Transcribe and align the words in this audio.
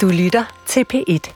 Du 0.00 0.08
lytter 0.08 0.44
til 0.66 0.84
P1. 0.94 1.32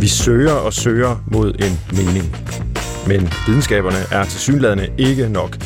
Vi 0.00 0.08
søger 0.08 0.52
og 0.52 0.72
søger 0.72 1.16
mod 1.32 1.54
en 1.54 1.96
mening. 1.96 2.36
Men 3.06 3.32
videnskaberne 3.46 3.96
er 4.12 4.24
til 4.24 4.40
synlædende 4.40 4.88
ikke 4.98 5.28
nok. 5.28 5.56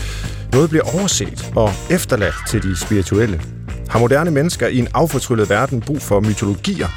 Noget 0.53 0.71
bliver 0.71 0.85
overset 1.01 1.53
og 1.57 1.71
efterladt 1.91 2.35
til 2.49 2.62
de 2.62 2.77
spirituelle. 2.77 3.41
Har 3.89 3.99
moderne 3.99 4.31
mennesker 4.31 4.67
i 4.67 4.79
en 4.79 4.89
affortryllet 4.95 5.51
verden 5.51 5.81
brug 5.81 6.03
for 6.03 6.21
mytologier? 6.21 6.89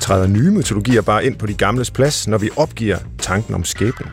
Træder 0.00 0.26
nye 0.26 0.50
mytologier 0.50 1.02
bare 1.02 1.24
ind 1.24 1.36
på 1.36 1.46
de 1.46 1.54
gamles 1.54 1.90
plads, 1.90 2.28
når 2.28 2.38
vi 2.38 2.50
opgiver 2.56 2.98
tanken 3.18 3.54
om 3.54 3.64
skæbnen? 3.64 4.08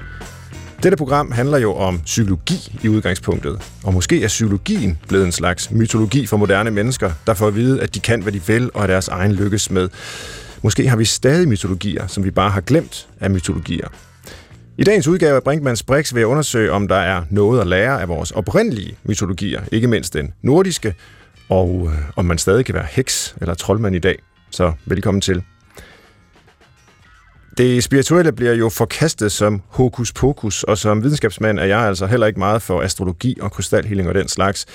Dette 0.86 0.98
program 0.98 1.32
handler 1.32 1.58
jo 1.58 1.74
om 1.74 2.00
psykologi 2.00 2.80
i 2.84 2.90
udgangspunktet, 2.90 3.72
og 3.84 3.94
måske 3.94 4.24
er 4.24 4.28
psykologien 4.28 4.98
blevet 5.08 5.26
en 5.26 5.32
slags 5.32 5.72
mytologi 5.72 6.26
for 6.26 6.38
moderne 6.38 6.72
mennesker, 6.72 7.12
der 7.28 7.34
får 7.34 7.48
at 7.48 7.56
vide, 7.56 7.82
at 7.82 7.96
de 7.96 8.00
kan, 8.00 8.22
hvad 8.22 8.32
de 8.32 8.42
vil, 8.48 8.72
og 8.74 8.84
at 8.84 8.90
deres 8.90 9.08
egen 9.08 9.32
lykkes 9.32 9.72
med. 9.72 9.90
Måske 10.62 10.88
har 10.88 10.98
vi 10.98 11.06
stadig 11.06 11.48
mytologier, 11.48 12.08
som 12.08 12.24
vi 12.24 12.32
bare 12.32 12.50
har 12.50 12.62
glemt 12.62 13.08
af 13.20 13.30
mytologier. 13.30 13.88
I 14.78 14.84
dagens 14.84 15.08
udgave 15.08 15.36
af 15.36 15.44
Brinkmanns 15.44 15.84
Brix 15.84 16.14
vil 16.14 16.20
jeg 16.20 16.28
undersøge, 16.28 16.72
om 16.72 16.88
der 16.88 16.96
er 16.96 17.24
noget 17.30 17.62
at 17.62 17.68
lære 17.68 18.02
af 18.02 18.08
vores 18.08 18.32
oprindelige 18.32 18.98
mytologier, 19.04 19.62
ikke 19.72 19.88
mindst 19.88 20.14
den 20.14 20.34
nordiske, 20.42 20.94
og 21.50 21.92
øh, 21.94 22.00
om 22.16 22.26
man 22.26 22.38
stadig 22.38 22.66
kan 22.66 22.76
være 22.76 22.88
heks 22.92 23.36
eller 23.42 23.54
troldmand 23.54 23.96
i 23.96 24.00
dag. 24.00 24.16
Så 24.52 24.72
velkommen 24.86 25.22
til. 25.22 25.44
Det 27.58 27.84
spirituelle 27.84 28.32
bliver 28.32 28.54
jo 28.54 28.70
forkastet 28.70 29.32
som 29.32 29.62
hokus 29.68 30.14
pokus, 30.14 30.64
og 30.64 30.78
som 30.78 31.04
videnskabsmand 31.04 31.60
er 31.60 31.66
jeg 31.66 31.80
altså 31.80 32.06
heller 32.06 32.28
ikke 32.28 32.40
meget 32.40 32.62
for 32.62 32.82
astrologi 32.82 33.38
og 33.42 33.52
krystalhealing 33.52 34.10
og 34.10 34.16
den 34.16 34.28
slags. 34.28 34.66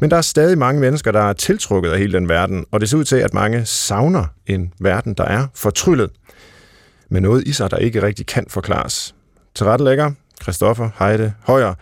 Men 0.00 0.10
der 0.10 0.16
er 0.16 0.22
stadig 0.22 0.58
mange 0.58 0.80
mennesker, 0.80 1.12
der 1.12 1.20
er 1.20 1.32
tiltrukket 1.32 1.90
af 1.90 1.98
hele 1.98 2.12
den 2.12 2.28
verden, 2.28 2.64
og 2.70 2.80
det 2.80 2.88
ser 2.88 2.98
ud 2.98 3.04
til, 3.04 3.16
at 3.16 3.34
mange 3.34 3.64
savner 3.64 4.24
en 4.46 4.72
verden, 4.80 5.14
der 5.14 5.24
er 5.24 5.46
fortryllet. 5.54 6.10
Men 7.10 7.22
noget 7.22 7.46
i 7.46 7.52
sig, 7.52 7.70
der 7.70 7.76
ikke 7.76 8.02
rigtig 8.02 8.26
kan 8.26 8.46
forklares. 8.48 9.14
Tilrettelægger, 9.54 10.10
Christoffer 10.42 10.90
Heide 10.98 11.32
Højer. 11.46 11.74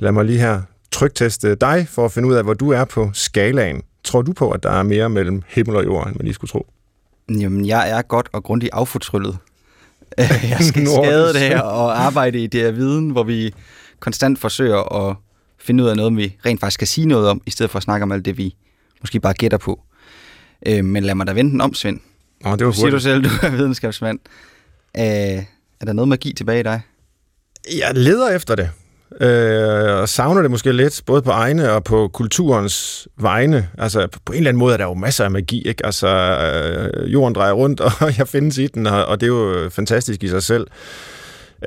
Lad 0.00 0.12
mig 0.12 0.24
lige 0.24 0.38
her 0.38 0.62
trygteste 0.92 1.54
dig 1.54 1.86
for 1.90 2.04
at 2.04 2.12
finde 2.12 2.28
ud 2.28 2.34
af, 2.34 2.44
hvor 2.44 2.54
du 2.54 2.70
er 2.70 2.84
på 2.84 3.10
skalaen. 3.12 3.82
Tror 4.04 4.22
du 4.22 4.32
på, 4.32 4.50
at 4.50 4.62
der 4.62 4.70
er 4.70 4.82
mere 4.82 5.08
mellem 5.08 5.42
himmel 5.48 5.76
og 5.76 5.84
jord, 5.84 6.06
end 6.06 6.16
man 6.16 6.24
lige 6.24 6.34
skulle 6.34 6.50
tro? 6.50 6.66
Jamen, 7.28 7.66
jeg 7.66 7.90
er 7.90 8.02
godt 8.02 8.28
og 8.32 8.44
grundigt 8.44 8.74
affortryllet. 8.74 9.38
jeg 10.50 10.58
skal 10.60 10.86
skade 10.86 11.32
det 11.32 11.40
her 11.40 11.60
og 11.60 12.00
arbejde 12.00 12.38
i 12.44 12.46
det 12.46 12.60
her 12.60 12.70
viden, 12.70 13.10
hvor 13.10 13.22
vi 13.22 13.54
konstant 14.00 14.38
forsøger 14.38 15.08
at 15.08 15.16
finde 15.58 15.84
ud 15.84 15.88
af 15.88 15.96
noget, 15.96 16.16
vi 16.16 16.36
rent 16.46 16.60
faktisk 16.60 16.74
skal 16.74 16.88
sige 16.88 17.06
noget 17.06 17.28
om, 17.28 17.42
i 17.46 17.50
stedet 17.50 17.70
for 17.70 17.76
at 17.76 17.82
snakke 17.82 18.02
om 18.02 18.12
alt 18.12 18.24
det, 18.24 18.38
vi 18.38 18.56
måske 19.00 19.20
bare 19.20 19.34
gætter 19.34 19.58
på. 19.58 19.80
Øh, 20.66 20.84
men 20.84 21.04
lad 21.04 21.14
mig 21.14 21.26
da 21.26 21.32
vente 21.32 21.52
den 21.52 21.60
om, 21.60 21.74
Svend. 21.74 22.00
Nå, 22.44 22.56
det 22.56 22.66
var 22.66 22.72
Siger 22.72 22.90
du 22.90 23.00
selv, 23.00 23.24
du 23.24 23.28
er 23.42 23.50
videnskabsmand. 23.50 24.18
Øh, 24.96 25.02
er 25.80 25.84
der 25.86 25.92
noget 25.92 26.08
magi 26.08 26.32
tilbage 26.32 26.60
i 26.60 26.62
dig? 26.62 26.80
Jeg 27.78 27.94
leder 27.94 28.30
efter 28.30 28.54
det, 28.54 28.70
øh, 29.20 30.00
og 30.00 30.08
savner 30.08 30.42
det 30.42 30.50
måske 30.50 30.72
lidt, 30.72 31.02
både 31.06 31.22
på 31.22 31.30
egne 31.30 31.72
og 31.72 31.84
på 31.84 32.08
kulturens 32.08 33.08
vegne. 33.16 33.68
Altså, 33.78 34.08
på 34.24 34.32
en 34.32 34.36
eller 34.36 34.48
anden 34.48 34.58
måde 34.58 34.72
er 34.72 34.76
der 34.76 34.84
jo 34.84 34.94
masser 34.94 35.24
af 35.24 35.30
magi, 35.30 35.68
ikke? 35.68 35.86
Altså, 35.86 36.08
øh, 36.08 37.12
jorden 37.12 37.34
drejer 37.34 37.52
rundt, 37.52 37.80
og 38.02 38.18
jeg 38.18 38.28
findes 38.28 38.58
i 38.58 38.66
den, 38.66 38.86
og, 38.86 39.04
og 39.04 39.20
det 39.20 39.26
er 39.26 39.30
jo 39.30 39.70
fantastisk 39.70 40.22
i 40.22 40.28
sig 40.28 40.42
selv. 40.42 40.66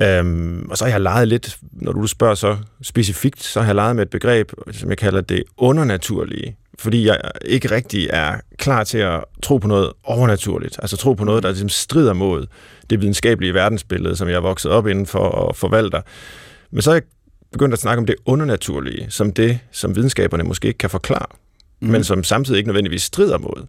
Øhm, 0.02 0.66
og 0.70 0.78
så 0.78 0.84
har 0.84 0.90
jeg 0.90 1.00
leget 1.00 1.28
lidt, 1.28 1.56
når 1.72 1.92
du 1.92 2.06
spørger 2.06 2.34
så 2.34 2.56
specifikt, 2.82 3.42
så 3.42 3.60
har 3.60 3.66
jeg 3.66 3.74
leget 3.74 3.96
med 3.96 4.02
et 4.02 4.10
begreb, 4.10 4.52
som 4.72 4.90
jeg 4.90 4.98
kalder 4.98 5.20
det 5.20 5.42
undernaturlige. 5.56 6.56
Fordi 6.78 7.06
jeg 7.06 7.20
ikke 7.44 7.70
rigtig 7.70 8.08
er 8.12 8.34
klar 8.58 8.84
til 8.84 8.98
at 8.98 9.24
tro 9.42 9.58
på 9.58 9.68
noget 9.68 9.92
overnaturligt. 10.04 10.78
Altså 10.82 10.96
tro 10.96 11.12
på 11.12 11.24
noget, 11.24 11.42
der 11.42 11.48
ligesom 11.48 11.68
strider 11.68 12.12
mod 12.12 12.46
det 12.90 13.00
videnskabelige 13.00 13.54
verdensbillede, 13.54 14.16
som 14.16 14.28
jeg 14.28 14.34
er 14.34 14.40
vokset 14.40 14.70
op 14.70 14.86
inden 14.86 15.06
for 15.06 15.18
og 15.18 15.56
forvalter. 15.56 16.00
Men 16.70 16.82
så 16.82 16.90
er 16.90 16.94
jeg 16.94 17.02
begyndt 17.52 17.72
at 17.72 17.78
snakke 17.78 17.98
om 17.98 18.06
det 18.06 18.16
undernaturlige, 18.26 19.06
som 19.10 19.32
det, 19.32 19.58
som 19.70 19.96
videnskaberne 19.96 20.44
måske 20.44 20.68
ikke 20.68 20.78
kan 20.78 20.90
forklare, 20.90 21.26
mm. 21.80 21.88
men 21.88 22.04
som 22.04 22.24
samtidig 22.24 22.58
ikke 22.58 22.68
nødvendigvis 22.68 23.02
strider 23.02 23.38
mod 23.38 23.66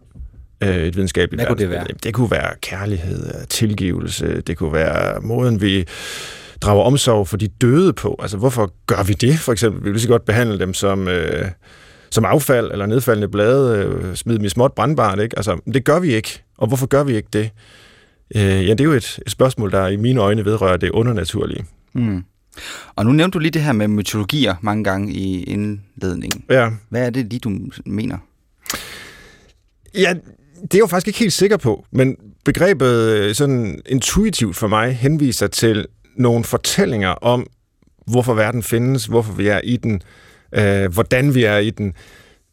øh, 0.62 0.76
et 0.76 0.96
videnskabeligt 0.96 1.40
Hvad 1.40 1.46
kunne 1.46 1.58
det 1.58 1.70
være? 1.70 1.86
Det 2.02 2.14
kunne 2.14 2.30
være 2.30 2.54
kærlighed, 2.62 3.46
tilgivelse, 3.46 4.40
det 4.40 4.56
kunne 4.56 4.72
være 4.72 5.20
måden, 5.20 5.60
vi 5.60 5.84
drager 6.60 6.82
omsorg 6.82 7.28
for 7.28 7.36
de 7.36 7.48
døde 7.48 7.92
på. 7.92 8.18
Altså, 8.22 8.36
hvorfor 8.36 8.72
gør 8.86 9.02
vi 9.02 9.12
det, 9.12 9.38
for 9.38 9.52
eksempel? 9.52 9.80
Vi 9.80 9.84
vil 9.84 9.92
lige 9.92 10.02
så 10.02 10.08
godt 10.08 10.24
behandle 10.24 10.58
dem 10.58 10.74
som... 10.74 11.08
Øh, 11.08 11.50
som 12.12 12.24
affald 12.24 12.72
eller 12.72 12.86
nedfaldende 12.86 13.28
blade, 13.28 13.84
øh, 13.84 14.14
smide 14.14 14.38
dem 14.38 14.44
i 14.44 14.48
småt 14.48 14.72
brandbart, 14.72 15.20
ikke? 15.20 15.38
Altså, 15.38 15.60
det 15.74 15.84
gør 15.84 15.98
vi 16.00 16.14
ikke. 16.14 16.42
Og 16.58 16.68
hvorfor 16.68 16.86
gør 16.86 17.04
vi 17.04 17.16
ikke 17.16 17.28
det? 17.32 17.50
Øh, 18.36 18.42
ja, 18.42 18.70
det 18.70 18.80
er 18.80 18.84
jo 18.84 18.92
et, 18.92 19.18
et 19.26 19.32
spørgsmål, 19.32 19.72
der 19.72 19.86
i 19.86 19.96
mine 19.96 20.20
øjne 20.20 20.44
vedrører 20.44 20.76
det 20.76 20.90
undernaturlige. 20.90 21.64
Mm. 21.92 22.24
Og 22.96 23.06
nu 23.06 23.12
nævnte 23.12 23.34
du 23.34 23.38
lige 23.38 23.50
det 23.50 23.62
her 23.62 23.72
med 23.72 23.88
mytologier 23.88 24.54
mange 24.60 24.84
gange 24.84 25.12
i 25.12 25.42
indledningen. 25.42 26.44
Ja. 26.50 26.70
Hvad 26.88 27.06
er 27.06 27.10
det 27.10 27.26
lige, 27.26 27.40
du 27.40 27.60
mener? 27.86 28.18
Ja, 29.94 30.14
det 30.62 30.74
er 30.74 30.78
jeg 30.78 30.80
jo 30.80 30.86
faktisk 30.86 31.06
ikke 31.06 31.18
helt 31.18 31.32
sikker 31.32 31.56
på, 31.56 31.86
men 31.92 32.16
begrebet 32.44 33.10
øh, 33.10 33.34
sådan 33.34 33.80
intuitivt 33.86 34.56
for 34.56 34.68
mig 34.68 34.96
henviser 34.96 35.46
til 35.46 35.86
nogle 36.16 36.44
fortællinger 36.44 37.08
om, 37.08 37.46
hvorfor 38.06 38.34
verden 38.34 38.62
findes, 38.62 39.06
hvorfor 39.06 39.32
vi 39.32 39.46
er 39.46 39.60
i 39.64 39.76
den, 39.76 40.02
øh, 40.52 40.92
hvordan 40.92 41.34
vi 41.34 41.44
er 41.44 41.58
i 41.58 41.70
den, 41.70 41.94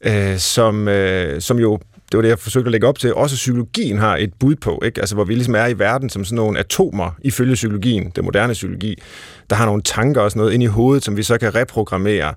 øh, 0.01 0.37
som, 0.37 0.87
øh, 0.87 1.41
som 1.41 1.59
jo, 1.59 1.79
det 2.11 2.17
var 2.17 2.21
det, 2.21 2.29
jeg 2.29 2.39
forsøgte 2.39 2.67
at 2.67 2.71
lægge 2.71 2.87
op 2.87 2.99
til, 2.99 3.13
også 3.13 3.35
psykologien 3.35 3.97
har 3.97 4.17
et 4.17 4.33
bud 4.39 4.55
på, 4.55 4.81
ikke? 4.85 4.99
Altså, 4.99 5.15
hvor 5.15 5.23
vi 5.23 5.33
ligesom 5.33 5.55
er 5.55 5.67
i 5.67 5.79
verden 5.79 6.09
som 6.09 6.25
sådan 6.25 6.35
nogle 6.35 6.59
atomer, 6.59 7.11
ifølge 7.21 7.53
psykologien, 7.53 8.11
den 8.15 8.25
moderne 8.25 8.53
psykologi, 8.53 9.01
der 9.49 9.55
har 9.55 9.65
nogle 9.65 9.81
tanker 9.81 10.21
og 10.21 10.31
sådan 10.31 10.39
noget 10.39 10.53
ind 10.53 10.63
i 10.63 10.65
hovedet, 10.65 11.03
som 11.03 11.17
vi 11.17 11.23
så 11.23 11.37
kan 11.37 11.55
reprogrammere. 11.55 12.33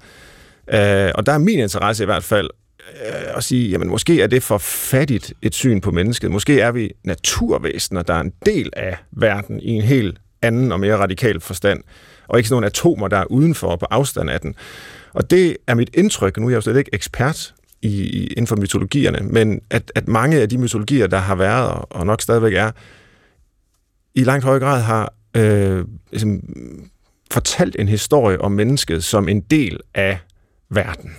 Øh, 0.72 1.10
og 1.14 1.26
der 1.26 1.32
er 1.32 1.38
min 1.38 1.58
interesse 1.58 2.02
i 2.02 2.06
hvert 2.06 2.24
fald 2.24 2.50
øh, 3.06 3.36
at 3.36 3.44
sige, 3.44 3.70
jamen 3.70 3.88
måske 3.88 4.22
er 4.22 4.26
det 4.26 4.42
for 4.42 4.58
fattigt 4.58 5.32
et 5.42 5.54
syn 5.54 5.80
på 5.80 5.90
mennesket. 5.90 6.30
Måske 6.30 6.60
er 6.60 6.72
vi 6.72 6.90
naturvæsener, 7.04 8.02
der 8.02 8.14
er 8.14 8.20
en 8.20 8.32
del 8.46 8.70
af 8.72 8.96
verden 9.12 9.60
i 9.60 9.70
en 9.70 9.82
helt 9.82 10.18
anden 10.42 10.72
og 10.72 10.80
mere 10.80 10.96
radikal 10.96 11.40
forstand, 11.40 11.82
og 12.28 12.38
ikke 12.38 12.48
sådan 12.48 12.54
nogle 12.54 12.66
atomer, 12.66 13.08
der 13.08 13.16
er 13.16 13.24
udenfor 13.24 13.76
på 13.76 13.86
afstand 13.90 14.30
af 14.30 14.40
den. 14.40 14.54
Og 15.12 15.30
det 15.30 15.56
er 15.66 15.74
mit 15.74 15.90
indtryk, 15.94 16.36
nu 16.36 16.46
er 16.46 16.50
jeg 16.50 16.56
jo 16.56 16.60
slet 16.60 16.76
ikke 16.76 16.90
ekspert 16.92 17.54
i, 17.82 18.02
i, 18.02 18.26
inden 18.26 18.46
for 18.46 18.56
mytologierne, 18.56 19.18
men 19.28 19.60
at, 19.70 19.92
at 19.94 20.08
mange 20.08 20.40
af 20.40 20.48
de 20.48 20.58
mytologier, 20.58 21.06
der 21.06 21.18
har 21.18 21.34
været 21.34 21.68
og, 21.68 21.92
og 21.92 22.06
nok 22.06 22.20
stadigvæk 22.22 22.54
er, 22.54 22.70
i 24.14 24.24
langt 24.24 24.44
høj 24.44 24.58
grad 24.58 24.82
har 24.82 25.14
øh, 25.36 25.84
ligesom, 26.10 26.40
fortalt 27.30 27.76
en 27.78 27.88
historie 27.88 28.40
om 28.40 28.52
mennesket 28.52 29.04
som 29.04 29.28
en 29.28 29.40
del 29.40 29.80
af 29.94 30.18
verden. 30.68 31.16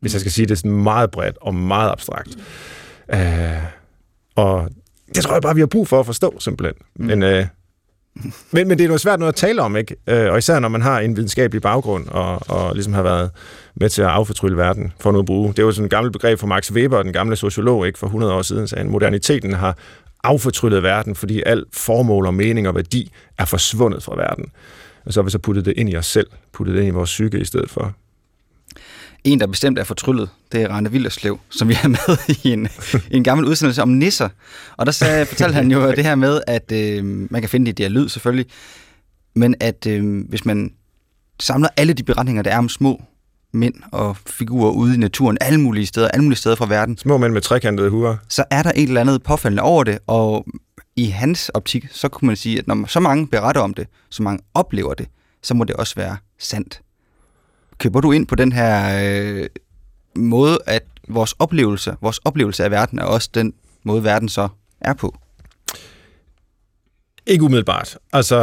Hvis 0.00 0.12
jeg 0.12 0.20
skal 0.20 0.32
sige 0.32 0.46
det 0.46 0.58
sådan 0.58 0.70
meget 0.70 1.10
bredt 1.10 1.38
og 1.40 1.54
meget 1.54 1.90
abstrakt. 1.90 2.36
Øh, 3.14 3.64
og 4.34 4.70
det 5.14 5.22
tror 5.22 5.34
jeg 5.34 5.42
bare, 5.42 5.54
vi 5.54 5.60
har 5.60 5.66
brug 5.66 5.88
for 5.88 6.00
at 6.00 6.06
forstå, 6.06 6.40
simpelthen. 6.40 6.74
Mm. 6.96 7.06
Men, 7.06 7.22
øh, 7.22 7.46
men, 8.50 8.68
men 8.68 8.78
det 8.78 8.80
er 8.80 8.88
noget 8.88 9.00
svært 9.00 9.18
noget 9.18 9.32
at 9.32 9.36
tale 9.36 9.62
om, 9.62 9.76
ikke? 9.76 9.96
Øh, 10.06 10.32
og 10.32 10.38
især 10.38 10.58
når 10.58 10.68
man 10.68 10.82
har 10.82 11.00
en 11.00 11.16
videnskabelig 11.16 11.62
baggrund, 11.62 12.08
og, 12.08 12.40
og 12.48 12.74
ligesom 12.74 12.92
har 12.92 13.02
været 13.02 13.30
med 13.74 13.88
til 13.88 14.02
at 14.02 14.08
affortrylle 14.08 14.56
verden, 14.56 14.92
for 15.00 15.12
noget 15.12 15.22
at 15.22 15.26
bruge. 15.26 15.48
Det 15.48 15.58
er 15.58 15.62
jo 15.62 15.72
sådan 15.72 15.84
et 15.84 15.90
gammelt 15.90 16.12
begreb 16.12 16.38
fra 16.38 16.46
Max 16.46 16.72
Weber, 16.72 17.02
den 17.02 17.12
gamle 17.12 17.36
sociolog, 17.36 17.86
ikke? 17.86 17.98
For 17.98 18.06
100 18.06 18.32
år 18.32 18.42
siden 18.42 18.68
sagde 18.68 18.82
han, 18.82 18.90
moderniteten 18.90 19.52
har 19.52 19.78
affortryllet 20.24 20.82
verden, 20.82 21.14
fordi 21.14 21.42
al 21.46 21.64
formål 21.72 22.26
og 22.26 22.34
mening 22.34 22.68
og 22.68 22.74
værdi 22.74 23.12
er 23.38 23.44
forsvundet 23.44 24.02
fra 24.02 24.16
verden. 24.16 24.44
Og 25.04 25.12
så 25.12 25.20
har 25.20 25.24
vi 25.24 25.30
så 25.30 25.38
puttet 25.38 25.64
det 25.64 25.74
ind 25.76 25.90
i 25.90 25.96
os 25.96 26.06
selv, 26.06 26.26
puttet 26.52 26.74
det 26.74 26.80
ind 26.80 26.88
i 26.88 26.92
vores 26.92 27.10
psyke 27.10 27.38
i 27.38 27.44
stedet 27.44 27.70
for. 27.70 27.94
En, 29.24 29.40
der 29.40 29.46
bestemt 29.46 29.78
er 29.78 29.84
fortryllet, 29.84 30.28
det 30.52 30.62
er 30.62 30.68
Rane 30.68 30.90
Villerslev, 30.92 31.38
som 31.50 31.68
vi 31.68 31.74
har 31.74 31.88
med 31.88 32.36
i 32.44 32.52
en, 32.52 32.68
en 33.10 33.24
gammel 33.24 33.46
udsendelse 33.46 33.82
om 33.82 33.88
nisser. 33.88 34.28
Og 34.76 34.86
der 34.86 34.92
sagde, 34.92 35.26
fortalte 35.26 35.54
han 35.54 35.70
jo 35.70 35.90
det 35.96 36.04
her 36.04 36.14
med, 36.14 36.40
at 36.46 36.72
øh, 36.72 37.04
man 37.04 37.42
kan 37.42 37.48
finde 37.48 37.66
det 37.66 37.72
i 37.72 37.74
det 37.74 37.84
her 37.84 38.00
lyd 38.00 38.08
selvfølgelig, 38.08 38.46
men 39.34 39.54
at 39.60 39.86
øh, 39.86 40.28
hvis 40.28 40.44
man 40.44 40.72
samler 41.40 41.68
alle 41.76 41.92
de 41.92 42.02
beretninger, 42.02 42.42
der 42.42 42.50
er 42.50 42.58
om 42.58 42.68
små 42.68 43.02
mænd 43.52 43.74
og 43.92 44.16
figurer 44.26 44.70
ude 44.70 44.94
i 44.94 44.98
naturen, 44.98 45.38
alle 45.40 45.60
mulige 45.60 45.86
steder, 45.86 46.08
alle 46.08 46.24
mulige 46.24 46.38
steder 46.38 46.56
fra 46.56 46.66
verden, 46.66 46.98
Små 46.98 47.18
mænd 47.18 47.32
med 47.32 47.40
trekantede 47.40 47.90
huer. 47.90 48.16
så 48.28 48.44
er 48.50 48.62
der 48.62 48.72
et 48.76 48.82
eller 48.82 49.00
andet 49.00 49.22
påfaldende 49.22 49.62
over 49.62 49.84
det, 49.84 49.98
og 50.06 50.46
i 50.96 51.06
hans 51.06 51.48
optik, 51.48 51.86
så 51.90 52.08
kunne 52.08 52.26
man 52.26 52.36
sige, 52.36 52.58
at 52.58 52.66
når 52.66 52.86
så 52.86 53.00
mange 53.00 53.26
beretter 53.26 53.60
om 53.60 53.74
det, 53.74 53.86
så 54.10 54.22
mange 54.22 54.42
oplever 54.54 54.94
det, 54.94 55.06
så 55.42 55.54
må 55.54 55.64
det 55.64 55.76
også 55.76 55.94
være 55.94 56.16
sandt. 56.38 56.80
Køber 57.78 58.00
du 58.00 58.12
ind 58.12 58.26
på 58.26 58.34
den 58.34 58.52
her 58.52 59.02
øh, 59.04 59.46
måde, 60.16 60.58
at 60.66 60.82
vores 61.08 61.34
oplevelse, 61.38 61.96
vores 62.00 62.18
oplevelse 62.18 62.64
af 62.64 62.70
verden 62.70 62.98
er 62.98 63.04
også 63.04 63.30
den 63.34 63.54
måde, 63.84 64.04
verden 64.04 64.28
så 64.28 64.48
er 64.80 64.94
på? 64.94 65.14
Ikke 67.26 67.44
umiddelbart. 67.44 67.98
Altså, 68.12 68.38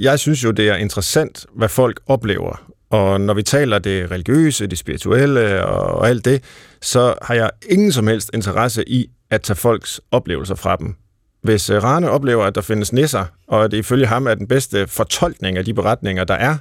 jeg 0.00 0.18
synes 0.18 0.44
jo, 0.44 0.50
det 0.50 0.68
er 0.68 0.76
interessant, 0.76 1.46
hvad 1.54 1.68
folk 1.68 2.00
oplever 2.06 2.72
Og 2.90 3.20
når 3.20 3.34
vi 3.34 3.42
taler 3.42 3.78
det 3.78 4.10
religiøse, 4.10 4.66
det 4.66 4.78
spirituelle 4.78 5.64
og 5.64 6.08
alt 6.08 6.24
det, 6.24 6.44
så 6.82 7.14
har 7.22 7.34
jeg 7.34 7.50
ingen 7.70 7.92
som 7.92 8.06
helst 8.06 8.30
interesse 8.34 8.88
i 8.88 9.10
at 9.30 9.42
tage 9.42 9.56
folks 9.56 10.00
oplevelser 10.10 10.54
fra 10.54 10.76
dem. 10.76 10.96
Hvis 11.46 11.70
øh, 11.70 11.82
Rane 11.82 12.10
oplever, 12.10 12.44
at 12.44 12.54
der 12.54 12.60
findes 12.60 12.92
nisser, 12.92 13.24
og 13.48 13.64
at 13.64 13.70
det 13.70 13.76
ifølge 13.76 14.06
ham 14.06 14.26
er 14.26 14.34
den 14.34 14.48
bedste 14.48 14.86
fortolkning 14.86 15.58
af 15.58 15.64
de 15.64 15.74
beretninger, 15.74 16.24
der 16.24 16.34
er 16.34 16.56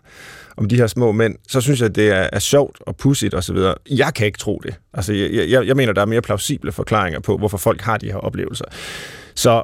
om 0.57 0.67
de 0.69 0.75
her 0.75 0.87
små 0.87 1.11
mænd, 1.11 1.35
så 1.47 1.61
synes 1.61 1.79
jeg, 1.79 1.89
at 1.89 1.95
det 1.95 2.09
er, 2.09 2.29
er 2.33 2.39
sjovt 2.39 2.77
og 2.81 2.95
pudsigt 2.95 3.33
osv. 3.33 3.57
Jeg 3.89 4.13
kan 4.15 4.25
ikke 4.25 4.37
tro 4.37 4.61
det. 4.63 4.75
Altså, 4.93 5.13
jeg, 5.13 5.49
jeg, 5.49 5.67
jeg 5.67 5.75
mener, 5.75 5.93
der 5.93 6.01
er 6.01 6.05
mere 6.05 6.21
plausible 6.21 6.71
forklaringer 6.71 7.19
på, 7.19 7.37
hvorfor 7.37 7.57
folk 7.57 7.81
har 7.81 7.97
de 7.97 8.05
her 8.05 8.17
oplevelser. 8.17 8.65
Så 9.35 9.63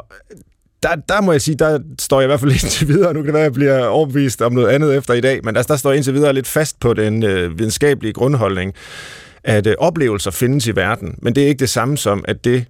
der, 0.83 0.95
der 0.95 1.21
må 1.21 1.31
jeg 1.31 1.41
sige, 1.41 1.55
der 1.55 1.79
står 1.99 2.19
jeg 2.21 2.25
i 2.25 2.27
hvert 2.27 2.39
fald 2.39 2.51
indtil 2.63 2.87
videre. 2.87 3.13
Nu 3.13 3.19
kan 3.19 3.25
det 3.25 3.33
være, 3.33 3.41
at 3.41 3.45
jeg 3.45 3.53
bliver 3.53 3.85
overbevist 3.85 4.41
om 4.41 4.53
noget 4.53 4.67
andet 4.67 4.97
efter 4.97 5.13
i 5.13 5.21
dag, 5.21 5.39
men 5.43 5.57
altså, 5.57 5.73
der 5.73 5.77
står 5.77 5.89
jeg 5.89 5.97
indtil 5.97 6.13
videre 6.13 6.33
lidt 6.33 6.47
fast 6.47 6.79
på 6.79 6.93
den 6.93 7.23
øh, 7.23 7.59
videnskabelige 7.59 8.13
grundholdning, 8.13 8.73
at 9.43 9.67
øh, 9.67 9.75
oplevelser 9.77 10.31
findes 10.31 10.67
i 10.67 10.75
verden, 10.75 11.15
men 11.21 11.35
det 11.35 11.43
er 11.43 11.47
ikke 11.47 11.59
det 11.59 11.69
samme 11.69 11.97
som, 11.97 12.25
at 12.27 12.43
det 12.45 12.65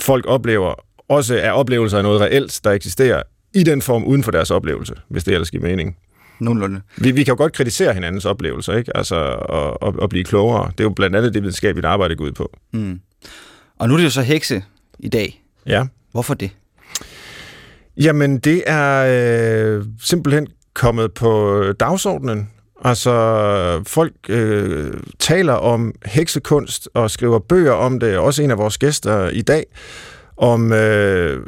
folk 0.00 0.24
oplever, 0.28 0.74
også 1.10 1.38
er 1.38 1.50
oplevelser 1.50 1.96
af 1.96 2.02
noget 2.02 2.20
reelt, 2.20 2.60
der 2.64 2.70
eksisterer 2.70 3.22
i 3.54 3.62
den 3.62 3.82
form 3.82 4.04
uden 4.04 4.24
for 4.24 4.30
deres 4.30 4.50
oplevelse, 4.50 4.94
hvis 5.08 5.24
det 5.24 5.34
ellers 5.34 5.50
giver 5.50 5.62
mening. 5.62 5.96
Nogenlunde. 6.40 6.80
Vi, 6.96 7.10
vi 7.10 7.24
kan 7.24 7.32
jo 7.32 7.36
godt 7.36 7.52
kritisere 7.52 7.94
hinandens 7.94 8.24
oplevelser, 8.24 8.76
ikke? 8.76 8.96
Altså, 8.96 9.16
og, 9.48 9.82
og, 9.82 9.94
og 9.98 10.08
blive 10.08 10.24
klogere. 10.24 10.70
Det 10.70 10.80
er 10.80 10.84
jo 10.84 10.90
blandt 10.90 11.16
andet 11.16 11.34
det 11.34 11.42
videnskabelige 11.42 11.88
arbejde 11.88 12.16
går 12.16 12.24
ud 12.24 12.32
på. 12.32 12.56
Mm. 12.72 13.00
Og 13.78 13.88
nu 13.88 13.94
er 13.94 13.98
det 13.98 14.04
jo 14.04 14.10
så 14.10 14.22
hekse 14.22 14.62
i 14.98 15.08
dag. 15.08 15.42
Ja. 15.66 15.84
Hvorfor 16.12 16.34
det? 16.34 16.50
Jamen, 17.96 18.38
det 18.38 18.62
er 18.66 19.06
øh, 19.76 19.84
simpelthen 20.02 20.46
kommet 20.74 21.14
på 21.14 21.62
dagsordenen. 21.80 22.50
Altså, 22.84 23.82
folk 23.86 24.12
øh, 24.28 24.92
taler 25.18 25.52
om 25.52 25.94
heksekunst 26.04 26.88
og 26.94 27.10
skriver 27.10 27.38
bøger 27.38 27.72
om 27.72 28.00
det. 28.00 28.18
Også 28.18 28.42
en 28.42 28.50
af 28.50 28.58
vores 28.58 28.78
gæster 28.78 29.28
i 29.28 29.42
dag 29.42 29.64
om 30.40 30.72
øh, 30.72 31.40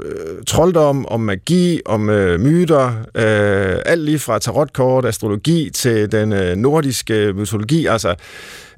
trolddom, 0.46 1.06
om 1.06 1.20
magi, 1.20 1.80
om 1.86 2.10
øh, 2.10 2.40
myter, 2.40 2.86
øh, 3.14 3.76
alt 3.86 4.02
lige 4.02 4.18
fra 4.18 4.38
tarotkort, 4.38 5.04
astrologi 5.04 5.70
til 5.74 6.12
den 6.12 6.32
øh, 6.32 6.56
nordiske 6.56 7.32
mytologi. 7.32 7.86
Altså, 7.86 8.14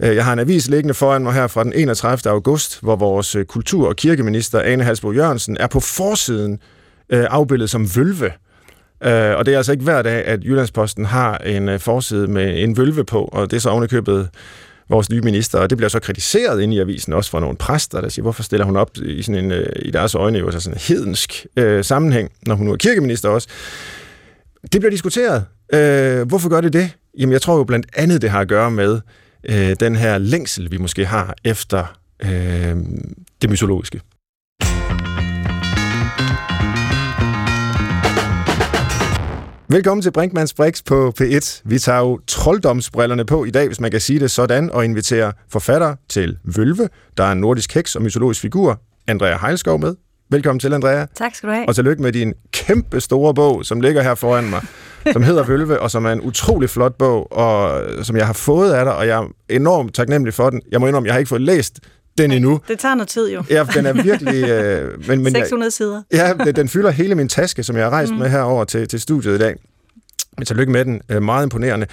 øh, 0.00 0.16
jeg 0.16 0.24
har 0.24 0.32
en 0.32 0.38
avis 0.38 0.68
liggende 0.68 0.94
foran 0.94 1.22
mig 1.22 1.32
her 1.32 1.46
fra 1.46 1.64
den 1.64 1.72
31. 1.72 2.32
august, 2.32 2.80
hvor 2.82 2.96
vores 2.96 3.34
øh, 3.34 3.44
kultur- 3.44 3.88
og 3.88 3.96
kirkeminister 3.96 4.60
Ane 4.60 4.84
Halsbo 4.84 5.12
Jørgensen 5.12 5.56
er 5.60 5.66
på 5.66 5.80
forsiden 5.80 6.58
øh, 7.10 7.26
afbildet 7.30 7.70
som 7.70 7.96
vølve. 7.96 8.32
Øh, 9.04 9.36
og 9.36 9.46
det 9.46 9.54
er 9.54 9.56
altså 9.56 9.72
ikke 9.72 9.84
hver 9.84 10.02
dag, 10.02 10.24
at 10.24 10.44
Jyllandsposten 10.44 11.04
har 11.04 11.38
en 11.38 11.68
øh, 11.68 11.80
forside 11.80 12.26
med 12.26 12.62
en 12.62 12.76
vølve 12.76 13.04
på, 13.04 13.28
og 13.32 13.50
det 13.50 13.56
er 13.56 13.60
så 13.60 13.70
ovenikøbet 13.70 14.28
vores 14.88 15.10
nye 15.10 15.20
minister, 15.20 15.58
og 15.58 15.70
det 15.70 15.78
bliver 15.78 15.88
så 15.88 16.00
kritiseret 16.00 16.62
ind 16.62 16.74
i 16.74 16.78
avisen, 16.78 17.12
også 17.12 17.30
fra 17.30 17.40
nogle 17.40 17.56
præster, 17.56 18.00
der 18.00 18.08
siger, 18.08 18.22
hvorfor 18.22 18.42
stiller 18.42 18.66
hun 18.66 18.76
op 18.76 18.90
i, 19.02 19.22
sådan 19.22 19.44
en, 19.44 19.52
øh, 19.52 19.66
i 19.82 19.90
deres 19.90 20.14
øjne 20.14 20.38
jo, 20.38 20.50
så 20.50 20.60
sådan 20.60 20.76
en 20.76 20.80
hedensk 20.80 21.46
øh, 21.56 21.84
sammenhæng, 21.84 22.30
når 22.46 22.54
hun 22.54 22.66
nu 22.66 22.72
er 22.72 22.76
kirkeminister 22.76 23.28
også. 23.28 23.48
Det 24.72 24.80
bliver 24.80 24.90
diskuteret. 24.90 25.44
Øh, 25.74 26.28
hvorfor 26.28 26.48
gør 26.48 26.60
det 26.60 26.72
det? 26.72 26.90
Jamen, 27.18 27.32
jeg 27.32 27.42
tror 27.42 27.56
jo 27.56 27.64
blandt 27.64 27.86
andet, 27.96 28.22
det 28.22 28.30
har 28.30 28.40
at 28.40 28.48
gøre 28.48 28.70
med 28.70 29.00
øh, 29.44 29.76
den 29.80 29.96
her 29.96 30.18
længsel, 30.18 30.70
vi 30.70 30.76
måske 30.76 31.06
har 31.06 31.34
efter 31.44 31.98
øh, 32.22 32.76
det 33.42 33.50
mytologiske. 33.50 34.00
Velkommen 39.74 40.02
til 40.02 40.12
Brinkmanns 40.12 40.54
Brix 40.54 40.84
på 40.84 41.12
P1. 41.20 41.62
Vi 41.64 41.78
tager 41.78 41.98
jo 41.98 42.20
trolddomsbrillerne 42.26 43.24
på 43.24 43.44
i 43.44 43.50
dag, 43.50 43.66
hvis 43.66 43.80
man 43.80 43.90
kan 43.90 44.00
sige 44.00 44.20
det 44.20 44.30
sådan, 44.30 44.70
og 44.70 44.84
inviterer 44.84 45.32
forfatter 45.48 45.96
til 46.08 46.38
Vølve, 46.56 46.88
der 47.16 47.24
er 47.24 47.32
en 47.32 47.38
nordisk 47.38 47.74
heks 47.74 47.96
og 47.96 48.02
mytologisk 48.02 48.40
figur, 48.40 48.80
Andrea 49.06 49.38
Heilskov 49.46 49.80
med. 49.80 49.94
Velkommen 50.30 50.60
til, 50.60 50.74
Andrea. 50.74 51.06
Tak 51.14 51.34
skal 51.34 51.48
du 51.48 51.54
have. 51.54 51.68
Og 51.68 51.74
tillykke 51.74 52.02
med 52.02 52.12
din 52.12 52.34
kæmpe 52.52 53.00
store 53.00 53.34
bog, 53.34 53.64
som 53.64 53.80
ligger 53.80 54.02
her 54.02 54.14
foran 54.14 54.50
mig, 54.50 54.62
som 55.12 55.22
hedder 55.22 55.46
Vølve, 55.48 55.80
og 55.80 55.90
som 55.90 56.04
er 56.04 56.12
en 56.12 56.20
utrolig 56.20 56.70
flot 56.70 56.94
bog, 56.94 57.32
og 57.32 57.82
som 58.02 58.16
jeg 58.16 58.26
har 58.26 58.32
fået 58.32 58.72
af 58.72 58.84
dig, 58.84 58.94
og 58.94 59.06
jeg 59.06 59.18
er 59.18 59.28
enormt 59.48 59.94
taknemmelig 59.94 60.34
for 60.34 60.50
den. 60.50 60.62
Jeg 60.70 60.80
må 60.80 60.86
indrømme, 60.86 61.06
jeg 61.06 61.14
har 61.14 61.18
ikke 61.18 61.28
fået 61.28 61.42
læst 61.42 61.80
den 62.18 62.32
endnu. 62.32 62.60
Det 62.68 62.78
tager 62.78 62.94
noget 62.94 63.08
tid 63.08 63.32
jo. 63.32 63.44
Ja, 63.50 63.66
den 63.74 63.86
er 63.86 63.92
virkelig... 63.92 64.44
Øh, 64.48 65.08
men, 65.08 65.22
men 65.22 65.34
600 65.34 65.66
jeg, 65.66 65.72
sider. 65.72 66.02
Ja, 66.12 66.32
den, 66.44 66.56
den 66.56 66.68
fylder 66.68 66.90
hele 66.90 67.14
min 67.14 67.28
taske, 67.28 67.62
som 67.62 67.76
jeg 67.76 67.84
har 67.84 67.90
rejst 67.90 68.12
mm. 68.12 68.18
med 68.18 68.30
herover 68.30 68.64
til, 68.64 68.88
til 68.88 69.00
studiet 69.00 69.34
i 69.34 69.38
dag. 69.38 69.56
Men 70.38 70.46
tillykke 70.46 70.72
med 70.72 70.84
den. 70.84 71.02
Øh, 71.08 71.22
meget 71.22 71.42
imponerende. 71.42 71.86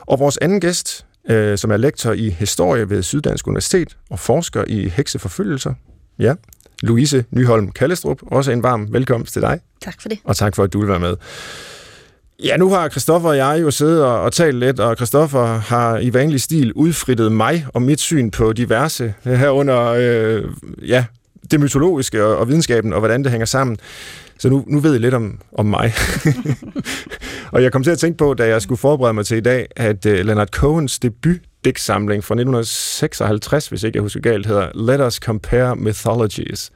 Og 0.00 0.18
vores 0.18 0.36
anden 0.36 0.60
gæst, 0.60 1.06
øh, 1.30 1.58
som 1.58 1.70
er 1.70 1.76
lektor 1.76 2.12
i 2.12 2.30
historie 2.30 2.90
ved 2.90 3.02
Syddansk 3.02 3.46
Universitet 3.46 3.96
og 4.10 4.18
forsker 4.18 4.64
i 4.66 4.88
hekseforfølgelser. 4.88 5.74
Ja, 6.18 6.34
Louise 6.82 7.24
Nyholm 7.30 7.72
Kallestrup. 7.72 8.18
Også 8.22 8.52
en 8.52 8.62
varm 8.62 8.92
velkomst 8.92 9.32
til 9.32 9.42
dig. 9.42 9.60
Tak 9.82 10.02
for 10.02 10.08
det. 10.08 10.18
Og 10.24 10.36
tak 10.36 10.56
for, 10.56 10.64
at 10.64 10.72
du 10.72 10.80
vil 10.80 10.88
være 10.88 11.00
med. 11.00 11.16
Ja, 12.44 12.56
nu 12.56 12.70
har 12.70 12.88
Christoffer 12.88 13.28
og 13.28 13.36
jeg 13.36 13.58
jo 13.62 13.70
siddet 13.70 14.04
og, 14.04 14.20
og 14.20 14.32
talt 14.32 14.58
lidt, 14.58 14.80
og 14.80 14.96
Christoffer 14.96 15.46
har 15.46 15.98
i 15.98 16.14
vanlig 16.14 16.40
stil 16.40 16.72
udfrittet 16.72 17.32
mig 17.32 17.66
og 17.68 17.82
mit 17.82 18.00
syn 18.00 18.30
på 18.30 18.52
diverse 18.52 19.14
øh, 19.26 19.32
herunder 19.32 19.82
øh, 19.82 20.44
ja, 20.88 21.04
det 21.50 21.60
mytologiske 21.60 22.24
og, 22.24 22.36
og 22.36 22.48
videnskaben, 22.48 22.92
og 22.92 22.98
hvordan 22.98 23.22
det 23.22 23.30
hænger 23.30 23.46
sammen. 23.46 23.76
Så 24.38 24.48
nu, 24.48 24.64
nu 24.66 24.78
ved 24.78 24.94
I 24.94 24.98
lidt 24.98 25.14
om, 25.14 25.40
om 25.52 25.66
mig. 25.66 25.92
og 27.52 27.62
jeg 27.62 27.72
kom 27.72 27.82
til 27.82 27.90
at 27.90 27.98
tænke 27.98 28.18
på, 28.18 28.34
da 28.34 28.48
jeg 28.48 28.62
skulle 28.62 28.78
forberede 28.78 29.14
mig 29.14 29.26
til 29.26 29.36
i 29.36 29.40
dag, 29.40 29.66
at 29.76 30.06
uh, 30.06 30.12
Leonard 30.12 30.48
Cohens 30.48 30.98
debut 30.98 31.40
digtsamling 31.64 32.24
fra 32.24 32.34
1956, 32.34 33.68
hvis 33.68 33.82
ikke 33.82 33.96
jeg 33.96 34.02
husker 34.02 34.20
galt, 34.20 34.46
hedder 34.46 34.68
Let 34.74 35.06
Us 35.06 35.14
Compare 35.14 35.76
Mythologies. 35.76 36.70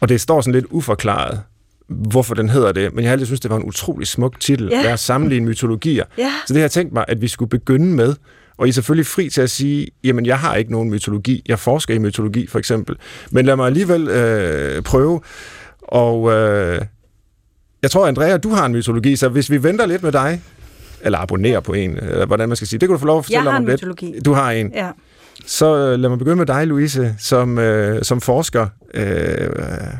Og 0.00 0.08
det 0.08 0.20
står 0.20 0.40
sådan 0.40 0.54
lidt 0.54 0.66
uforklaret, 0.70 1.40
hvorfor 1.88 2.34
den 2.34 2.48
hedder 2.48 2.72
det, 2.72 2.94
men 2.94 3.04
jeg 3.04 3.08
har 3.08 3.12
altid 3.12 3.26
synes, 3.26 3.40
det 3.40 3.50
var 3.50 3.56
en 3.56 3.64
utrolig 3.64 4.06
smuk 4.06 4.40
titel, 4.40 4.70
yeah. 4.72 4.92
at 4.92 4.98
sammenligne 4.98 5.46
mytologier. 5.46 6.04
Yeah. 6.20 6.30
Så 6.46 6.54
det 6.54 6.56
har 6.56 6.62
jeg 6.62 6.70
tænkt 6.70 6.92
mig, 6.92 7.04
at 7.08 7.20
vi 7.20 7.28
skulle 7.28 7.48
begynde 7.48 7.86
med, 7.86 8.14
og 8.56 8.66
I 8.66 8.68
er 8.68 8.72
selvfølgelig 8.72 9.06
fri 9.06 9.28
til 9.30 9.40
at 9.40 9.50
sige, 9.50 9.88
jamen 10.04 10.26
jeg 10.26 10.38
har 10.38 10.54
ikke 10.54 10.72
nogen 10.72 10.90
mytologi, 10.90 11.42
jeg 11.48 11.58
forsker 11.58 11.94
i 11.94 11.98
mytologi 11.98 12.46
for 12.46 12.58
eksempel, 12.58 12.96
men 13.30 13.46
lad 13.46 13.56
mig 13.56 13.66
alligevel 13.66 14.08
øh, 14.08 14.82
prøve, 14.82 15.20
og 15.82 16.32
øh, 16.32 16.80
jeg 17.82 17.90
tror, 17.90 18.06
Andrea, 18.06 18.36
du 18.36 18.48
har 18.48 18.66
en 18.66 18.72
mytologi, 18.72 19.16
så 19.16 19.28
hvis 19.28 19.50
vi 19.50 19.62
venter 19.62 19.86
lidt 19.86 20.02
med 20.02 20.12
dig, 20.12 20.42
eller 21.00 21.18
abonnerer 21.18 21.60
på 21.60 21.72
en, 21.72 21.96
eller 21.96 22.26
hvordan 22.26 22.48
man 22.48 22.56
skal 22.56 22.68
sige, 22.68 22.78
det 22.78 22.88
kan 22.88 22.94
du 22.94 22.98
få 22.98 23.06
lov 23.06 23.18
at 23.18 23.24
fortælle 23.24 23.50
om 23.50 23.66
lidt. 23.66 23.82
Jeg 23.82 23.88
har 23.88 23.92
en 23.92 23.96
mytologi. 23.96 24.20
Du 24.20 24.32
har 24.32 24.50
en. 24.50 24.72
Ja. 24.74 24.90
Så 25.46 25.76
øh, 25.76 25.98
lad 25.98 26.08
mig 26.08 26.18
begynde 26.18 26.36
med 26.36 26.46
dig, 26.46 26.66
Louise, 26.66 27.14
som, 27.18 27.58
øh, 27.58 28.02
som 28.02 28.20
forsker 28.20 28.66
øh, 28.96 29.48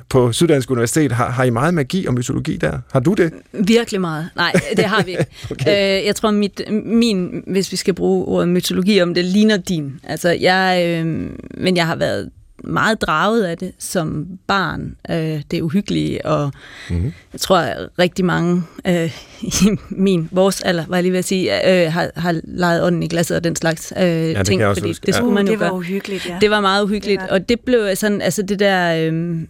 på 0.08 0.32
Syddansk 0.32 0.70
Universitet. 0.70 1.12
Har, 1.12 1.30
har 1.30 1.44
I 1.44 1.50
meget 1.50 1.74
magi 1.74 2.06
og 2.06 2.14
mytologi 2.14 2.56
der? 2.56 2.78
Har 2.92 3.00
du 3.00 3.14
det? 3.14 3.32
Virkelig 3.52 4.00
meget. 4.00 4.28
Nej, 4.36 4.52
det 4.76 4.84
har 4.84 5.02
vi 5.02 5.10
ikke. 5.10 5.26
okay. 5.50 5.98
øh, 6.00 6.06
jeg 6.06 6.16
tror, 6.16 6.30
mit, 6.30 6.62
min, 6.84 7.42
hvis 7.46 7.72
vi 7.72 7.76
skal 7.76 7.94
bruge 7.94 8.26
ordet 8.26 8.48
mytologi 8.48 9.00
om 9.00 9.14
det, 9.14 9.24
ligner 9.24 9.56
din. 9.56 10.00
Altså, 10.04 10.28
jeg, 10.30 10.84
øh, 10.86 11.06
men 11.54 11.76
jeg 11.76 11.86
har 11.86 11.96
været 11.96 12.30
meget 12.64 13.02
draget 13.02 13.44
af 13.44 13.58
det 13.58 13.72
som 13.78 14.26
barn. 14.46 14.96
Øh, 15.10 15.16
det 15.50 15.54
er 15.58 15.62
uhyggeligt, 15.62 16.22
og 16.22 16.52
mm-hmm. 16.90 17.12
jeg 17.32 17.40
tror, 17.40 17.58
at 17.58 17.88
rigtig 17.98 18.24
mange 18.24 18.62
øh, 18.86 19.12
i 19.42 19.70
min, 19.88 20.28
vores 20.32 20.60
alder, 20.60 20.84
var 20.88 20.96
jeg 20.96 21.02
lige 21.02 21.12
ved 21.12 21.18
at 21.18 21.24
sige, 21.24 21.84
øh, 21.84 21.92
har, 21.92 22.10
har 22.16 22.40
leget 22.44 22.82
ånden 22.82 23.02
i 23.02 23.08
glasset 23.08 23.36
og 23.36 23.44
den 23.44 23.56
slags 23.56 23.92
øh, 23.96 24.02
ja, 24.02 24.42
ting, 24.42 24.60
det 24.60 24.78
fordi 24.78 24.92
det 24.92 25.14
skulle 25.14 25.30
ja. 25.30 25.34
man 25.34 25.46
jo 25.46 25.52
Det 25.52 25.60
var 25.60 25.66
gøre. 25.66 25.76
uhyggeligt, 25.76 26.28
ja. 26.28 26.38
Det 26.40 26.50
var 26.50 26.60
meget 26.60 26.84
uhyggeligt, 26.84 27.20
det 27.20 27.30
var 27.30 27.38
og 27.38 27.48
det 27.48 27.60
blev 27.60 27.96
sådan, 27.96 28.20
altså 28.20 28.42
det 28.42 28.58
der 28.58 29.10
øh, 29.12 29.40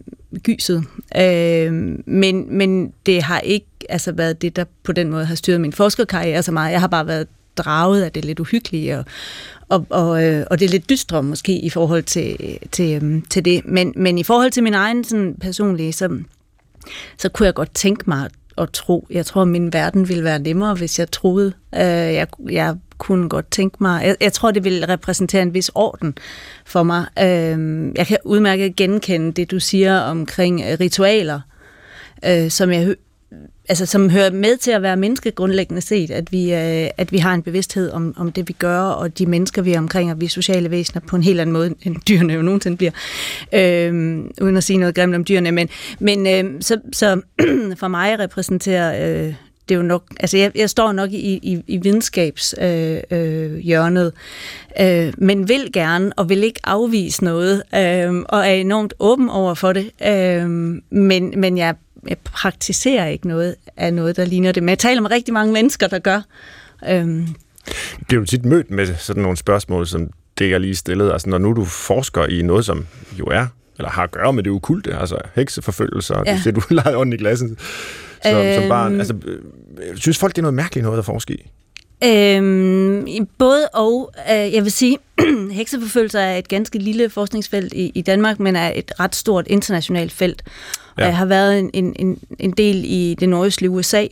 gyset. 0.43 0.85
Øh, 1.17 1.73
men, 2.07 2.57
men 2.57 2.93
det 3.07 3.23
har 3.23 3.41
ikke 3.41 3.67
altså 3.89 4.13
været 4.13 4.43
det, 4.43 4.57
der 4.57 4.65
på 4.83 4.93
den 4.93 5.11
måde 5.11 5.25
har 5.25 5.35
styret 5.35 5.61
min 5.61 5.73
forskerkarriere 5.73 6.43
så 6.43 6.53
meget. 6.53 6.73
Jeg 6.73 6.81
har 6.81 6.89
bare 6.89 7.07
været 7.07 7.27
draget 7.59 8.03
af 8.03 8.13
det 8.13 8.25
lidt 8.25 8.41
uhyggelige, 8.41 8.99
og, 8.99 9.05
og, 9.69 9.87
og, 9.91 10.25
øh, 10.25 10.47
og 10.51 10.59
det 10.59 10.65
er 10.65 10.71
lidt 10.71 10.91
dystre 10.91 11.23
måske 11.23 11.59
i 11.59 11.71
forhold 11.71 12.03
til, 12.03 12.59
til, 12.73 12.95
øhm, 13.03 13.23
til 13.23 13.45
det. 13.45 13.63
Men, 13.65 13.93
men 13.97 14.19
i 14.19 14.23
forhold 14.23 14.51
til 14.51 14.63
min 14.63 14.75
egen 14.75 15.05
sådan, 15.05 15.37
personlige, 15.41 15.93
så, 15.93 16.19
så 17.19 17.29
kunne 17.29 17.47
jeg 17.47 17.55
godt 17.55 17.75
tænke 17.75 18.05
mig 18.07 18.29
at 18.59 18.71
tro. 18.73 19.07
Jeg 19.11 19.27
tror, 19.27 19.43
at 19.43 19.49
min 19.49 19.73
verden 19.73 20.09
ville 20.09 20.25
være 20.25 20.39
nemmere, 20.39 20.75
hvis 20.75 20.99
jeg 20.99 21.11
troede. 21.11 21.53
Øh, 21.75 21.81
jeg, 21.81 22.27
jeg 22.51 22.77
kunne 22.99 23.29
godt 23.29 23.51
tænke 23.51 23.77
mig. 23.81 24.05
Jeg, 24.05 24.17
jeg 24.21 24.33
tror, 24.33 24.51
det 24.51 24.65
ville 24.65 24.89
repræsentere 24.89 25.43
en 25.43 25.55
vis 25.55 25.71
orden 25.75 26.15
for 26.67 26.83
mig. 26.83 27.07
Øh, 27.19 27.93
jeg 27.97 28.07
kan 28.07 28.19
udmærket 28.25 28.77
genkende 28.77 29.33
det, 29.33 29.51
du 29.51 29.61
siger 29.61 29.99
omkring 29.99 30.61
øh, 30.61 30.77
ritualer, 30.81 31.41
øh, 32.25 32.51
som 32.51 32.73
jeg 32.73 32.95
altså, 33.69 33.87
som 33.87 34.11
hører 34.11 34.31
med 34.31 34.57
til 34.57 34.71
at 34.71 34.83
være 34.83 34.97
menneske 34.97 35.31
grundlæggende 35.31 35.81
set, 35.81 36.11
at 36.11 36.33
vi, 36.33 36.53
øh, 36.53 36.91
at 36.97 37.13
vi 37.13 37.19
har 37.19 37.35
en 37.35 37.43
bevidsthed 37.43 37.91
om, 37.91 38.15
om 38.17 38.33
det, 38.33 38.49
vi 38.49 38.53
gør, 38.53 38.81
og 38.81 39.19
de 39.19 39.27
mennesker, 39.27 39.63
vi 39.63 39.73
er 39.73 39.79
omkring, 39.79 40.11
og 40.11 40.21
vi 40.21 40.25
er 40.25 40.29
sociale 40.29 40.71
væsener 40.71 41.01
på 41.01 41.17
en 41.17 41.23
helt 41.23 41.41
anden 41.41 41.53
måde, 41.53 41.75
end 41.83 41.97
dyrene 42.09 42.33
jo 42.33 42.43
nogensinde 42.43 42.77
bliver, 42.77 42.93
øh, 43.53 44.25
uden 44.41 44.57
at 44.57 44.65
sige 44.65 44.77
noget 44.77 44.95
grimt 44.95 45.15
om 45.15 45.25
dyrene. 45.25 45.53
Men, 45.53 45.69
men 45.99 46.27
øh, 46.27 46.61
så, 46.61 46.81
så 46.93 47.21
for 47.81 47.89
mig 47.89 48.19
repræsenterer 48.19 49.27
øh, 49.27 49.35
det 49.69 49.75
er 49.75 49.79
jo 49.79 49.83
nok, 49.83 50.05
altså 50.21 50.37
jeg, 50.37 50.53
jeg 50.55 50.71
står 50.71 50.93
nok 50.93 51.13
i, 51.13 51.41
i, 51.43 51.63
i 51.67 51.77
videnskabshjørnet, 51.77 53.05
øh, 53.13 53.53
øh, 53.53 53.59
hjørnet, 53.59 54.13
øh, 54.81 55.13
men 55.19 55.49
vil 55.49 55.73
gerne 55.73 56.13
og 56.17 56.29
vil 56.29 56.45
ikke 56.45 56.61
afvise 56.65 57.25
noget, 57.25 57.63
øh, 57.75 58.15
og 58.29 58.39
er 58.39 58.55
enormt 58.55 58.95
åben 58.99 59.29
over 59.29 59.55
for 59.55 59.73
det, 59.73 59.91
øh, 60.07 60.49
men, 60.91 61.41
men 61.41 61.59
jeg, 61.59 61.75
jeg 62.09 62.19
praktiserer 62.19 63.07
ikke 63.07 63.29
noget 63.29 63.55
af 63.77 63.95
noget, 63.95 64.17
der 64.17 64.25
ligner 64.25 64.53
det. 64.53 64.63
Men 64.63 64.69
jeg 64.69 64.79
taler 64.79 65.01
med 65.01 65.11
rigtig 65.11 65.35
mange 65.35 65.53
mennesker, 65.53 65.87
der 65.87 65.99
gør. 65.99 66.21
Øh, 66.89 67.29
Bliver 68.09 68.21
du 68.21 68.27
tit 68.27 68.45
mødt 68.45 68.71
med 68.71 68.95
sådan 68.99 69.23
nogle 69.23 69.37
spørgsmål, 69.37 69.87
som 69.87 70.11
det, 70.39 70.51
jeg 70.51 70.61
lige 70.61 70.75
stillede? 70.75 71.13
Altså, 71.13 71.29
når 71.29 71.39
nu 71.39 71.53
du 71.53 71.65
forsker 71.65 72.27
i 72.27 72.43
noget, 72.43 72.65
som 72.65 72.87
jo 73.19 73.25
er, 73.25 73.47
eller 73.79 73.91
har 73.91 74.03
at 74.03 74.11
gøre 74.11 74.33
med 74.33 74.43
det 74.43 74.51
ukulte, 74.51 74.97
altså 74.97 75.19
hekseforfølgelser, 75.35 76.23
ja. 76.27 76.33
det 76.33 76.43
ser 76.43 76.51
du 76.51 76.61
leger 76.71 76.97
ånden 76.97 77.13
i 77.13 77.17
glassen, 77.17 77.59
som, 78.23 78.37
øhm, 78.37 78.55
som 78.55 78.69
barn. 78.69 78.99
Altså, 78.99 79.15
øh, 79.79 79.97
synes 79.97 80.19
folk, 80.19 80.33
det 80.33 80.39
er 80.39 80.43
noget 80.43 80.55
mærkeligt 80.55 80.85
noget 80.85 80.99
at 80.99 81.05
forske 81.05 81.35
i? 81.35 81.51
Øhm, 82.05 83.29
både 83.39 83.69
og. 83.69 84.13
Øh, 84.31 84.55
jeg 84.55 84.63
vil 84.63 84.73
sige, 84.73 84.99
hekseforfølgelser 85.51 86.21
er 86.21 86.39
et 86.39 86.49
ganske 86.49 86.79
lille 86.79 87.11
forskningsfelt 87.11 87.73
i, 87.73 87.93
i 87.95 88.03
Danmark, 88.03 88.41
men 88.41 88.57
er 88.57 88.73
et 88.75 88.93
ret 89.01 89.15
stort 89.15 89.47
internationalt 89.47 90.13
felt. 90.13 90.43
Ja. 90.99 91.05
Jeg 91.05 91.17
har 91.17 91.27
været 91.27 91.59
en, 91.59 91.93
en, 91.97 92.19
en 92.39 92.51
del 92.51 92.85
i 92.85 93.17
det 93.21 93.29
nordøstlige 93.29 93.71
USA, 93.71 94.07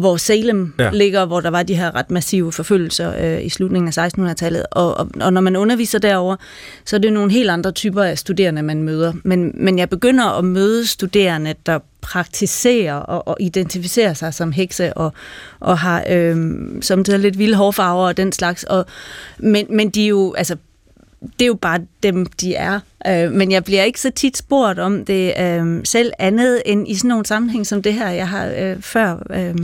hvor 0.00 0.16
Salem 0.16 0.74
ja. 0.78 0.90
ligger, 0.90 1.24
hvor 1.24 1.40
der 1.40 1.50
var 1.50 1.62
de 1.62 1.74
her 1.74 1.94
ret 1.94 2.10
massive 2.10 2.52
forfølgelser 2.52 3.14
øh, 3.20 3.44
i 3.44 3.48
slutningen 3.48 3.92
af 3.96 4.08
1600-tallet. 4.08 4.66
Og, 4.70 4.96
og, 4.96 5.10
og 5.20 5.32
når 5.32 5.40
man 5.40 5.56
underviser 5.56 5.98
derover, 5.98 6.36
så 6.84 6.96
er 6.96 7.00
det 7.00 7.12
nogle 7.12 7.32
helt 7.32 7.50
andre 7.50 7.72
typer 7.72 8.02
af 8.02 8.18
studerende, 8.18 8.62
man 8.62 8.82
møder. 8.82 9.12
Men, 9.24 9.52
men 9.54 9.78
jeg 9.78 9.88
begynder 9.90 10.38
at 10.38 10.44
møde 10.44 10.86
studerende, 10.86 11.54
der 11.66 11.78
praktiserer 12.00 12.94
og, 12.94 13.28
og 13.28 13.36
identificerer 13.40 14.14
sig 14.14 14.34
som 14.34 14.52
hekse 14.52 14.94
og, 14.94 15.12
og 15.60 15.78
har 15.78 16.04
øh, 16.10 16.36
samtidig 16.80 17.20
lidt 17.20 17.38
vilde 17.38 17.56
hårfarver 17.56 18.06
og 18.06 18.16
den 18.16 18.32
slags. 18.32 18.64
Og, 18.64 18.86
men, 19.38 19.66
men 19.70 19.90
de 19.90 20.04
er 20.04 20.08
jo, 20.08 20.34
altså, 20.34 20.56
det 21.38 21.44
er 21.44 21.46
jo 21.46 21.54
bare 21.54 21.80
dem, 22.02 22.26
de 22.26 22.54
er. 22.54 22.80
Øh, 23.06 23.32
men 23.32 23.52
jeg 23.52 23.64
bliver 23.64 23.82
ikke 23.82 24.00
så 24.00 24.10
tit 24.10 24.36
spurgt 24.36 24.78
om 24.78 25.04
det 25.04 25.34
øh, 25.40 25.80
selv 25.84 26.12
andet 26.18 26.62
end 26.66 26.88
i 26.88 26.94
sådan 26.94 27.08
nogle 27.08 27.26
sammenhæng 27.26 27.66
som 27.66 27.82
det 27.82 27.94
her, 27.94 28.10
jeg 28.10 28.28
har 28.28 28.46
øh, 28.58 28.80
før 28.80 29.22
øh, 29.30 29.54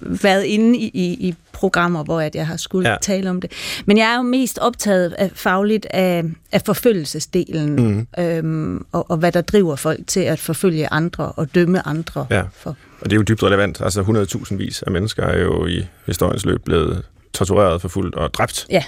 været 0.00 0.44
inde 0.44 0.78
i, 0.78 0.90
i, 0.94 1.28
i 1.28 1.34
programmer, 1.52 2.04
hvor 2.04 2.20
at 2.20 2.34
jeg 2.34 2.46
har 2.46 2.56
skulle 2.56 2.90
ja. 2.90 2.96
tale 3.00 3.30
om 3.30 3.40
det. 3.40 3.52
Men 3.86 3.98
jeg 3.98 4.12
er 4.12 4.16
jo 4.16 4.22
mest 4.22 4.58
optaget 4.58 5.12
af, 5.12 5.30
fagligt 5.34 5.86
af, 5.90 6.24
af 6.52 6.62
forfølgelsesdelen, 6.66 7.76
mm. 7.76 8.06
øhm, 8.18 8.86
og, 8.92 9.10
og 9.10 9.16
hvad 9.16 9.32
der 9.32 9.40
driver 9.40 9.76
folk 9.76 10.00
til 10.06 10.20
at 10.20 10.38
forfølge 10.38 10.92
andre 10.92 11.32
og 11.32 11.54
dømme 11.54 11.86
andre. 11.86 12.26
Ja. 12.30 12.42
For. 12.52 12.76
Og 13.00 13.10
det 13.10 13.12
er 13.12 13.16
jo 13.16 13.22
dybt 13.22 13.42
relevant. 13.42 13.80
Altså 13.80 14.02
100.000 14.50 14.56
vis 14.56 14.82
af 14.82 14.92
mennesker 14.92 15.22
er 15.22 15.38
jo 15.38 15.66
i 15.66 15.86
historiens 16.06 16.44
løb 16.46 16.64
blevet 16.64 17.02
tortureret, 17.32 17.80
forfulgt 17.80 18.14
og 18.14 18.34
dræbt. 18.34 18.66
Ja. 18.70 18.84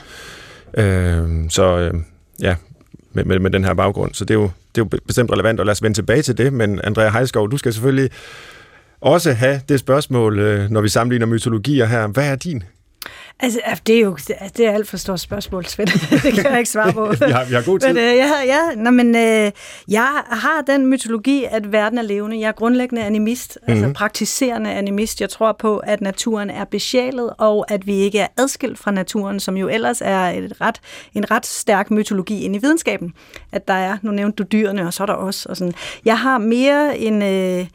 Øh, 0.75 1.29
så 1.49 1.79
øh, 1.79 1.95
ja, 2.41 2.57
med, 3.13 3.25
med, 3.25 3.39
med 3.39 3.51
den 3.51 3.65
her 3.65 3.75
baggrund. 3.75 4.15
Så 4.15 4.25
det 4.25 4.35
er, 4.35 4.39
jo, 4.39 4.51
det 4.75 4.81
er 4.81 4.87
jo 4.93 4.99
bestemt 5.07 5.33
relevant, 5.33 5.61
og 5.61 5.67
lad 5.67 5.73
os 5.73 5.83
vende 5.83 5.97
tilbage 5.97 6.23
til 6.23 6.39
det. 6.39 6.53
Men 6.53 6.81
Andrea 6.85 7.11
Heiskov, 7.11 7.51
du 7.51 7.57
skal 7.57 7.73
selvfølgelig 7.73 8.11
også 9.01 9.33
have 9.33 9.61
det 9.69 9.81
spørgsmål, 9.81 10.39
øh, 10.39 10.71
når 10.71 10.81
vi 10.81 10.89
sammenligner 10.89 11.27
mytologier 11.27 11.87
her. 11.87 12.07
Hvad 12.07 12.31
er 12.31 12.37
din? 12.37 12.63
Altså, 13.40 13.61
det 13.87 13.97
er 13.97 14.00
jo 14.00 14.16
det 14.57 14.66
er 14.66 14.73
alt 14.73 14.88
for 14.88 14.97
stort 14.97 15.21
spørgsmål, 15.21 15.66
Svend. 15.66 15.88
det 16.23 16.35
kan 16.35 16.50
jeg 16.50 16.59
ikke 16.59 16.71
svare 16.71 16.93
på. 16.93 17.07
vi, 17.26 17.33
har, 17.33 17.45
vi 17.45 17.55
har 17.55 17.62
god 17.62 17.78
tid. 17.78 17.88
Men, 17.88 17.97
øh, 17.97 18.02
ja, 18.02 18.31
ja, 18.45 18.61
nå, 18.76 18.90
men 18.90 19.16
øh, 19.16 19.52
jeg 19.88 20.23
har 20.31 20.62
den 20.66 20.87
mytologi, 20.87 21.45
at 21.50 21.73
verden 21.73 21.99
er 21.99 22.02
levende. 22.02 22.40
Jeg 22.40 22.49
er 22.49 22.52
grundlæggende 22.52 23.05
animist, 23.05 23.59
mm-hmm. 23.61 23.73
altså 23.73 23.87
mhm. 23.87 23.95
praktiserende 23.95 24.71
animist. 24.71 25.21
Jeg 25.21 25.31
tror 25.31 25.52
på, 25.52 25.78
at 25.78 26.00
naturen 26.00 26.50
er 26.50 26.64
besjælet, 26.64 27.31
og 27.38 27.73
at 27.73 27.87
vi 27.87 27.95
ikke 27.95 28.19
er 28.19 28.28
adskilt 28.37 28.78
fra 28.78 28.90
naturen, 28.90 29.40
som 29.40 29.57
jo 29.57 29.69
ellers 29.69 30.00
er 30.00 30.21
et 30.21 30.61
ret, 30.61 30.81
en 31.14 31.31
ret 31.31 31.47
stærk 31.47 31.90
mytologi 31.90 32.45
ind 32.45 32.57
i 32.57 32.59
videnskaben. 32.59 33.12
At 33.52 33.69
der 33.69 33.75
er, 33.75 33.97
nu 34.02 34.11
nævnte 34.11 34.37
du 34.37 34.49
dyrene, 34.52 34.87
og 34.87 34.93
så 34.93 35.02
er 35.02 35.07
der 35.07 35.14
også. 35.14 35.49
Og 35.49 35.57
sådan. 35.57 35.75
Jeg 36.05 36.19
har 36.19 36.38
mere 36.38 36.99
en... 36.99 37.23
Øh, 37.23 37.66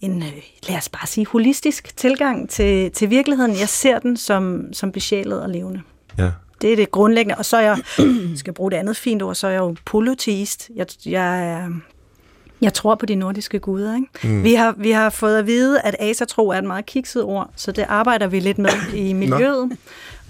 en, 0.00 0.22
øh, 0.22 0.32
lad 0.68 0.76
os 0.76 0.88
bare 0.88 1.06
sige, 1.06 1.26
holistisk 1.26 1.96
tilgang 1.96 2.50
til, 2.50 2.90
til 2.92 3.10
virkeligheden. 3.10 3.58
Jeg 3.58 3.68
ser 3.68 3.98
den 3.98 4.16
som, 4.16 4.72
som 4.72 4.92
besjælet 4.92 5.42
og 5.42 5.50
levende. 5.50 5.80
Ja. 6.18 6.30
Det 6.62 6.72
er 6.72 6.76
det 6.76 6.90
grundlæggende. 6.90 7.34
Og 7.38 7.44
så 7.44 7.56
er 7.56 7.60
jeg, 7.60 7.78
skal 8.36 8.52
bruge 8.52 8.70
det 8.70 8.76
andet 8.76 8.96
fint 8.96 9.22
ord, 9.22 9.34
så 9.34 9.46
er 9.46 9.50
jeg 9.50 9.58
jo 9.58 9.76
polyteist. 9.84 10.70
Jeg, 10.74 10.86
jeg, 11.06 11.64
jeg 12.60 12.74
tror 12.74 12.94
på 12.94 13.06
de 13.06 13.14
nordiske 13.14 13.58
guder. 13.58 13.94
Ikke? 13.94 14.34
Mm. 14.36 14.44
Vi, 14.44 14.54
har, 14.54 14.74
vi 14.78 14.90
har 14.90 15.10
fået 15.10 15.38
at 15.38 15.46
vide, 15.46 15.80
at 15.80 15.96
asatro 15.98 16.48
er 16.48 16.58
et 16.58 16.64
meget 16.64 16.86
kikset 16.86 17.22
ord, 17.22 17.50
så 17.56 17.72
det 17.72 17.84
arbejder 17.88 18.26
vi 18.26 18.40
lidt 18.40 18.58
med 18.58 18.70
i 18.94 19.12
miljøet. 19.12 19.76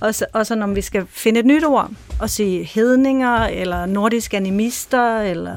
Og 0.00 0.14
så, 0.14 0.26
og 0.32 0.46
så 0.46 0.54
når 0.54 0.66
vi 0.66 0.80
skal 0.80 1.06
finde 1.08 1.40
et 1.40 1.46
nyt 1.46 1.64
ord, 1.64 1.90
og 2.20 2.30
sige 2.30 2.64
hedninger, 2.64 3.36
eller 3.44 3.86
nordiske 3.86 4.36
animister, 4.36 5.20
eller 5.20 5.56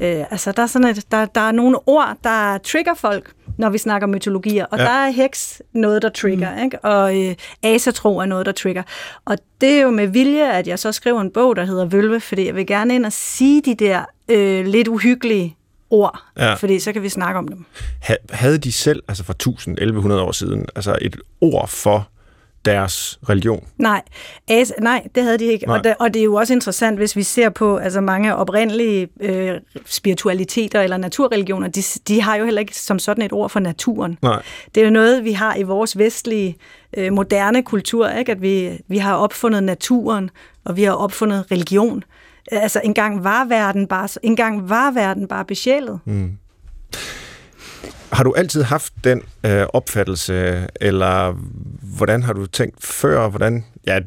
Øh, 0.00 0.24
altså, 0.30 0.52
der 0.52 0.62
er, 0.62 0.66
sådan 0.66 0.88
et, 0.88 1.04
der, 1.10 1.26
der 1.26 1.40
er 1.40 1.52
nogle 1.52 1.78
ord, 1.86 2.16
der 2.24 2.58
trigger 2.58 2.94
folk, 2.94 3.32
når 3.58 3.70
vi 3.70 3.78
snakker 3.78 4.06
mytologier, 4.06 4.64
og 4.64 4.78
ja. 4.78 4.84
der 4.84 4.90
er 4.90 5.10
heks 5.10 5.62
noget, 5.72 6.02
der 6.02 6.08
trigger, 6.08 6.56
mm. 6.56 6.64
ikke? 6.64 6.78
og 6.78 7.20
øh, 7.20 7.34
asatro 7.62 8.18
er 8.18 8.26
noget, 8.26 8.46
der 8.46 8.52
trigger. 8.52 8.82
Og 9.24 9.38
det 9.60 9.78
er 9.78 9.82
jo 9.82 9.90
med 9.90 10.06
vilje, 10.06 10.52
at 10.52 10.68
jeg 10.68 10.78
så 10.78 10.92
skriver 10.92 11.20
en 11.20 11.30
bog, 11.30 11.56
der 11.56 11.64
hedder 11.64 11.84
Vølve, 11.84 12.20
fordi 12.20 12.46
jeg 12.46 12.54
vil 12.54 12.66
gerne 12.66 12.94
ind 12.94 13.06
og 13.06 13.12
sige 13.12 13.62
de 13.62 13.74
der 13.74 14.04
øh, 14.28 14.66
lidt 14.66 14.88
uhyggelige 14.88 15.56
ord, 15.90 16.22
ja. 16.38 16.54
fordi 16.54 16.78
så 16.78 16.92
kan 16.92 17.02
vi 17.02 17.08
snakke 17.08 17.38
om 17.38 17.48
dem. 17.48 17.64
Havde 18.30 18.58
de 18.58 18.72
selv, 18.72 19.02
altså 19.08 19.24
for 19.24 19.34
1000-1100 20.10 20.12
år 20.12 20.32
siden, 20.32 20.66
altså 20.76 20.98
et 21.00 21.16
ord 21.40 21.68
for 21.68 22.08
deres 22.64 23.18
religion? 23.28 23.64
Nej, 23.78 24.02
as, 24.48 24.72
nej 24.80 25.06
det 25.14 25.22
havde 25.22 25.38
de 25.38 25.44
ikke. 25.44 25.68
Og, 25.68 25.84
det, 25.84 25.94
og 25.98 26.14
det 26.14 26.20
er 26.20 26.24
jo 26.24 26.34
også 26.34 26.52
interessant, 26.52 26.98
hvis 26.98 27.16
vi 27.16 27.22
ser 27.22 27.48
på 27.48 27.76
altså 27.76 28.00
mange 28.00 28.36
oprindelige 28.36 29.08
øh, 29.20 29.60
spiritualiteter 29.86 30.80
eller 30.80 30.96
naturreligioner, 30.96 31.68
de, 31.68 31.82
de 32.08 32.22
har 32.22 32.36
jo 32.36 32.44
heller 32.44 32.60
ikke 32.60 32.76
som 32.76 32.98
sådan 32.98 33.24
et 33.24 33.32
ord 33.32 33.50
for 33.50 33.60
naturen. 33.60 34.18
Nej. 34.22 34.42
Det 34.74 34.80
er 34.80 34.84
jo 34.84 34.90
noget, 34.90 35.24
vi 35.24 35.32
har 35.32 35.56
i 35.56 35.62
vores 35.62 35.98
vestlige 35.98 36.56
øh, 36.96 37.12
moderne 37.12 37.62
kultur, 37.62 38.08
ikke? 38.08 38.32
at 38.32 38.42
vi, 38.42 38.78
vi 38.88 38.98
har 38.98 39.14
opfundet 39.14 39.64
naturen, 39.64 40.30
og 40.64 40.76
vi 40.76 40.82
har 40.82 40.92
opfundet 40.92 41.44
religion. 41.50 42.04
Altså 42.52 42.80
engang 42.84 43.24
var 43.24 43.44
verden 43.44 43.86
bare, 43.86 44.08
engang 44.22 44.68
var 44.68 44.90
verden 44.90 45.28
bare 45.28 45.44
besjælet. 45.44 46.00
Mm. 46.04 46.32
Har 48.12 48.24
du 48.24 48.34
altid 48.36 48.62
haft 48.62 48.92
den 49.04 49.22
øh, 49.46 49.66
opfattelse, 49.72 50.66
eller 50.80 51.32
hvordan 51.96 52.22
har 52.22 52.32
du 52.32 52.46
tænkt 52.46 52.86
før, 52.86 53.28
hvordan, 53.28 53.64
ja, 53.86 54.00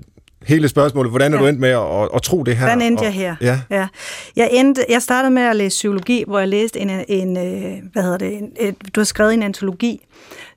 hele 0.43 0.67
spørgsmålet, 0.67 1.11
hvordan 1.11 1.33
er 1.33 1.37
ja. 1.37 1.43
du 1.43 1.47
endt 1.47 1.59
med 1.59 1.69
at, 1.69 2.01
at, 2.01 2.09
at 2.15 2.21
tro 2.21 2.43
det 2.43 2.57
her? 2.57 2.65
Hvordan 2.65 2.81
endte 2.81 3.01
og, 3.01 3.05
jeg 3.05 3.13
her? 3.13 3.35
Ja. 3.41 3.59
ja. 3.69 3.87
Jeg, 4.35 4.49
endte, 4.51 4.85
jeg 4.89 5.01
startede 5.01 5.31
med 5.31 5.43
at 5.43 5.55
læse 5.55 5.75
psykologi, 5.75 6.23
hvor 6.27 6.39
jeg 6.39 6.47
læste 6.47 6.79
en, 6.79 6.89
en 7.07 7.37
øh, 7.37 7.77
hvad 7.93 8.03
hedder 8.03 8.17
det, 8.17 8.37
en, 8.37 8.51
et, 8.59 8.75
du 8.95 8.99
har 8.99 9.05
skrevet 9.05 9.33
en 9.33 9.43
antologi, 9.43 10.05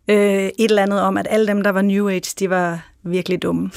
øh, 0.08 0.16
et 0.16 0.52
eller 0.58 0.82
andet 0.82 1.00
om, 1.00 1.16
at 1.16 1.26
alle 1.30 1.46
dem, 1.46 1.62
der 1.62 1.70
var 1.70 1.82
New 1.82 2.08
Age, 2.08 2.34
de 2.38 2.50
var 2.50 2.80
virkelig 3.04 3.42
dumme. 3.42 3.70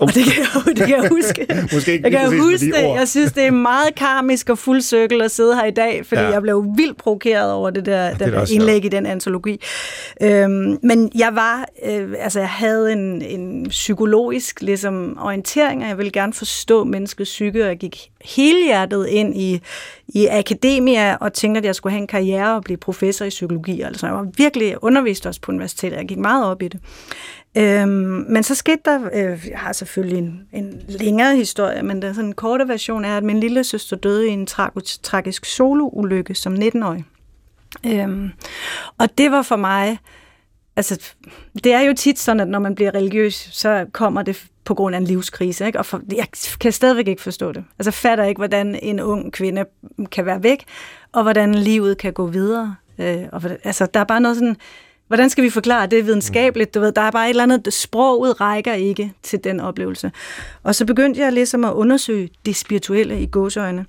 Og 0.00 0.14
det 0.14 0.24
kan 0.24 0.32
jeg, 0.42 0.76
det 0.76 0.86
kan 0.86 1.02
jeg 1.02 1.08
huske. 1.08 1.46
Måske 1.74 1.92
ikke 1.92 2.10
jeg 2.10 2.30
kan 2.30 2.40
huske 2.40 2.66
det. 2.66 2.82
Jeg 2.82 3.08
synes, 3.08 3.32
det 3.32 3.44
er 3.44 3.50
meget 3.50 3.94
karmisk 3.94 4.50
og 4.50 4.58
fuld 4.58 4.80
cirkel 4.80 5.22
at 5.22 5.30
sidde 5.30 5.54
her 5.54 5.64
i 5.64 5.70
dag, 5.70 6.06
fordi 6.06 6.20
ja. 6.20 6.28
jeg 6.28 6.42
blev 6.42 6.64
vildt 6.76 6.96
provokeret 6.96 7.52
over 7.52 7.70
det 7.70 7.86
der, 7.86 8.10
det 8.10 8.32
der 8.32 8.52
indlæg 8.52 8.84
i 8.84 8.88
den 8.88 9.06
antologi. 9.06 9.60
Øhm, 10.22 10.78
men 10.82 11.10
jeg 11.14 11.34
var, 11.34 11.68
øh, 11.86 12.14
altså 12.18 12.38
jeg 12.38 12.48
havde 12.48 12.92
en, 12.92 13.22
en 13.22 13.68
psykologisk 13.68 14.62
ligesom, 14.62 15.18
orientering, 15.20 15.82
og 15.82 15.88
jeg 15.88 15.98
ville 15.98 16.12
gerne 16.12 16.32
forstå 16.32 16.84
menneskets 16.84 17.30
psyke, 17.30 17.62
og 17.62 17.68
jeg 17.68 17.78
gik 17.78 18.10
helhjertet 18.24 19.06
ind 19.06 19.36
i, 19.36 19.60
i 20.08 20.26
akademia 20.26 21.16
og 21.20 21.32
tænkte, 21.32 21.58
at 21.58 21.64
jeg 21.64 21.74
skulle 21.74 21.90
have 21.92 22.00
en 22.00 22.06
karriere 22.06 22.54
og 22.54 22.64
blive 22.64 22.76
professor 22.76 23.24
i 23.24 23.28
psykologi. 23.28 23.80
Altså 23.80 24.06
jeg 24.06 24.14
var 24.14 24.26
virkelig 24.36 24.84
undervist 24.84 25.26
også 25.26 25.40
på 25.40 25.52
universitetet. 25.52 25.96
Jeg 25.96 26.08
gik 26.08 26.18
meget 26.18 26.46
op 26.46 26.62
i 26.62 26.68
det. 26.68 26.80
Øhm, 27.58 28.24
men 28.28 28.42
så 28.42 28.54
skete 28.54 28.80
der, 28.84 29.08
øh, 29.12 29.46
jeg 29.50 29.58
har 29.58 29.72
selvfølgelig 29.72 30.18
en, 30.18 30.48
en 30.52 30.82
længere 30.88 31.36
historie, 31.36 31.82
men 31.82 32.02
den 32.02 32.14
sådan 32.14 32.32
korte 32.32 32.68
version 32.68 33.04
er, 33.04 33.16
at 33.16 33.24
min 33.24 33.40
lille 33.40 33.64
søster 33.64 33.96
døde 33.96 34.28
i 34.28 34.30
en 34.30 34.48
tra- 34.50 35.00
tragisk 35.02 35.44
soloulykke 35.44 36.34
som 36.34 36.54
19-årig. 36.54 37.04
Øhm, 37.86 38.30
og 38.98 39.18
det 39.18 39.30
var 39.30 39.42
for 39.42 39.56
mig, 39.56 39.98
altså 40.76 41.14
det 41.64 41.72
er 41.72 41.80
jo 41.80 41.94
tit 41.94 42.18
sådan, 42.18 42.40
at 42.40 42.48
når 42.48 42.58
man 42.58 42.74
bliver 42.74 42.94
religiøs, 42.94 43.48
så 43.52 43.86
kommer 43.92 44.22
det 44.22 44.46
på 44.64 44.74
grund 44.74 44.94
af 44.94 45.00
en 45.00 45.04
livskrise, 45.04 45.66
ikke? 45.66 45.78
og 45.78 45.86
for, 45.86 46.00
jeg 46.16 46.26
kan 46.60 46.72
stadigvæk 46.72 47.08
ikke 47.08 47.22
forstå 47.22 47.52
det. 47.52 47.64
Altså 47.78 47.90
fatter 47.90 48.24
ikke, 48.24 48.38
hvordan 48.38 48.78
en 48.82 49.00
ung 49.00 49.32
kvinde 49.32 49.64
kan 50.12 50.26
være 50.26 50.42
væk, 50.42 50.64
og 51.12 51.22
hvordan 51.22 51.54
livet 51.54 51.98
kan 51.98 52.12
gå 52.12 52.26
videre. 52.26 52.76
Øh, 52.98 53.24
og, 53.32 53.42
altså 53.64 53.86
der 53.86 54.00
er 54.00 54.04
bare 54.04 54.20
noget 54.20 54.36
sådan, 54.36 54.56
Hvordan 55.08 55.30
skal 55.30 55.44
vi 55.44 55.50
forklare 55.50 55.86
det 55.86 56.06
videnskabeligt? 56.06 56.74
Du 56.74 56.80
ved, 56.80 56.92
der 56.92 57.02
er 57.02 57.10
bare 57.10 57.26
et 57.26 57.30
eller 57.30 57.42
andet, 57.42 57.74
sproget 57.74 58.40
rækker 58.40 58.72
ikke 58.72 59.12
til 59.22 59.44
den 59.44 59.60
oplevelse. 59.60 60.12
Og 60.62 60.74
så 60.74 60.84
begyndte 60.84 61.20
jeg 61.20 61.32
ligesom 61.32 61.64
at 61.64 61.72
undersøge 61.72 62.28
det 62.46 62.56
spirituelle 62.56 63.20
i 63.20 63.26
gåsøjne. 63.26 63.86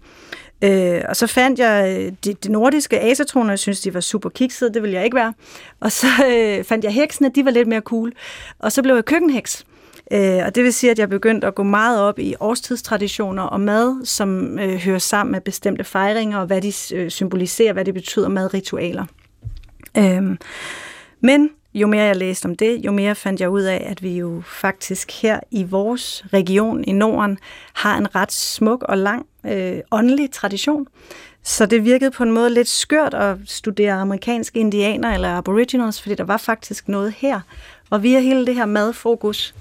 Øh, 0.63 1.01
og 1.09 1.15
så 1.15 1.27
fandt 1.27 1.59
jeg 1.59 1.97
øh, 1.99 2.13
de, 2.25 2.33
de 2.33 2.51
nordiske 2.51 2.99
asatroner, 2.99 3.51
jeg 3.51 3.59
synes, 3.59 3.81
de 3.81 3.93
var 3.93 3.99
super 3.99 4.29
kiksede, 4.29 4.73
det 4.73 4.81
ville 4.81 4.95
jeg 4.95 5.05
ikke 5.05 5.15
være. 5.15 5.33
Og 5.79 5.91
så 5.91 6.07
øh, 6.31 6.63
fandt 6.63 6.85
jeg 6.85 6.93
heksene, 6.93 7.31
de 7.35 7.45
var 7.45 7.51
lidt 7.51 7.67
mere 7.67 7.81
cool. 7.81 8.11
Og 8.59 8.71
så 8.71 8.83
blev 8.83 8.95
jeg 8.95 9.05
køkkenheks. 9.05 9.65
Øh, 10.11 10.39
og 10.45 10.55
det 10.55 10.63
vil 10.63 10.73
sige, 10.73 10.91
at 10.91 10.99
jeg 10.99 11.09
begyndte 11.09 11.47
at 11.47 11.55
gå 11.55 11.63
meget 11.63 12.01
op 12.01 12.19
i 12.19 12.35
årstidstraditioner 12.39 13.43
og 13.43 13.61
mad, 13.61 14.05
som 14.05 14.59
øh, 14.59 14.75
hører 14.75 14.99
sammen 14.99 15.31
med 15.31 15.41
bestemte 15.41 15.83
fejringer, 15.83 16.38
og 16.38 16.45
hvad 16.45 16.61
de 16.61 16.73
øh, 16.95 17.09
symboliserer, 17.09 17.73
hvad 17.73 17.85
det 17.85 17.93
betyder 17.93 18.27
madritualer. 18.27 19.05
Øh, 19.97 20.38
men 21.21 21.49
jo 21.73 21.88
mere 21.88 22.03
jeg 22.03 22.15
læste 22.15 22.45
om 22.45 22.55
det, 22.55 22.85
jo 22.85 22.91
mere 22.91 23.15
fandt 23.15 23.41
jeg 23.41 23.49
ud 23.49 23.61
af, 23.61 23.88
at 23.89 24.03
vi 24.03 24.17
jo 24.17 24.41
faktisk 24.45 25.21
her 25.21 25.39
i 25.51 25.63
vores 25.63 26.25
region 26.33 26.83
i 26.83 26.91
Norden 26.91 27.38
har 27.73 27.97
en 27.97 28.15
ret 28.15 28.31
smuk 28.31 28.83
og 28.83 28.97
lang 28.97 29.25
øh, 29.45 29.79
åndelig 29.91 30.31
tradition. 30.31 30.88
Så 31.43 31.65
det 31.65 31.83
virkede 31.83 32.11
på 32.11 32.23
en 32.23 32.31
måde 32.31 32.49
lidt 32.49 32.67
skørt 32.67 33.13
at 33.13 33.38
studere 33.45 33.93
amerikanske 33.93 34.59
indianer 34.59 35.13
eller 35.13 35.29
aboriginals, 35.29 36.01
fordi 36.01 36.15
der 36.15 36.23
var 36.23 36.38
faktisk 36.38 36.88
noget 36.88 37.13
her. 37.17 37.39
Og 37.89 38.03
via 38.03 38.19
hele 38.19 38.45
det 38.45 38.55
her 38.55 38.65
madfokus 38.65 39.55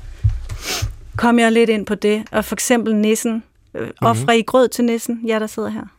kom 1.17 1.39
jeg 1.39 1.53
lidt 1.53 1.71
ind 1.71 1.87
på 1.87 1.95
det. 1.95 2.25
Og 2.33 2.45
for 2.45 2.55
eksempel 2.55 2.97
nissen. 2.97 3.43
Øh, 3.75 3.91
offre 4.03 4.23
mm-hmm. 4.23 4.39
i 4.39 4.43
grød 4.43 4.69
til 4.69 4.85
nissen, 4.85 5.21
jer 5.27 5.39
der 5.39 5.47
sidder 5.47 5.69
her 5.69 5.98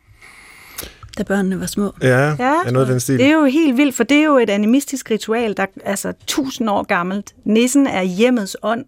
da 1.19 1.23
børnene 1.23 1.59
var 1.59 1.65
små. 1.65 1.93
Ja, 2.01 2.07
ja 2.07 2.55
er 2.65 2.71
noget 2.71 2.85
af 2.85 2.91
den 2.91 2.99
stil. 2.99 3.19
Det 3.19 3.25
er 3.25 3.33
jo 3.33 3.45
helt 3.45 3.77
vildt, 3.77 3.95
for 3.95 4.03
det 4.03 4.17
er 4.17 4.23
jo 4.23 4.38
et 4.38 4.49
animistisk 4.49 5.11
ritual, 5.11 5.57
der 5.57 5.63
er 5.63 5.89
altså 5.89 6.13
tusind 6.27 6.69
år 6.69 6.83
gammelt. 6.83 7.33
Nissen 7.43 7.88
er 7.88 8.01
hjemmets 8.03 8.57
ånd, 8.61 8.85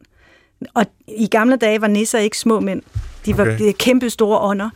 og 0.74 0.86
i 1.08 1.28
gamle 1.28 1.56
dage 1.56 1.82
var 1.82 1.88
nisser 1.88 2.20
ikke 2.20 2.38
små 2.38 2.60
mænd. 2.60 2.82
De 3.26 3.38
var 3.38 3.44
okay. 3.44 3.72
kæmpe 3.80 4.10
store 4.10 4.40
ånder 4.40 4.70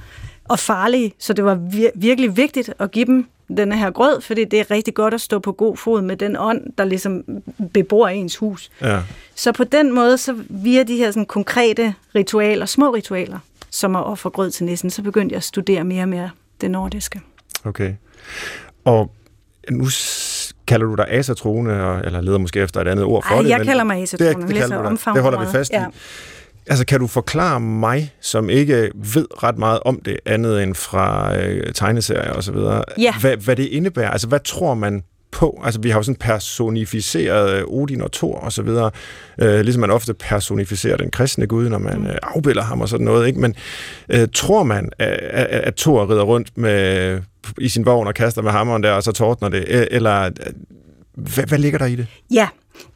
og 0.43 0.59
farlige, 0.59 1.13
så 1.19 1.33
det 1.33 1.45
var 1.45 1.55
vir- 1.55 1.91
virkelig 1.95 2.37
vigtigt 2.37 2.73
at 2.79 2.91
give 2.91 3.05
dem 3.05 3.25
denne 3.57 3.77
her 3.77 3.91
grød, 3.91 4.21
fordi 4.21 4.43
det 4.43 4.59
er 4.59 4.71
rigtig 4.71 4.93
godt 4.93 5.13
at 5.13 5.21
stå 5.21 5.39
på 5.39 5.51
god 5.51 5.77
fod 5.77 6.01
med 6.01 6.17
den 6.17 6.35
ånd, 6.37 6.61
der 6.77 6.85
ligesom 6.85 7.23
bebor 7.73 8.07
ens 8.07 8.37
hus. 8.37 8.69
Ja. 8.81 8.99
Så 9.35 9.51
på 9.51 9.63
den 9.63 9.91
måde, 9.91 10.17
så 10.17 10.35
via 10.49 10.83
de 10.83 10.97
her 10.97 11.11
sådan 11.11 11.25
konkrete 11.25 11.93
ritualer, 12.15 12.65
små 12.65 12.93
ritualer, 12.93 13.39
som 13.69 13.95
at 13.95 14.05
ofre 14.05 14.29
grød 14.29 14.51
til 14.51 14.65
nissen, 14.65 14.89
så 14.89 15.01
begyndte 15.01 15.33
jeg 15.33 15.37
at 15.37 15.43
studere 15.43 15.83
mere 15.83 16.03
og 16.03 16.09
mere 16.09 16.29
det 16.61 16.71
nordiske. 16.71 17.21
Okay. 17.65 17.93
Og 18.85 19.11
nu 19.69 19.87
kalder 20.67 20.85
du 20.85 20.95
dig 20.95 21.05
asatroende, 21.09 22.01
eller 22.03 22.21
leder 22.21 22.37
måske 22.37 22.59
efter 22.59 22.81
et 22.81 22.87
andet 22.87 23.05
ord 23.05 23.23
for 23.27 23.35
Ej, 23.35 23.41
det. 23.41 23.49
jeg 23.49 23.65
kalder 23.65 23.83
mig 23.83 24.01
asatroende. 24.01 24.47
Det, 24.47 24.55
det, 24.55 24.69
det, 24.69 25.13
det 25.13 25.21
holder 25.21 25.39
vi 25.39 25.45
fast 25.51 25.71
ja. 25.71 25.85
i. 25.87 25.91
Altså, 26.67 26.85
kan 26.85 26.99
du 26.99 27.07
forklare 27.07 27.59
mig, 27.59 28.13
som 28.21 28.49
ikke 28.49 28.91
ved 28.95 29.43
ret 29.43 29.57
meget 29.57 29.79
om 29.85 30.01
det, 30.05 30.17
andet 30.25 30.63
end 30.63 30.75
fra 30.75 31.37
øh, 31.37 31.73
tegneserier 31.73 32.33
og 32.33 32.43
så 32.43 32.51
videre, 32.51 32.83
ja. 32.97 33.13
hvad, 33.21 33.37
hvad 33.37 33.55
det 33.55 33.65
indebærer? 33.65 34.09
Altså, 34.09 34.27
hvad 34.27 34.39
tror 34.39 34.73
man 34.73 35.03
på. 35.35 35.61
Altså, 35.63 35.81
vi 35.81 35.89
har 35.89 35.99
jo 35.99 36.03
sådan 36.03 36.19
personificeret 36.19 37.59
øh, 37.59 37.63
Odin 37.67 38.01
og 38.01 38.11
Thor 38.11 38.35
og 38.35 38.51
så 38.51 38.61
videre, 38.61 38.91
øh, 39.41 39.59
ligesom 39.59 39.81
man 39.81 39.91
ofte 39.91 40.13
personificerer 40.13 40.97
den 40.97 41.11
kristne 41.11 41.47
gud, 41.47 41.69
når 41.69 41.77
man 41.77 41.99
mm. 41.99 42.05
øh, 42.05 42.15
afbilder 42.23 42.63
ham 42.63 42.81
og 42.81 42.89
sådan 42.89 43.05
noget, 43.05 43.27
ikke? 43.27 43.39
Men 43.39 43.55
øh, 44.09 44.27
tror 44.33 44.63
man, 44.63 44.89
at, 44.99 45.09
at, 45.09 45.45
at 45.45 45.75
Thor 45.75 46.11
rider 46.11 46.23
rundt 46.23 46.57
med, 46.57 47.21
i 47.57 47.69
sin 47.69 47.85
vogn 47.85 48.07
og 48.07 48.13
kaster 48.13 48.41
med 48.41 48.51
hammeren 48.51 48.83
der, 48.83 48.91
og 48.91 49.03
så 49.03 49.11
tordner 49.11 49.49
det, 49.49 49.87
eller 49.91 50.21
øh, 50.23 50.31
hvad, 51.13 51.43
hvad 51.47 51.57
ligger 51.57 51.79
der 51.79 51.85
i 51.85 51.95
det? 51.95 52.07
Ja, 52.31 52.47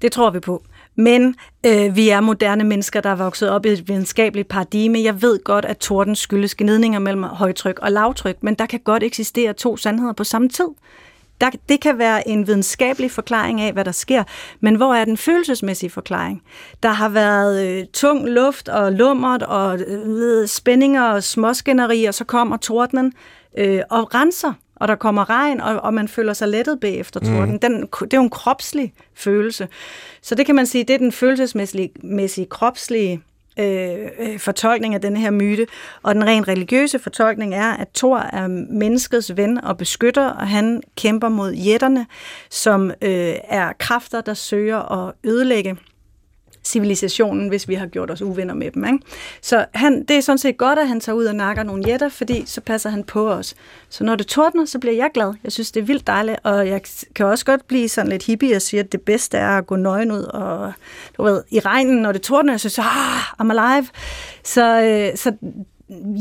det 0.01 0.11
tror 0.11 0.29
vi 0.29 0.39
på. 0.39 0.63
Men 0.95 1.35
øh, 1.65 1.95
vi 1.95 2.09
er 2.09 2.21
moderne 2.21 2.63
mennesker, 2.63 3.01
der 3.01 3.09
er 3.09 3.15
vokset 3.15 3.49
op 3.49 3.65
i 3.65 3.69
et 3.69 3.87
videnskabeligt 3.87 4.47
paradigme. 4.47 4.99
Jeg 5.03 5.21
ved 5.21 5.43
godt, 5.43 5.65
at 5.65 5.77
torden 5.77 6.15
skyldes 6.15 6.55
gnidninger 6.55 6.99
mellem 6.99 7.23
højtryk 7.23 7.79
og 7.79 7.91
lavtryk, 7.91 8.43
men 8.43 8.53
der 8.53 8.65
kan 8.65 8.79
godt 8.79 9.03
eksistere 9.03 9.53
to 9.53 9.77
sandheder 9.77 10.13
på 10.13 10.23
samme 10.23 10.49
tid. 10.49 10.67
Der, 11.41 11.49
det 11.69 11.81
kan 11.81 11.97
være 11.97 12.27
en 12.27 12.47
videnskabelig 12.47 13.11
forklaring 13.11 13.61
af, 13.61 13.73
hvad 13.73 13.85
der 13.85 13.91
sker, 13.91 14.23
men 14.59 14.75
hvor 14.75 14.93
er 14.93 15.05
den 15.05 15.17
følelsesmæssige 15.17 15.89
forklaring? 15.89 16.41
Der 16.83 16.89
har 16.89 17.09
været 17.09 17.67
øh, 17.67 17.85
tung 17.93 18.29
luft 18.29 18.69
og 18.69 18.91
lummert 18.91 19.43
og 19.43 19.79
øh, 19.79 20.47
spændinger 20.47 21.03
og 21.03 21.23
småskænderi, 21.23 22.05
og 22.05 22.13
så 22.13 22.23
kommer 22.23 22.57
tordenen 22.57 23.13
øh, 23.57 23.81
og 23.89 24.15
renser, 24.15 24.53
og 24.75 24.87
der 24.87 24.95
kommer 24.95 25.29
regn, 25.29 25.61
og, 25.61 25.75
og 25.75 25.93
man 25.93 26.07
føler 26.07 26.33
sig 26.33 26.47
lettet 26.47 26.79
bagefter 26.79 27.19
torden. 27.19 27.51
Mm. 27.51 27.59
Den, 27.59 27.81
det 27.81 28.13
er 28.13 28.17
jo 28.17 28.23
en 28.23 28.29
kropslig 28.29 28.93
følelse. 29.15 29.67
Så 30.21 30.35
det 30.35 30.45
kan 30.45 30.55
man 30.55 30.65
sige, 30.65 30.83
det 30.83 30.93
er 30.93 30.97
den 30.97 31.11
følelsesmæssige, 31.11 32.45
kropslige 32.45 33.21
Øh, 33.59 34.07
øh, 34.19 34.39
fortolkning 34.39 34.95
af 34.95 35.01
denne 35.01 35.19
her 35.19 35.31
myte. 35.31 35.67
Og 36.03 36.15
den 36.15 36.25
rent 36.25 36.47
religiøse 36.47 36.99
fortolkning 36.99 37.55
er, 37.55 37.71
at 37.73 37.87
Thor 37.95 38.17
er 38.17 38.47
menneskets 38.69 39.37
ven 39.37 39.63
og 39.63 39.77
beskytter, 39.77 40.29
og 40.29 40.47
han 40.47 40.81
kæmper 40.97 41.29
mod 41.29 41.53
jætterne, 41.53 42.05
som 42.49 42.91
øh, 43.01 43.35
er 43.43 43.73
kræfter, 43.79 44.21
der 44.21 44.33
søger 44.33 45.07
at 45.07 45.13
ødelægge 45.23 45.77
civilisationen, 46.69 47.47
hvis 47.47 47.67
vi 47.67 47.73
har 47.73 47.87
gjort 47.87 48.11
os 48.11 48.21
uvenner 48.21 48.53
med 48.53 48.71
dem. 48.71 48.85
Ikke? 48.85 48.99
Så 49.41 49.65
han, 49.73 50.03
det 50.03 50.17
er 50.17 50.21
sådan 50.21 50.37
set 50.37 50.57
godt, 50.57 50.79
at 50.79 50.87
han 50.87 50.99
tager 50.99 51.15
ud 51.15 51.25
og 51.25 51.35
nakker 51.35 51.63
nogle 51.63 51.83
jætter, 51.87 52.09
fordi 52.09 52.43
så 52.45 52.61
passer 52.61 52.89
han 52.89 53.03
på 53.03 53.29
os. 53.31 53.55
Så 53.89 54.03
når 54.03 54.15
det 54.15 54.27
tordner, 54.27 54.65
så 54.65 54.79
bliver 54.79 54.95
jeg 54.95 55.09
glad. 55.13 55.33
Jeg 55.43 55.51
synes, 55.51 55.71
det 55.71 55.81
er 55.81 55.85
vildt 55.85 56.07
dejligt, 56.07 56.39
og 56.43 56.67
jeg 56.67 56.81
kan 57.15 57.25
også 57.25 57.45
godt 57.45 57.67
blive 57.67 57.89
sådan 57.89 58.11
lidt 58.11 58.25
hippie 58.25 58.55
og 58.55 58.61
sige, 58.61 58.79
at 58.79 58.91
det 58.91 59.01
bedste 59.01 59.37
er 59.37 59.57
at 59.57 59.67
gå 59.67 59.75
nøgen 59.75 60.11
ud 60.11 60.23
og 60.23 60.73
du 61.17 61.23
ved, 61.23 61.43
i 61.49 61.59
regnen, 61.59 62.01
når 62.01 62.11
det 62.11 62.21
tordner, 62.21 62.53
jeg 62.53 62.59
synes, 62.59 62.79
ah, 62.79 63.41
I'm 63.41 63.51
alive. 63.51 63.87
Så, 64.43 64.81
øh, 64.81 65.17
så 65.17 65.33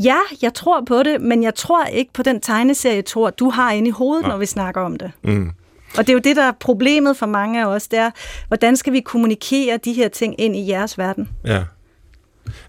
ja, 0.03 0.17
jeg 0.41 0.53
tror 0.53 0.81
på 0.81 1.03
det, 1.03 1.21
men 1.21 1.43
jeg 1.43 1.55
tror 1.55 1.85
ikke 1.85 2.13
på 2.13 2.23
den 2.23 2.41
tegneserie, 2.41 3.01
tror 3.01 3.29
du 3.29 3.49
har 3.49 3.71
inde 3.71 3.87
i 3.87 3.91
hovedet, 3.91 4.23
ja. 4.23 4.27
når 4.27 4.37
vi 4.37 4.45
snakker 4.45 4.81
om 4.81 4.95
det. 4.95 5.11
Mm. 5.23 5.51
Og 5.97 6.07
det 6.07 6.09
er 6.09 6.13
jo 6.13 6.19
det, 6.19 6.35
der 6.35 6.43
er 6.43 6.51
problemet 6.59 7.17
for 7.17 7.25
mange 7.25 7.61
af 7.61 7.65
os, 7.65 7.87
det 7.87 7.99
er, 7.99 8.11
hvordan 8.47 8.77
skal 8.77 8.93
vi 8.93 8.99
kommunikere 8.99 9.79
de 9.85 9.93
her 9.93 10.07
ting 10.07 10.41
ind 10.41 10.55
i 10.55 10.69
jeres 10.69 10.97
verden? 10.97 11.29
Ja. 11.45 11.63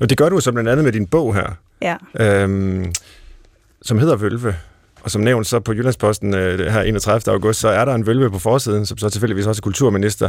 Og 0.00 0.10
det 0.10 0.18
gør 0.18 0.28
du 0.28 0.40
så 0.40 0.52
blandt 0.52 0.70
andet 0.70 0.84
med 0.84 0.92
din 0.92 1.06
bog 1.06 1.34
her, 1.34 1.50
ja. 1.82 1.96
øhm, 2.20 2.92
som 3.82 3.98
hedder 3.98 4.16
Vølve. 4.16 4.56
Og 5.02 5.10
som 5.10 5.22
nævnt 5.22 5.46
så 5.46 5.60
på 5.60 5.72
Jyllandsposten 5.72 6.34
øh, 6.34 6.72
her 6.72 6.82
31. 6.82 7.32
august, 7.32 7.60
så 7.60 7.68
er 7.68 7.84
der 7.84 7.94
en 7.94 8.06
vølve 8.06 8.30
på 8.30 8.38
forsiden, 8.38 8.86
som 8.86 8.98
så 8.98 9.10
tilfældigvis 9.10 9.46
også 9.46 9.60
er 9.60 9.62
kulturminister. 9.62 10.28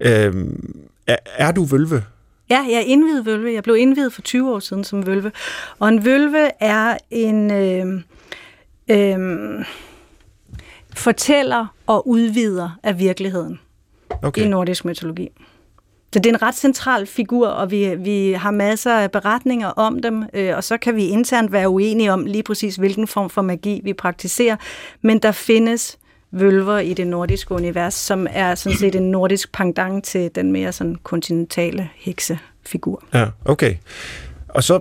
Øhm, 0.00 0.80
er, 1.06 1.16
er 1.36 1.52
du 1.52 1.64
vølve? 1.64 2.04
Ja, 2.50 2.64
jeg 2.68 2.74
er 2.74 2.84
indvidet 2.86 3.26
vølve. 3.26 3.52
Jeg 3.52 3.62
blev 3.62 3.76
indvidet 3.76 4.12
for 4.12 4.22
20 4.22 4.54
år 4.54 4.58
siden 4.58 4.84
som 4.84 5.06
vølve. 5.06 5.32
Og 5.78 5.88
en 5.88 6.04
vølve 6.04 6.50
er 6.60 6.96
en... 7.10 7.50
Øh, 7.50 8.00
øh, 8.90 9.64
fortæller 10.98 11.66
og 11.86 12.08
udvider 12.08 12.78
af 12.82 12.98
virkeligheden 12.98 13.60
okay. 14.22 14.42
i 14.42 14.48
nordisk 14.48 14.84
mytologi. 14.84 15.28
Så 16.12 16.18
det 16.18 16.26
er 16.26 16.34
en 16.34 16.42
ret 16.42 16.54
central 16.54 17.06
figur, 17.06 17.48
og 17.48 17.70
vi, 17.70 17.94
vi 17.94 18.32
har 18.32 18.50
masser 18.50 18.94
af 18.94 19.10
beretninger 19.10 19.68
om 19.68 20.02
dem, 20.02 20.24
øh, 20.34 20.56
og 20.56 20.64
så 20.64 20.76
kan 20.76 20.96
vi 20.96 21.06
internt 21.06 21.52
være 21.52 21.68
uenige 21.68 22.12
om 22.12 22.26
lige 22.26 22.42
præcis, 22.42 22.76
hvilken 22.76 23.06
form 23.06 23.30
for 23.30 23.42
magi 23.42 23.80
vi 23.84 23.92
praktiserer. 23.92 24.56
Men 25.02 25.18
der 25.18 25.32
findes 25.32 25.98
vølver 26.30 26.78
i 26.78 26.94
det 26.94 27.06
nordiske 27.06 27.54
univers, 27.54 27.94
som 27.94 28.26
er 28.30 28.54
sådan 28.54 28.78
set 28.78 28.94
en 28.94 29.10
nordisk 29.10 29.52
pendant 29.52 30.04
til 30.04 30.30
den 30.34 30.52
mere 30.52 30.72
sådan 30.72 30.96
kontinentale 31.02 31.90
heksefigur. 31.96 33.02
Ja, 33.14 33.26
okay. 33.44 33.74
Og 34.48 34.64
så 34.64 34.80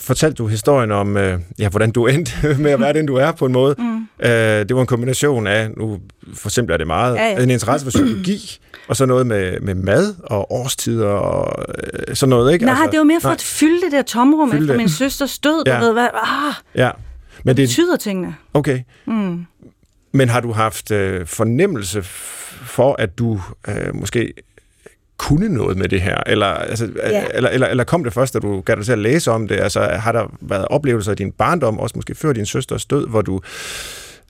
fortalte 0.00 0.34
du 0.34 0.46
historien 0.46 0.90
om, 0.90 1.16
øh, 1.16 1.38
ja, 1.58 1.68
hvordan 1.68 1.90
du 1.90 2.06
endte 2.12 2.56
med 2.58 2.70
at 2.70 2.80
være 2.80 2.92
den, 2.92 3.06
du 3.06 3.14
er 3.14 3.32
på 3.32 3.46
en 3.46 3.52
måde. 3.52 3.74
Mm. 3.78 4.26
Øh, 4.26 4.30
det 4.30 4.74
var 4.74 4.80
en 4.80 4.86
kombination 4.86 5.46
af, 5.46 5.70
nu 5.76 6.00
for 6.34 6.48
eksempel 6.48 6.72
er 6.72 6.76
det 6.76 6.86
meget, 6.86 7.16
ja, 7.16 7.26
ja. 7.26 7.42
en 7.42 7.50
interesse 7.50 7.86
for 7.86 7.90
psykologi, 7.90 8.58
og 8.88 8.96
så 8.96 9.06
noget 9.06 9.26
med, 9.26 9.60
med 9.60 9.74
mad 9.74 10.14
og 10.24 10.52
årstider 10.52 11.08
og 11.08 11.64
øh, 12.08 12.16
sådan 12.16 12.30
noget, 12.30 12.52
ikke? 12.52 12.64
Nej, 12.64 12.74
altså, 12.74 12.90
det 12.90 12.98
var 12.98 13.04
mere 13.04 13.20
for 13.20 13.28
nej. 13.28 13.34
at 13.34 13.42
fylde 13.42 13.80
det 13.84 13.92
der 13.92 14.02
tomrum 14.02 14.50
fylde 14.50 14.62
efter 14.62 14.72
det. 14.72 14.80
min 14.80 14.88
søsters 14.88 15.38
død. 15.38 15.62
Ja. 15.66 15.80
Du 15.80 15.84
ved, 15.84 15.92
hvad, 15.92 16.08
ah, 16.14 16.54
ja. 16.74 16.90
Men 17.44 17.56
det 17.56 17.68
betyder 17.68 17.96
tingene. 17.96 18.34
Okay. 18.54 18.80
Mm. 19.06 19.46
Men 20.12 20.28
har 20.28 20.40
du 20.40 20.52
haft 20.52 20.90
øh, 20.90 21.26
fornemmelse 21.26 22.02
for, 22.02 22.96
at 22.98 23.18
du 23.18 23.40
øh, 23.68 23.94
måske 23.94 24.32
kunne 25.22 25.48
noget 25.48 25.76
med 25.76 25.88
det 25.88 26.00
her? 26.00 26.22
Eller, 26.26 26.46
altså, 26.46 26.88
ja. 26.96 27.24
eller, 27.34 27.50
eller, 27.50 27.66
eller 27.66 27.84
kom 27.84 28.04
det 28.04 28.12
først, 28.12 28.34
da 28.34 28.38
du 28.38 28.60
gav 28.60 28.76
dig 28.76 28.84
til 28.84 28.92
at 28.92 28.98
læse 28.98 29.30
om 29.30 29.48
det? 29.48 29.60
Altså, 29.60 29.80
har 29.80 30.12
der 30.12 30.32
været 30.40 30.64
oplevelser 30.70 31.12
i 31.12 31.14
din 31.14 31.32
barndom, 31.32 31.78
også 31.78 31.92
måske 31.96 32.14
før 32.14 32.32
din 32.32 32.46
søsters 32.46 32.84
død, 32.84 33.08
hvor 33.08 33.22
du 33.22 33.40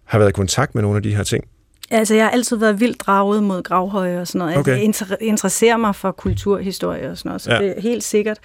har 0.04 0.18
været 0.18 0.30
i 0.30 0.32
kontakt 0.32 0.74
med 0.74 0.82
nogle 0.82 0.96
af 0.96 1.02
de 1.02 1.16
her 1.16 1.22
ting? 1.22 1.44
Altså, 1.90 2.14
jeg 2.14 2.24
har 2.24 2.30
altid 2.30 2.56
været 2.56 2.80
vildt 2.80 3.00
draget 3.00 3.42
mod 3.42 3.62
gravhøje 3.62 4.20
og 4.20 4.26
sådan 4.26 4.38
noget. 4.38 4.56
Okay. 4.56 4.72
Jeg 4.72 4.82
inter- 4.82 5.16
interesserer 5.20 5.76
mig 5.76 5.94
for 5.94 6.12
kulturhistorie 6.12 7.10
og 7.10 7.18
sådan 7.18 7.28
noget, 7.28 7.42
så 7.42 7.52
ja. 7.52 7.58
det 7.58 7.74
er 7.76 7.80
helt 7.80 8.04
sikkert. 8.04 8.38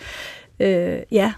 Øh, 0.60 0.98
ja, 1.12 1.34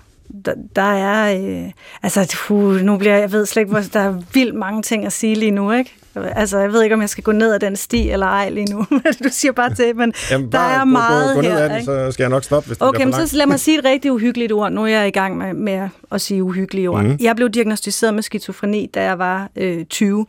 der, 0.45 0.53
der 0.75 0.81
er... 0.81 1.39
Øh, 1.41 1.71
altså, 2.03 2.37
uh, 2.49 2.75
nu 2.75 2.97
bliver 2.97 3.13
jeg, 3.13 3.21
jeg 3.21 3.31
ved 3.31 3.45
slet 3.45 3.61
ikke, 3.61 3.71
hvor 3.71 3.81
der 3.93 3.99
er 3.99 4.21
vildt 4.33 4.55
mange 4.55 4.81
ting 4.81 5.05
at 5.05 5.13
sige 5.13 5.35
lige 5.35 5.51
nu, 5.51 5.71
ikke? 5.71 5.95
Altså, 6.15 6.57
jeg 6.57 6.73
ved 6.73 6.83
ikke, 6.83 6.95
om 6.95 7.01
jeg 7.01 7.09
skal 7.09 7.23
gå 7.23 7.31
ned 7.31 7.53
ad 7.53 7.59
den 7.59 7.75
sti 7.75 8.09
eller 8.09 8.25
ej 8.25 8.49
lige 8.49 8.73
nu. 8.73 8.85
du 9.23 9.29
siger 9.31 9.51
bare 9.51 9.75
til, 9.75 9.95
men 9.95 10.13
Jamen, 10.31 10.49
bare 10.49 10.73
der 10.73 10.79
er 10.79 10.85
meget 10.85 11.35
gå, 11.35 11.41
gå, 11.41 11.47
gå 11.47 11.53
ned 11.53 11.69
her. 11.69 11.75
Den, 11.75 11.85
så 11.85 12.11
skal 12.11 12.23
jeg 12.23 12.29
nok 12.29 12.43
stoppe, 12.43 12.67
hvis 12.67 12.77
det 12.77 12.87
Okay, 12.87 13.03
men 13.03 13.13
så 13.13 13.37
lad 13.37 13.45
mig 13.45 13.59
sige 13.65 13.79
et 13.79 13.85
rigtig 13.85 14.11
uhyggeligt 14.11 14.51
ord. 14.51 14.71
Nu 14.71 14.83
er 14.83 14.87
jeg 14.87 15.07
i 15.07 15.11
gang 15.11 15.37
med, 15.37 15.53
med 15.53 15.89
at 16.11 16.21
sige 16.21 16.43
uhyggelige 16.43 16.89
ord. 16.89 17.03
Mm. 17.03 17.17
Jeg 17.19 17.35
blev 17.35 17.49
diagnostiseret 17.49 18.13
med 18.13 18.23
skizofreni, 18.23 18.89
da 18.93 19.03
jeg 19.03 19.19
var 19.19 19.49
øh, 19.55 19.85
20. 19.85 20.25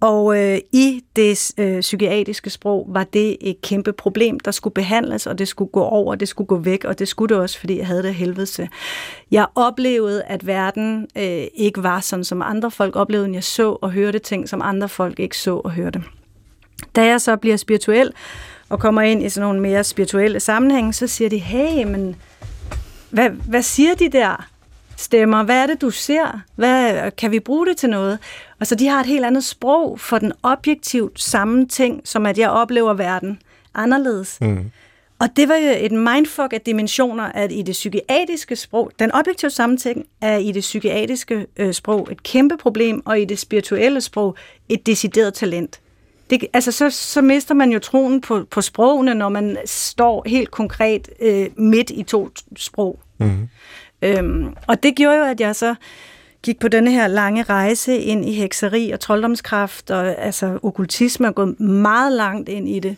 Og 0.00 0.38
øh, 0.38 0.58
i 0.72 1.04
det 1.16 1.50
øh, 1.58 1.80
psykiatriske 1.80 2.50
sprog 2.50 2.86
var 2.88 3.04
det 3.04 3.36
et 3.40 3.62
kæmpe 3.62 3.92
problem, 3.92 4.40
der 4.40 4.50
skulle 4.50 4.74
behandles, 4.74 5.26
og 5.26 5.38
det 5.38 5.48
skulle 5.48 5.70
gå 5.70 5.82
over, 5.82 6.14
det 6.14 6.28
skulle 6.28 6.48
gå 6.48 6.56
væk, 6.56 6.84
og 6.84 6.98
det 6.98 7.08
skulle 7.08 7.34
det 7.34 7.42
også, 7.42 7.58
fordi 7.58 7.78
jeg 7.78 7.86
havde 7.86 8.02
det 8.02 8.14
helvede. 8.14 8.68
Jeg 9.30 9.46
oplevede, 9.54 10.22
at 10.22 10.46
verden 10.46 11.06
øh, 11.16 11.44
ikke 11.54 11.82
var 11.82 12.00
sådan, 12.00 12.24
som 12.24 12.42
andre 12.42 12.70
folk 12.70 12.96
oplevede, 12.96 13.34
jeg 13.34 13.44
så 13.44 13.78
og 13.82 13.90
hørte 13.90 14.18
ting, 14.18 14.48
som 14.48 14.62
andre 14.62 14.88
folk 14.88 15.20
ikke 15.20 15.38
så 15.38 15.56
og 15.56 15.70
hørte. 15.70 16.02
Da 16.96 17.04
jeg 17.04 17.20
så 17.20 17.36
bliver 17.36 17.56
spirituel 17.56 18.12
og 18.68 18.80
kommer 18.80 19.02
ind 19.02 19.22
i 19.22 19.28
sådan 19.28 19.46
nogle 19.46 19.60
mere 19.60 19.84
spirituelle 19.84 20.40
sammenhænge, 20.40 20.92
så 20.92 21.06
siger 21.06 21.28
de, 21.28 21.38
hey, 21.38 21.84
men 21.84 22.16
hvad, 23.10 23.30
hvad 23.30 23.62
siger 23.62 23.94
de 23.94 24.08
der 24.08 24.48
stemmer? 25.00 25.42
Hvad 25.42 25.62
er 25.62 25.66
det, 25.66 25.80
du 25.80 25.90
ser? 25.90 26.40
Hvad, 26.56 27.10
kan 27.10 27.30
vi 27.30 27.40
bruge 27.40 27.66
det 27.66 27.76
til 27.76 27.90
noget? 27.90 28.18
Og 28.60 28.66
så 28.66 28.74
de 28.74 28.88
har 28.88 29.00
et 29.00 29.06
helt 29.06 29.24
andet 29.24 29.44
sprog 29.44 30.00
for 30.00 30.18
den 30.18 30.32
objektivt 30.42 31.20
samme 31.20 31.66
ting, 31.66 32.00
som 32.04 32.26
at 32.26 32.38
jeg 32.38 32.50
oplever 32.50 32.94
verden 32.94 33.42
anderledes. 33.74 34.38
Mm. 34.40 34.70
Og 35.18 35.28
det 35.36 35.48
var 35.48 35.54
jo 35.54 35.70
et 35.78 35.92
mindfuck 35.92 36.52
af 36.52 36.60
dimensioner, 36.60 37.24
at 37.24 37.52
i 37.52 37.62
det 37.62 37.72
psykiatriske 37.72 38.56
sprog, 38.56 38.90
den 38.98 39.12
objektive 39.12 39.50
sammenting 39.50 40.06
er 40.20 40.36
i 40.36 40.52
det 40.52 40.60
psykiatriske 40.60 41.46
øh, 41.56 41.74
sprog 41.74 42.08
et 42.10 42.22
kæmpe 42.22 42.56
problem, 42.56 43.02
og 43.06 43.20
i 43.20 43.24
det 43.24 43.38
spirituelle 43.38 44.00
sprog 44.00 44.36
et 44.68 44.86
decideret 44.86 45.34
talent. 45.34 45.80
Det, 46.30 46.46
altså, 46.52 46.72
så, 46.72 46.90
så 46.90 47.22
mister 47.22 47.54
man 47.54 47.72
jo 47.72 47.78
troen 47.78 48.20
på, 48.20 48.44
på 48.50 48.60
sprogene, 48.60 49.14
når 49.14 49.28
man 49.28 49.58
står 49.64 50.22
helt 50.26 50.50
konkret 50.50 51.08
øh, 51.20 51.48
midt 51.56 51.90
i 51.90 52.02
to 52.02 52.30
sprog. 52.56 53.00
Mm. 53.18 53.48
Øhm, 54.02 54.54
og 54.66 54.82
det 54.82 54.96
gjorde 54.96 55.18
jo, 55.18 55.24
at 55.24 55.40
jeg 55.40 55.56
så 55.56 55.74
gik 56.42 56.58
på 56.58 56.68
denne 56.68 56.90
her 56.90 57.06
lange 57.06 57.42
rejse 57.42 57.98
ind 57.98 58.24
i 58.28 58.32
hekseri 58.32 58.90
og 58.90 59.00
trolddomskraft, 59.00 59.90
og 59.90 60.18
altså 60.18 60.58
okkultisme 60.62 61.26
er 61.26 61.32
gået 61.32 61.60
meget 61.60 62.12
langt 62.12 62.48
ind 62.48 62.68
i 62.68 62.78
det. 62.78 62.96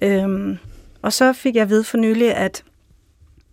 Øhm, 0.00 0.58
og 1.02 1.12
så 1.12 1.32
fik 1.32 1.56
jeg 1.56 1.68
vide 1.68 1.84
for 1.84 1.96
nylig, 1.96 2.34
at 2.34 2.64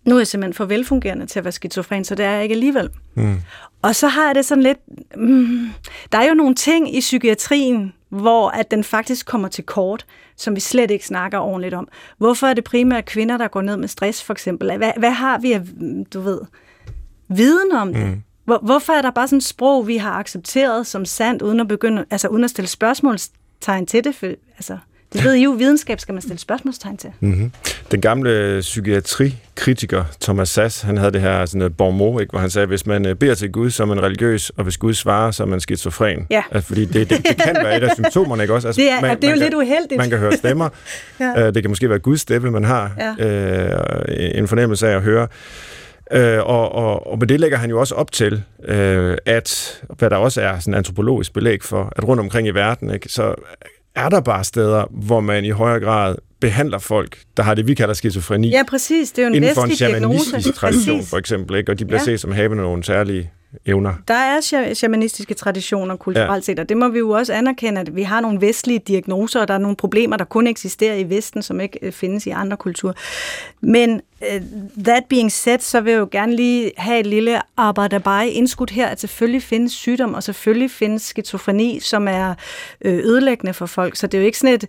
nu 0.06 0.16
er 0.16 0.20
jeg 0.20 0.28
simpelthen 0.28 0.54
for 0.54 0.66
velfungerende 0.66 1.26
til 1.26 1.40
at 1.40 1.46
være 1.46 1.52
skizofren, 1.52 2.06
så 2.06 2.16
det 2.16 2.26
er 2.26 2.32
jeg 2.32 2.44
ikke 2.44 2.54
alligevel. 2.54 2.90
Mm. 3.16 3.42
Og 3.82 3.96
så 3.96 4.08
har 4.08 4.26
jeg 4.26 4.36
det 4.36 4.46
sådan 4.46 4.64
lidt... 4.64 4.78
Mm, 5.16 5.70
der 6.12 6.18
er 6.18 6.28
jo 6.28 6.34
nogle 6.34 6.56
ting 6.56 6.96
i 6.96 7.00
psykiatrien, 7.00 7.94
hvor 8.10 8.50
at 8.50 8.72
den 8.72 8.84
faktisk 8.84 9.26
kommer 9.26 9.48
til 9.48 9.64
kort, 9.64 10.06
som 10.36 10.56
vi 10.56 10.60
slet 10.60 10.92
ikke 10.92 11.06
snakker 11.06 11.40
ordentligt 11.40 11.74
om. 11.74 11.88
Hvorfor 12.18 12.48
er 12.48 12.54
det 12.54 12.64
primært 12.64 13.06
kvinder, 13.06 13.38
der 13.38 13.48
går 13.48 13.62
ned 13.62 13.78
med 13.78 13.88
stress, 13.88 14.24
for 14.24 14.34
eksempel? 14.34 14.78
Hvad, 14.78 14.92
hvad 14.98 15.12
har 15.12 15.38
vi 15.38 15.52
af, 15.52 15.62
du 16.14 16.22
ved, 16.22 16.40
viden 17.38 17.72
om 17.72 17.94
det? 17.94 18.06
Mm. 18.06 18.24
Hvor, 18.46 18.60
hvorfor 18.62 18.94
er 18.94 19.02
der 19.02 19.12
bare 19.12 19.28
sådan 19.28 19.38
et 19.38 19.44
sprog, 19.44 19.88
vi 19.88 19.98
har 19.98 20.12
accepteret 20.12 20.88
som 20.88 21.06
sandt, 21.06 21.42
uden 21.42 21.60
at 21.60 21.68
begynde, 21.68 22.06
altså 22.12 22.28
uden 22.28 22.44
at 22.44 22.50
stille 22.50 22.68
spørgsmålstegn 22.68 23.86
til 23.86 24.04
det? 24.04 24.16
For, 24.16 24.26
altså, 24.58 24.78
det 25.14 25.24
ved 25.24 25.34
I 25.34 25.44
jo, 25.44 25.52
videnskab 25.52 26.00
skal 26.00 26.14
man 26.14 26.22
stille 26.22 26.40
spørgsmålstegn 26.40 26.98
til. 26.98 27.10
Mm-hmm. 27.20 27.52
Den 27.92 28.02
gamle 28.02 28.58
psykiatrikritiker 28.62 30.04
Thomas 30.22 30.50
Sass, 30.50 30.82
han 30.82 30.98
havde 30.98 31.12
det 31.12 31.22
her 31.22 31.46
sådan 31.46 31.74
bon 31.74 32.22
ikke, 32.22 32.32
hvor 32.32 32.40
han 32.40 32.50
sagde, 32.50 32.68
hvis 32.68 32.86
man 32.86 33.08
øh, 33.08 33.16
beder 33.16 33.36
til 33.36 33.52
Gud, 33.52 33.70
så 33.70 33.84
er 33.84 33.88
man 33.88 34.04
religiøs, 34.04 34.50
og 34.50 34.64
hvis 34.64 34.78
Gud 34.78 34.94
svarer, 34.94 35.32
så 35.32 35.44
er 35.44 35.48
man 35.48 35.60
skizofren. 35.60 36.28
Ja. 36.30 36.44
Altså, 36.52 36.68
fordi 36.68 36.86
det, 36.86 37.10
det, 37.10 37.28
det 37.28 37.38
kan 37.38 37.56
være 37.64 37.78
et 37.78 37.84
af 37.84 37.92
symptomerne, 37.96 38.44
ikke 38.44 38.54
også? 38.54 38.68
Altså, 38.68 38.82
det 38.82 38.92
er, 38.92 39.02
man, 39.02 39.16
det 39.16 39.24
er 39.24 39.30
jo 39.30 39.36
man 39.36 39.40
lidt 39.40 39.54
uheldigt. 39.54 39.98
Man 39.98 40.10
kan 40.10 40.20
høre 40.20 40.38
stemmer. 40.38 40.70
ja. 41.20 41.48
uh, 41.48 41.54
det 41.54 41.64
kan 41.64 41.70
måske 41.70 41.90
være 41.90 42.00
Guds 42.00 42.22
stemme, 42.22 42.52
man 42.52 42.64
har 42.64 43.16
ja. 43.20 43.76
uh, 43.76 44.38
en 44.38 44.48
fornemmelse 44.48 44.88
af 44.88 44.96
at 44.96 45.02
høre. 45.02 45.28
Øh, 46.14 46.40
og, 46.40 46.72
og, 46.72 47.08
og 47.08 47.20
med 47.20 47.28
det 47.28 47.40
lægger 47.40 47.58
han 47.58 47.70
jo 47.70 47.80
også 47.80 47.96
op 47.96 48.12
til, 48.12 48.44
øh, 48.64 49.18
at, 49.26 49.82
hvad 49.98 50.10
der 50.10 50.16
også 50.16 50.42
er 50.42 50.60
sådan 50.60 50.74
antropologisk 50.74 51.34
belæg 51.34 51.64
for, 51.64 51.94
at 51.96 52.08
rundt 52.08 52.20
omkring 52.20 52.48
i 52.48 52.52
verden, 52.52 52.90
ikke, 52.94 53.10
så 53.10 53.36
er 53.96 54.10
der 54.10 54.22
bare 54.22 54.44
steder, 54.44 54.86
hvor 54.92 55.20
man 55.20 55.46
i 55.46 55.50
højere 55.50 55.80
grad 55.80 56.16
behandler 56.40 56.80
folk, 56.80 57.18
der 57.38 57.44
har 57.44 57.54
det, 57.54 57.68
vi 57.68 57.74
kalder 57.74 57.94
skizofreni. 57.94 58.50
Ja, 58.50 58.64
præcis. 58.70 59.12
Det 59.12 59.22
er 59.22 59.24
jo 59.24 59.30
en 59.30 59.36
inden 59.36 59.56
for 59.56 59.64
en 59.64 59.76
shamanistisk 59.76 60.56
tradition, 60.56 61.04
for 61.04 61.18
eksempel, 61.18 61.58
ikke? 61.58 61.72
og 61.72 61.80
de 61.80 61.86
bliver 61.86 62.00
ja. 62.00 62.06
set 62.06 62.20
som 62.20 62.32
havende 62.32 62.64
nogle 62.64 62.84
særlige 62.84 63.32
evner. 63.66 63.94
Der 64.08 64.14
er 64.14 64.74
shamanistiske 64.74 65.34
traditioner 65.34 65.96
kulturelt 65.96 66.48
ja. 66.48 66.52
set, 66.52 66.60
og 66.60 66.70
det 66.70 66.78
må 66.78 66.88
vi 66.88 67.00
jo 67.00 67.10
også 67.10 67.34
anerkende, 67.34 67.82
at 67.82 67.96
vi 67.96 68.04
har 68.04 68.22
nogle 68.22 68.42
vestlige 68.42 68.80
diagnoser, 68.80 69.42
og 69.42 69.48
der 69.48 69.54
er 69.54 69.58
nogle 69.58 69.76
problemer, 69.76 70.18
der 70.18 70.26
kun 70.26 70.48
eksisterer 70.48 70.96
i 70.96 71.10
Vesten, 71.10 71.42
som 71.42 71.60
ikke 71.60 71.80
øh, 71.82 71.92
findes 71.92 72.28
i 72.28 72.30
andre 72.30 72.58
kulturer. 72.58 72.94
Men 73.62 74.02
uh, 74.22 74.84
that 74.84 75.04
being 75.10 75.32
said, 75.32 75.60
så 75.60 75.82
vil 75.82 75.92
jeg 75.92 76.00
jo 76.00 76.08
gerne 76.12 76.36
lige 76.36 76.72
have 76.78 77.00
et 77.00 77.06
lille 77.06 77.42
arbejderbej 77.58 78.24
indskudt 78.24 78.72
her, 78.72 78.88
at 78.88 79.00
selvfølgelig 79.00 79.44
findes 79.44 79.72
sygdom, 79.72 80.14
og 80.14 80.24
selvfølgelig 80.24 80.72
findes 80.72 81.02
skizofreni, 81.02 81.80
som 81.80 82.08
er 82.08 82.34
øh, 82.82 82.94
ødelæggende 82.94 83.54
for 83.54 83.66
folk. 83.66 83.96
Så 83.96 84.08
det 84.08 84.18
er 84.18 84.22
jo 84.22 84.26
ikke 84.26 84.38
sådan 84.38 84.56
et, 84.56 84.68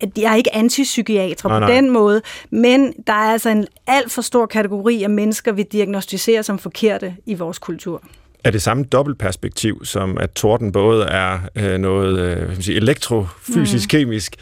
at 0.00 0.18
jeg 0.18 0.32
er 0.32 0.36
ikke 0.36 0.54
antipsykiater 0.54 1.48
på 1.48 1.58
nej. 1.58 1.74
den 1.74 1.90
måde, 1.90 2.22
men 2.50 2.94
der 3.06 3.12
er 3.12 3.32
altså 3.32 3.48
en 3.48 3.66
alt 3.86 4.12
for 4.12 4.22
stor 4.22 4.46
kategori 4.46 5.02
af 5.02 5.10
mennesker, 5.10 5.52
vi 5.52 5.62
diagnostiserer 5.62 6.42
som 6.42 6.58
forkerte 6.58 7.16
i 7.26 7.34
vores 7.34 7.58
kultur. 7.58 8.02
Er 8.44 8.50
det 8.50 8.62
samme 8.62 8.84
dobbeltperspektiv, 8.84 9.84
som 9.84 10.18
at 10.18 10.30
torden 10.30 10.72
både 10.72 11.04
er 11.04 11.38
øh, 11.56 11.78
noget 11.78 12.18
øh, 12.18 12.56
sige, 12.60 12.76
elektrofysisk, 12.76 13.92
mm. 13.92 13.98
kemisk, 13.98 14.36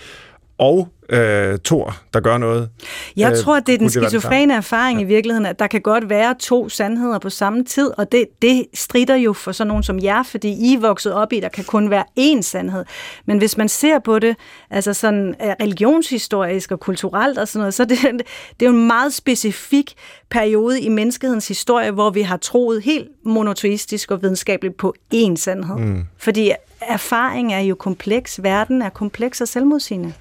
og 0.58 0.88
øh, 1.12 1.58
Thor, 1.64 1.96
der 2.14 2.20
gør 2.20 2.38
noget. 2.38 2.68
Jeg 3.16 3.32
øh, 3.32 3.38
tror, 3.38 3.60
det 3.60 3.74
er 3.74 3.78
den 3.78 3.90
skizofrene 3.90 4.54
erfaring 4.54 4.98
ja. 4.98 5.04
i 5.04 5.08
virkeligheden, 5.08 5.46
at 5.46 5.58
der 5.58 5.66
kan 5.66 5.80
godt 5.80 6.10
være 6.10 6.34
to 6.40 6.68
sandheder 6.68 7.18
på 7.18 7.30
samme 7.30 7.64
tid, 7.64 7.90
og 7.98 8.12
det, 8.12 8.26
det 8.42 8.66
strider 8.74 9.16
jo 9.16 9.32
for 9.32 9.52
sådan 9.52 9.68
nogen 9.68 9.82
som 9.82 9.98
jer, 9.98 10.22
fordi 10.22 10.48
I 10.48 10.74
er 10.74 10.80
vokset 10.80 11.12
op 11.12 11.32
i, 11.32 11.40
der 11.40 11.48
kan 11.48 11.64
kun 11.64 11.90
være 11.90 12.04
én 12.20 12.42
sandhed. 12.42 12.84
Men 13.26 13.38
hvis 13.38 13.56
man 13.56 13.68
ser 13.68 13.98
på 13.98 14.18
det, 14.18 14.36
altså 14.70 14.94
sådan 14.94 15.34
øh, 15.42 15.48
religionshistorisk 15.62 16.72
og 16.72 16.80
kulturelt 16.80 17.38
og 17.38 17.48
sådan 17.48 17.60
noget, 17.60 17.74
så 17.74 17.84
det, 17.84 17.98
det 18.60 18.66
er 18.66 18.70
jo 18.70 18.72
en 18.72 18.86
meget 18.86 19.14
specifik 19.14 19.94
periode 20.30 20.80
i 20.80 20.88
menneskehedens 20.88 21.48
historie, 21.48 21.90
hvor 21.90 22.10
vi 22.10 22.22
har 22.22 22.36
troet 22.36 22.82
helt 22.82 23.08
monoteistisk 23.24 24.10
og 24.10 24.22
videnskabeligt 24.22 24.76
på 24.76 24.94
én 25.14 25.36
sandhed. 25.36 25.76
Mm. 25.76 26.04
Fordi 26.18 26.52
erfaring 26.80 27.54
er 27.54 27.60
jo 27.60 27.74
kompleks, 27.74 28.42
verden 28.42 28.82
er 28.82 28.88
kompleks 28.88 29.40
og 29.40 29.48
selvmodsigende. 29.48 30.12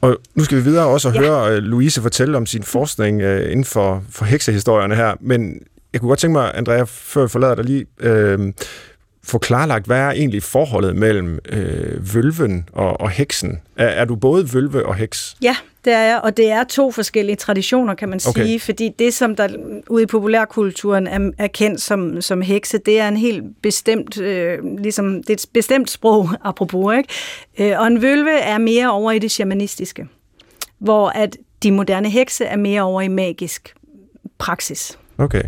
Og 0.00 0.16
nu 0.34 0.44
skal 0.44 0.58
vi 0.58 0.62
videre 0.62 0.86
også 0.86 1.08
og 1.08 1.14
ja. 1.14 1.20
høre 1.20 1.56
uh, 1.56 1.62
Louise 1.62 2.02
fortælle 2.02 2.36
om 2.36 2.46
sin 2.46 2.62
forskning 2.62 3.22
uh, 3.22 3.40
inden 3.40 3.64
for, 3.64 4.04
for 4.10 4.24
heksehistorierne 4.24 4.94
her, 4.94 5.14
men 5.20 5.62
jeg 5.92 6.00
kunne 6.00 6.08
godt 6.08 6.18
tænke 6.18 6.32
mig, 6.32 6.52
Andrea, 6.54 6.82
før 6.86 7.22
vi 7.22 7.28
forlader 7.28 7.54
dig 7.54 7.64
lige, 7.64 7.86
uh, 8.04 8.52
få 9.22 9.38
klarlagt, 9.38 9.86
hvad 9.86 9.98
er 9.98 10.10
egentlig 10.10 10.42
forholdet 10.42 10.96
mellem 10.96 11.38
uh, 11.52 12.14
vølven 12.14 12.68
og, 12.72 13.00
og 13.00 13.10
heksen? 13.10 13.60
Er, 13.76 13.86
er 13.86 14.04
du 14.04 14.16
både 14.16 14.52
vølve 14.52 14.86
og 14.86 14.94
heks? 14.94 15.36
Ja, 15.42 15.56
det 15.84 15.92
er 15.92 16.00
jeg, 16.00 16.20
og 16.22 16.36
det 16.36 16.50
er 16.50 16.64
to 16.64 16.92
forskellige 16.92 17.36
traditioner, 17.36 17.94
kan 17.94 18.08
man 18.08 18.20
okay. 18.28 18.44
sige, 18.44 18.60
fordi 18.60 18.90
det, 18.98 19.14
som 19.14 19.36
der 19.36 19.48
ude 19.88 20.02
i 20.02 20.06
populærkulturen 20.06 21.06
er, 21.06 21.30
er 21.38 21.46
kendt 21.46 21.80
som, 21.80 22.20
som 22.20 22.42
hekse, 22.42 22.78
det 22.78 23.00
er 23.00 23.08
en 23.08 23.16
helt 23.16 23.44
bestemt, 23.62 24.20
øh, 24.20 24.58
ligesom, 24.78 25.14
det 25.14 25.30
er 25.30 25.34
et 25.34 25.46
bestemt 25.54 25.90
sprog, 25.90 26.28
apropos, 26.44 26.96
ikke? 26.96 27.72
Øh, 27.72 27.80
og 27.80 27.86
en 27.86 28.02
vølve 28.02 28.38
er 28.38 28.58
mere 28.58 28.92
over 28.92 29.12
i 29.12 29.18
det 29.18 29.30
shamanistiske, 29.30 30.08
hvor 30.78 31.08
at 31.08 31.36
de 31.62 31.72
moderne 31.72 32.10
hekse 32.10 32.44
er 32.44 32.56
mere 32.56 32.82
over 32.82 33.00
i 33.00 33.08
magisk 33.08 33.74
praksis. 34.38 34.98
Okay. 35.18 35.42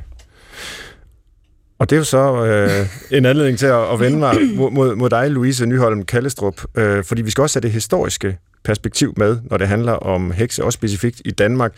Og 1.82 1.90
det 1.90 1.96
er 1.96 2.00
jo 2.00 2.04
så 2.04 2.44
øh, 2.44 2.86
en 3.18 3.26
anledning 3.26 3.58
til 3.58 3.66
at, 3.66 3.92
at 3.92 4.00
vende 4.00 4.18
mig 4.18 4.36
mod, 4.54 4.94
mod 4.94 5.10
dig, 5.10 5.30
Louise 5.30 5.66
Nyholm 5.66 6.02
Kallestrup, 6.02 6.62
øh, 6.74 7.04
fordi 7.04 7.22
vi 7.22 7.30
skal 7.30 7.42
også 7.42 7.56
have 7.56 7.62
det 7.62 7.72
historiske 7.72 8.38
perspektiv 8.64 9.14
med, 9.16 9.38
når 9.50 9.56
det 9.56 9.68
handler 9.68 9.92
om 9.92 10.30
hekse, 10.30 10.64
også 10.64 10.76
specifikt 10.76 11.22
i 11.24 11.30
Danmark, 11.30 11.72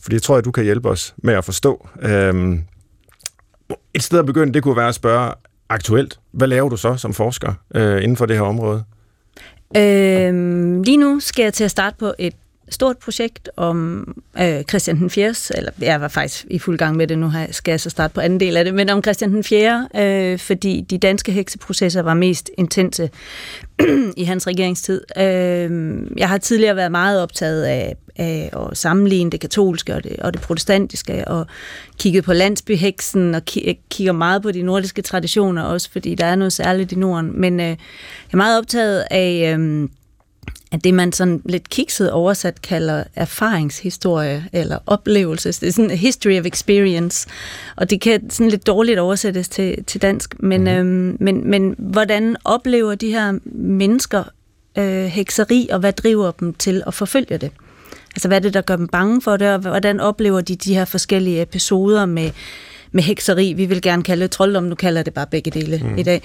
fordi 0.00 0.14
jeg 0.14 0.22
tror, 0.22 0.36
at 0.36 0.44
du 0.44 0.50
kan 0.50 0.64
hjælpe 0.64 0.88
os 0.88 1.14
med 1.16 1.34
at 1.34 1.44
forstå. 1.44 1.88
Øh, 2.02 2.58
et 3.94 4.02
sted 4.02 4.18
at 4.18 4.26
begynde, 4.26 4.54
det 4.54 4.62
kunne 4.62 4.76
være 4.76 4.88
at 4.88 4.94
spørge 4.94 5.32
aktuelt, 5.68 6.18
hvad 6.32 6.48
laver 6.48 6.68
du 6.68 6.76
så 6.76 6.96
som 6.96 7.14
forsker 7.14 7.52
øh, 7.74 8.02
inden 8.02 8.16
for 8.16 8.26
det 8.26 8.36
her 8.36 8.42
område? 8.42 8.84
Øhm, 9.76 10.82
lige 10.82 10.96
nu 10.96 11.20
skal 11.20 11.42
jeg 11.42 11.54
til 11.54 11.64
at 11.64 11.70
starte 11.70 11.96
på 11.98 12.14
et 12.18 12.34
stort 12.68 12.98
projekt 12.98 13.48
om 13.56 14.06
øh, 14.40 14.62
Christian 14.62 14.96
den 14.96 15.10
4., 15.10 15.34
eller 15.54 15.70
jeg 15.80 16.00
var 16.00 16.08
faktisk 16.08 16.46
i 16.50 16.58
fuld 16.58 16.78
gang 16.78 16.96
med 16.96 17.06
det, 17.06 17.18
nu 17.18 17.32
skal 17.50 17.72
jeg 17.72 17.80
så 17.80 17.90
starte 17.90 18.14
på 18.14 18.20
anden 18.20 18.40
del 18.40 18.56
af 18.56 18.64
det, 18.64 18.74
men 18.74 18.88
om 18.88 19.02
Christian 19.02 19.32
den 19.32 19.44
4., 19.44 19.88
øh, 19.96 20.38
fordi 20.38 20.80
de 20.90 20.98
danske 20.98 21.32
hekseprocesser 21.32 22.02
var 22.02 22.14
mest 22.14 22.50
intense 22.58 23.10
i 24.16 24.24
hans 24.24 24.46
regeringstid. 24.46 25.00
Øh, 25.18 26.00
jeg 26.16 26.28
har 26.28 26.38
tidligere 26.38 26.76
været 26.76 26.92
meget 26.92 27.22
optaget 27.22 27.64
af, 27.64 27.96
af 28.16 28.50
at 28.52 28.76
sammenligne 28.78 29.30
det 29.30 29.40
katolske 29.40 29.94
og 29.94 30.04
det, 30.04 30.16
og 30.16 30.32
det 30.32 30.42
protestantiske, 30.42 31.28
og 31.28 31.46
kigget 31.98 32.24
på 32.24 32.32
landsbyheksen, 32.32 33.34
og 33.34 33.42
ki- 33.50 33.86
kigger 33.90 34.12
meget 34.12 34.42
på 34.42 34.52
de 34.52 34.62
nordiske 34.62 35.02
traditioner 35.02 35.62
også, 35.62 35.90
fordi 35.92 36.14
der 36.14 36.24
er 36.26 36.36
noget 36.36 36.52
særligt 36.52 36.92
i 36.92 36.96
Norden. 36.96 37.40
Men 37.40 37.60
øh, 37.60 37.66
jeg 37.66 37.76
er 38.32 38.36
meget 38.36 38.58
optaget 38.58 39.04
af... 39.10 39.56
Øh, 39.58 39.88
at 40.72 40.84
det, 40.84 40.94
man 40.94 41.12
sådan 41.12 41.42
lidt 41.44 41.70
kikset 41.70 42.12
oversat 42.12 42.62
kalder 42.62 43.04
erfaringshistorie 43.14 44.48
eller 44.52 44.78
oplevelse. 44.86 45.52
Det 45.52 45.62
er 45.62 45.72
sådan 45.72 45.90
history 45.90 46.40
of 46.40 46.46
experience, 46.46 47.28
og 47.76 47.90
det 47.90 48.00
kan 48.00 48.30
sådan 48.30 48.50
lidt 48.50 48.66
dårligt 48.66 48.98
oversættes 48.98 49.48
til, 49.48 49.84
til 49.84 50.02
dansk, 50.02 50.42
men, 50.42 50.60
mm. 50.60 50.68
øhm, 50.68 51.16
men, 51.20 51.50
men 51.50 51.74
hvordan 51.78 52.36
oplever 52.44 52.94
de 52.94 53.10
her 53.10 53.38
mennesker 53.52 54.24
øh, 54.78 55.04
hekseri, 55.04 55.68
og 55.72 55.78
hvad 55.78 55.92
driver 55.92 56.30
dem 56.30 56.54
til 56.54 56.82
at 56.86 56.94
forfølge 56.94 57.38
det? 57.38 57.50
Altså, 58.16 58.28
hvad 58.28 58.36
er 58.36 58.42
det, 58.42 58.54
der 58.54 58.60
gør 58.60 58.76
dem 58.76 58.88
bange 58.88 59.22
for 59.22 59.36
det, 59.36 59.48
og 59.48 59.58
hvordan 59.58 60.00
oplever 60.00 60.40
de 60.40 60.56
de 60.56 60.74
her 60.74 60.84
forskellige 60.84 61.42
episoder 61.42 62.06
med 62.06 62.30
med 62.92 63.02
hekseri. 63.02 63.52
Vi 63.52 63.66
vil 63.66 63.82
gerne 63.82 64.02
kalde 64.02 64.22
det 64.22 64.30
trolddom, 64.30 64.64
nu 64.64 64.74
kalder 64.74 65.02
det 65.02 65.14
bare 65.14 65.26
begge 65.30 65.50
dele 65.50 65.80
mm. 65.84 65.98
i 65.98 66.02
dag. 66.02 66.22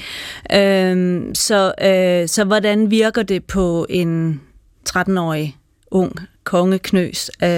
Øhm, 0.54 1.36
så, 1.36 1.74
øh, 1.82 2.28
så 2.28 2.43
hvordan 2.43 2.91
virker 2.91 3.24
det 3.24 3.43
på 3.43 3.86
en 3.89 4.41
13-årig 4.89 5.58
ung 5.91 6.19
kongeknøs, 6.43 7.32
øh, 7.43 7.50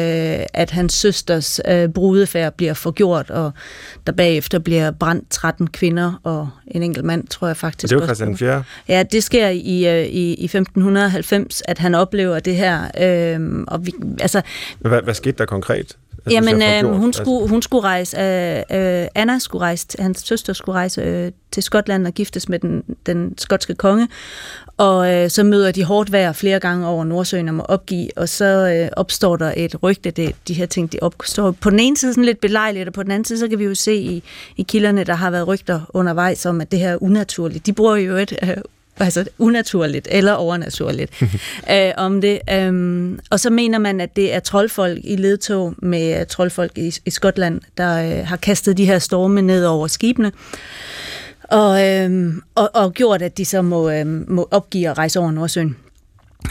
at 0.53 0.71
hans 0.71 0.93
søsters 0.93 1.61
øh, 1.67 1.89
brudefærd 1.89 2.53
bliver 2.53 2.73
forgjort, 2.73 3.29
og 3.29 3.51
der 4.07 4.13
bagefter 4.13 4.59
bliver 4.59 4.91
brændt 4.91 5.29
13 5.29 5.67
kvinder 5.67 6.19
og 6.23 6.49
en 6.67 6.83
enkelt 6.83 7.05
mand, 7.05 7.27
tror 7.27 7.47
jeg 7.47 7.57
faktisk. 7.57 7.83
Og 7.83 7.89
det 7.89 8.07
var 8.07 8.13
Christian 8.13 8.37
4. 8.37 8.63
Ja, 8.87 9.03
det 9.03 9.23
sker 9.23 9.47
i, 9.47 9.87
øh, 9.87 10.05
i, 10.05 10.33
i 10.33 10.45
1590, 10.45 11.61
at 11.65 11.79
han 11.79 11.95
oplever 11.95 12.39
det 12.39 12.55
her. 12.55 12.81
Øh, 13.01 13.63
og 13.67 13.85
vi, 13.85 13.93
altså, 14.19 14.41
hvad, 14.79 15.01
hvad 15.01 15.13
skete 15.13 15.37
der 15.37 15.45
konkret? 15.45 15.97
Altså, 16.25 16.49
Jamen, 16.49 16.85
øh, 16.85 16.97
hun, 16.99 17.13
skulle, 17.13 17.49
hun 17.49 17.61
skulle 17.61 17.83
rejse, 17.83 18.17
øh, 18.17 19.01
øh, 19.01 19.07
Anna 19.15 19.39
skulle 19.39 19.61
rejse, 19.61 19.87
hans 19.99 20.19
søster 20.19 20.53
skulle 20.53 20.75
rejse 20.75 21.01
øh, 21.01 21.31
til 21.51 21.63
Skotland 21.63 22.07
og 22.07 22.13
giftes 22.13 22.49
med 22.49 22.59
den, 22.59 22.83
den 23.05 23.37
skotske 23.37 23.75
konge, 23.75 24.07
og 24.77 25.13
øh, 25.13 25.29
så 25.29 25.43
møder 25.43 25.71
de 25.71 25.83
hårdt 25.83 26.11
vejr 26.11 26.31
flere 26.31 26.59
gange 26.59 26.87
over 26.87 27.03
Nordsøen 27.03 27.47
og 27.47 27.55
må 27.55 27.63
opgive, 27.63 28.09
og 28.15 28.29
så 28.29 28.45
øh, 28.45 28.89
opstår 28.97 29.35
der 29.35 29.53
et 29.57 29.83
rygte, 29.83 30.11
det, 30.11 30.35
de 30.47 30.53
her 30.53 30.65
ting, 30.65 30.91
de 30.91 30.97
opstår. 31.01 31.51
På 31.51 31.69
den 31.69 31.79
ene 31.79 31.97
side 31.97 32.13
sådan 32.13 32.25
lidt 32.25 32.41
belejligt, 32.41 32.87
og 32.87 32.93
på 32.93 33.03
den 33.03 33.11
anden 33.11 33.25
side, 33.25 33.39
så 33.39 33.47
kan 33.47 33.59
vi 33.59 33.63
jo 33.63 33.75
se 33.75 33.95
i, 33.95 34.23
i 34.57 34.63
kilderne, 34.63 35.03
der 35.03 35.13
har 35.13 35.31
været 35.31 35.47
rygter 35.47 35.81
undervejs 35.89 36.45
om, 36.45 36.61
at 36.61 36.71
det 36.71 36.79
her 36.79 36.89
er 36.89 37.03
unaturligt. 37.03 37.65
De 37.65 37.73
bruger 37.73 37.95
jo 37.95 38.15
et 38.15 38.37
øh, 38.43 38.49
altså 38.99 39.25
unaturligt 39.39 40.07
eller 40.11 40.33
overnaturligt 40.33 41.21
øh, 41.71 41.91
om 41.97 42.21
det. 42.21 42.39
Øhm, 42.51 43.19
og 43.29 43.39
så 43.39 43.49
mener 43.49 43.77
man, 43.77 44.01
at 44.01 44.15
det 44.15 44.33
er 44.33 44.39
troldfolk 44.39 44.99
i 45.03 45.15
ledtog 45.15 45.73
med 45.77 46.25
troldfolk 46.25 46.77
i, 46.77 46.95
i 47.05 47.09
Skotland, 47.09 47.61
der 47.77 48.19
øh, 48.19 48.27
har 48.27 48.37
kastet 48.37 48.77
de 48.77 48.85
her 48.85 48.99
storme 48.99 49.41
ned 49.41 49.65
over 49.65 49.87
skibene. 49.87 50.31
Og, 51.43 51.87
øhm, 51.87 52.41
og, 52.55 52.69
og 52.73 52.93
gjort, 52.93 53.21
at 53.21 53.37
de 53.37 53.45
så 53.45 53.61
må, 53.61 53.89
øhm, 53.89 54.25
må 54.27 54.47
opgive 54.51 54.89
at 54.89 54.97
rejse 54.97 55.19
over 55.19 55.31
Nordsøen. 55.31 55.75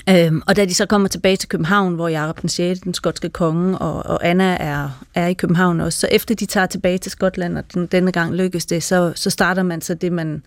Øhm, 0.08 0.42
og 0.46 0.56
da 0.56 0.64
de 0.64 0.74
så 0.74 0.86
kommer 0.86 1.08
tilbage 1.08 1.36
til 1.36 1.48
København, 1.48 1.94
hvor 1.94 2.08
Jakob 2.08 2.40
den 2.40 2.48
6., 2.48 2.80
den 2.80 2.94
skotske 2.94 3.28
konge, 3.28 3.78
og, 3.78 4.06
og 4.06 4.28
Anna 4.28 4.56
er, 4.60 5.04
er 5.14 5.26
i 5.26 5.32
København 5.32 5.80
også, 5.80 6.00
så 6.00 6.08
efter 6.10 6.34
de 6.34 6.46
tager 6.46 6.66
tilbage 6.66 6.98
til 6.98 7.12
Skotland, 7.12 7.58
og 7.58 7.64
den, 7.74 7.86
denne 7.86 8.12
gang 8.12 8.34
lykkes 8.34 8.66
det, 8.66 8.82
så, 8.82 9.12
så 9.14 9.30
starter 9.30 9.62
man 9.62 9.80
så 9.80 9.94
det, 9.94 10.12
man 10.12 10.42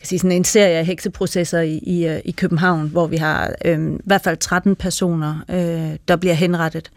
kan 0.00 0.06
sige, 0.06 0.18
sådan 0.18 0.32
en 0.32 0.44
serie 0.44 0.78
af 0.78 0.86
hekseprocesser 0.86 1.60
i, 1.60 1.78
i, 1.82 2.06
øh, 2.06 2.20
i 2.24 2.30
København, 2.30 2.88
hvor 2.88 3.06
vi 3.06 3.16
har 3.16 3.52
øh, 3.64 3.92
i 3.92 3.98
hvert 4.04 4.22
fald 4.22 4.36
13 4.36 4.76
personer, 4.76 5.44
øh, 5.50 5.96
der 6.08 6.16
bliver 6.16 6.34
henrettet. 6.34 6.90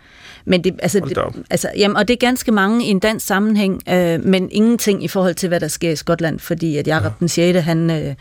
Men 0.46 0.64
det, 0.64 0.80
altså, 0.82 1.00
det, 1.00 1.44
altså, 1.50 1.70
jamen, 1.78 1.98
og 1.98 2.08
det 2.08 2.14
er 2.14 2.18
ganske 2.18 2.52
mange 2.52 2.86
i 2.86 2.90
en 2.90 3.00
dansk 3.00 3.26
sammenhæng, 3.26 3.82
øh, 3.90 4.26
men 4.26 4.50
ingenting 4.52 5.04
i 5.04 5.08
forhold 5.08 5.36
til, 5.36 5.50
hvad 5.50 5.60
der 5.60 5.68
sker 5.68 5.92
i 5.92 5.96
Skotland, 5.96 6.40
fordi 6.40 6.78
at 6.78 6.88
Jakob 6.88 7.12
ja. 7.12 7.16
den 7.20 7.30
6., 7.30 7.60
han, 7.60 7.92
øh, 7.92 8.16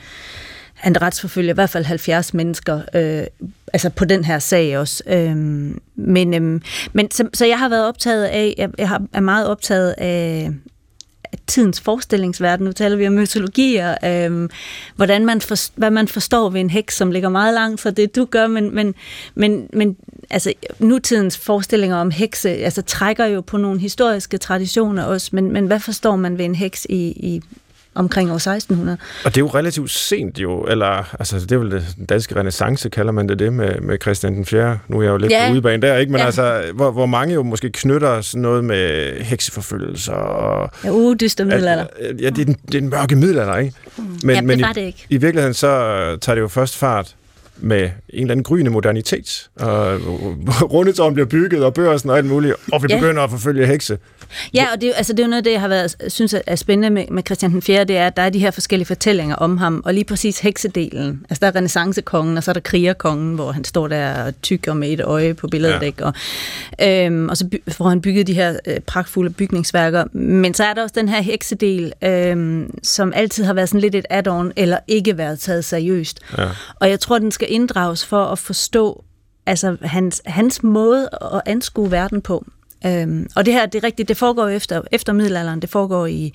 han 0.75 1.03
retsforfølger 1.03 1.53
i 1.53 1.55
hvert 1.55 1.71
fald 1.71 1.85
70 1.85 2.35
mennesker, 2.35 2.81
øh, 2.95 3.27
altså 3.73 3.90
på 3.90 4.05
den 4.05 4.25
her 4.25 4.38
sag 4.38 4.79
også. 4.79 5.03
Øh, 5.07 5.37
men 5.97 6.35
øh, 6.35 6.61
men 6.92 7.11
så, 7.11 7.29
så 7.35 7.47
jeg 7.47 7.59
har 7.59 7.68
været 7.68 7.88
optaget 7.88 8.25
af, 8.25 8.55
jeg, 8.59 8.71
jeg 8.79 8.88
har, 8.88 9.03
er 9.12 9.21
meget 9.21 9.47
optaget 9.47 9.95
af, 9.99 10.51
tidens 11.47 11.81
forestillingsverden. 11.81 12.64
Nu 12.64 12.73
taler 12.73 12.97
vi 12.97 13.07
om 13.07 13.12
mytologier, 13.12 13.95
øh, 14.05 14.49
hvordan 14.97 15.27
man 15.27 15.40
for, 15.40 15.79
hvad 15.79 15.90
man 15.90 16.09
forstår 16.09 16.51
ved 16.51 16.61
en 16.61 16.71
heks, 16.71 16.97
som 16.97 17.11
ligger 17.11 17.29
meget 17.29 17.55
langt 17.55 17.81
fra 17.81 17.90
det, 17.90 18.16
du 18.16 18.25
gør, 18.25 18.47
men, 18.47 18.75
men, 18.75 18.95
men, 19.35 19.68
men 19.73 19.97
altså, 20.31 20.53
nutidens 20.79 21.38
forestillinger 21.38 21.97
om 21.97 22.11
hekse 22.11 22.51
altså, 22.51 22.83
trækker 22.83 23.25
jo 23.27 23.40
på 23.40 23.57
nogle 23.57 23.81
historiske 23.81 24.38
traditioner 24.38 25.05
også, 25.05 25.29
men, 25.33 25.53
men 25.53 25.66
hvad 25.66 25.81
forstår 25.81 26.16
man 26.16 26.38
ved 26.38 26.45
en 26.45 26.55
heks 26.55 26.87
i, 26.90 26.97
i 26.97 27.42
omkring 27.95 28.31
år 28.31 28.35
1600. 28.35 28.99
Og 29.25 29.35
det 29.35 29.37
er 29.37 29.45
jo 29.45 29.47
relativt 29.47 29.91
sent 29.91 30.39
jo, 30.39 30.63
eller 30.63 31.15
altså 31.19 31.41
det 31.41 31.53
er 31.53 31.59
vel 31.59 31.71
den 31.71 32.07
danske 32.09 32.37
renaissance, 32.37 32.91
kalder 32.91 33.13
man 33.13 33.29
det 33.29 33.39
det, 33.39 33.53
med, 33.53 33.81
med 33.81 33.99
Christian 34.03 34.35
den 34.35 34.45
4. 34.45 34.79
Nu 34.89 34.99
er 34.99 35.03
jeg 35.03 35.11
jo 35.11 35.17
lidt 35.17 35.33
ja. 35.33 35.49
på 35.49 35.55
udebane 35.55 35.83
der, 35.83 35.97
ikke? 35.97 36.13
Men 36.13 36.19
ja. 36.19 36.25
altså, 36.27 36.63
hvor, 36.75 36.91
hvor 36.91 37.07
mange 37.07 37.35
jo 37.35 37.43
måske 37.43 37.71
knytter 37.71 38.21
sådan 38.21 38.43
noget 38.43 38.65
med 38.65 39.13
hekseforfølgelser 39.21 40.13
og... 40.13 40.71
Ja, 40.85 40.91
uh, 40.91 41.17
dyster 41.21 41.45
middelalder. 41.45 41.87
At, 42.01 42.21
ja, 42.21 42.31
det 42.31 42.41
er, 42.41 42.45
den, 42.45 42.57
det 42.67 42.75
er 42.75 42.81
den 42.81 42.91
mørke 42.91 43.17
middelalder, 43.17 43.57
ikke? 43.57 43.75
Mm. 43.97 44.05
Men, 44.25 44.37
ja, 44.37 44.43
men 44.43 44.59
det 44.59 44.67
var 44.67 44.73
det 44.73 44.81
ikke. 44.81 45.07
I, 45.09 45.15
I 45.15 45.17
virkeligheden 45.17 45.55
så 45.55 45.69
tager 46.21 46.35
det 46.35 46.43
jo 46.43 46.49
først 46.49 46.77
fart 46.77 47.17
med 47.62 47.83
en 47.83 47.90
eller 48.20 48.33
anden 48.33 48.44
gryende 48.44 48.70
modernitet. 48.70 49.51
Og 49.57 50.01
rundetårn 50.72 51.14
bliver 51.14 51.27
bygget, 51.27 51.64
og 51.64 51.75
børsen 51.75 52.11
og 52.11 52.18
alt 52.18 52.27
muligt, 52.27 52.55
og 52.72 52.83
vi 52.83 52.87
ja. 52.90 52.96
begynder 52.96 53.22
at 53.22 53.31
forfølge 53.31 53.66
hekse. 53.66 53.98
Ja, 54.55 54.66
og 54.75 54.81
det, 54.81 54.92
altså, 54.96 55.12
det 55.12 55.20
er 55.20 55.25
jo 55.25 55.31
noget 55.31 55.40
af 55.40 55.44
det, 55.44 55.53
jeg 55.53 55.61
har 55.61 55.68
været, 55.68 55.96
synes 56.09 56.35
er 56.46 56.57
spændende 56.57 56.90
med, 56.90 57.05
med 57.11 57.22
Christian 57.27 57.53
den 57.53 57.62
4., 57.62 57.85
det 57.85 57.96
er, 57.96 58.07
at 58.07 58.16
der 58.16 58.22
er 58.22 58.31
de 58.31 58.38
her 58.38 58.51
forskellige 58.51 58.87
fortællinger 58.87 59.37
om 59.37 59.57
ham, 59.57 59.83
og 59.85 59.94
lige 59.94 60.05
præcis 60.05 60.38
heksedelen. 60.38 61.27
Altså, 61.31 61.40
der 61.40 61.46
er 61.46 61.57
renaissancekongen, 61.57 62.37
og 62.37 62.42
så 62.42 62.51
er 62.51 62.53
der 62.53 62.61
krigerkongen, 62.61 63.35
hvor 63.35 63.53
han 63.53 63.64
står 63.64 63.88
der 63.88 64.25
og 64.25 64.42
tykker 64.42 64.75
med 64.75 64.92
et 64.92 65.01
øje 65.01 65.35
på 65.35 65.48
billedet, 65.48 65.75
ja. 65.75 65.87
ikke? 65.87 66.05
Og, 66.05 66.14
øhm, 66.83 67.29
og 67.29 67.37
så 67.37 67.46
by, 67.46 67.62
får 67.68 67.88
han 67.88 68.01
bygget 68.01 68.27
de 68.27 68.35
her 68.35 68.57
øh, 68.66 68.81
pragtfulde 68.81 69.31
bygningsværker. 69.31 70.05
Men 70.12 70.55
så 70.55 70.64
er 70.64 70.75
der 70.75 70.83
også 70.83 70.94
den 70.98 71.09
her 71.09 71.22
heksedel, 71.22 71.92
øhm, 72.05 72.79
som 72.83 73.12
altid 73.16 73.44
har 73.44 73.55
været 73.55 73.68
sådan 73.68 73.81
lidt 73.81 73.94
et 73.94 74.07
add-on, 74.11 74.53
eller 74.57 74.79
ikke 74.88 75.18
været 75.18 75.40
taget 75.40 75.64
seriøst. 75.64 76.20
Ja. 76.38 76.48
Og 76.75 76.90
jeg 76.90 77.01
tror, 77.01 77.18
den 77.18 77.31
skal 77.31 77.52
inddrages 77.53 78.07
for 78.07 78.25
at 78.25 78.38
forstå 78.38 79.05
altså 79.47 79.77
hans, 79.83 80.23
hans 80.27 80.62
måde 80.62 81.09
at 81.35 81.43
anskue 81.47 81.91
verden 81.91 82.23
på. 82.23 82.45
Øhm, 82.87 83.29
og 83.37 83.47
det 83.47 83.55
her, 83.55 83.67
det 83.67 83.79
er 83.79 83.85
rigtigt, 83.85 84.09
det 84.09 84.17
foregår 84.17 84.49
efter, 84.49 84.83
efter 84.93 85.12
middelalderen, 85.12 85.62
det 85.62 85.71
foregår 85.71 86.07
i, 86.07 86.35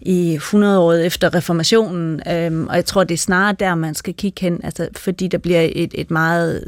i 0.00 0.34
100 0.34 0.78
år 0.78 0.92
efter 0.92 1.34
reformationen, 1.34 2.22
øhm, 2.30 2.66
og 2.68 2.76
jeg 2.76 2.84
tror, 2.84 3.04
det 3.04 3.14
er 3.14 3.18
snarere 3.18 3.56
der, 3.60 3.74
man 3.74 3.94
skal 3.94 4.14
kigge 4.14 4.40
hen, 4.40 4.60
altså, 4.64 4.88
fordi 4.96 5.28
der 5.28 5.38
bliver 5.38 5.68
et, 5.72 5.94
et 5.94 6.10
meget 6.10 6.64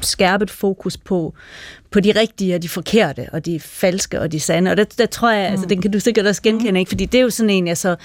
skærpet 0.00 0.50
fokus 0.50 0.96
på, 0.96 1.34
på 1.90 2.00
de 2.00 2.12
rigtige 2.12 2.54
og 2.54 2.62
de 2.62 2.68
forkerte, 2.68 3.26
og 3.32 3.46
de 3.46 3.60
falske 3.60 4.20
og 4.20 4.32
de 4.32 4.40
sande, 4.40 4.70
og 4.70 4.76
der, 4.76 4.84
der 4.84 5.06
tror 5.06 5.30
jeg, 5.30 5.40
altså, 5.40 5.50
mm. 5.50 5.52
altså, 5.52 5.68
den 5.68 5.82
kan 5.82 5.90
du 5.90 6.00
sikkert 6.00 6.26
også 6.26 6.42
genkende, 6.42 6.80
ikke? 6.80 6.88
fordi 6.88 7.04
det 7.04 7.18
er 7.18 7.22
jo 7.22 7.30
sådan 7.30 7.50
en, 7.50 7.66
jeg 7.66 7.78
så 7.78 7.96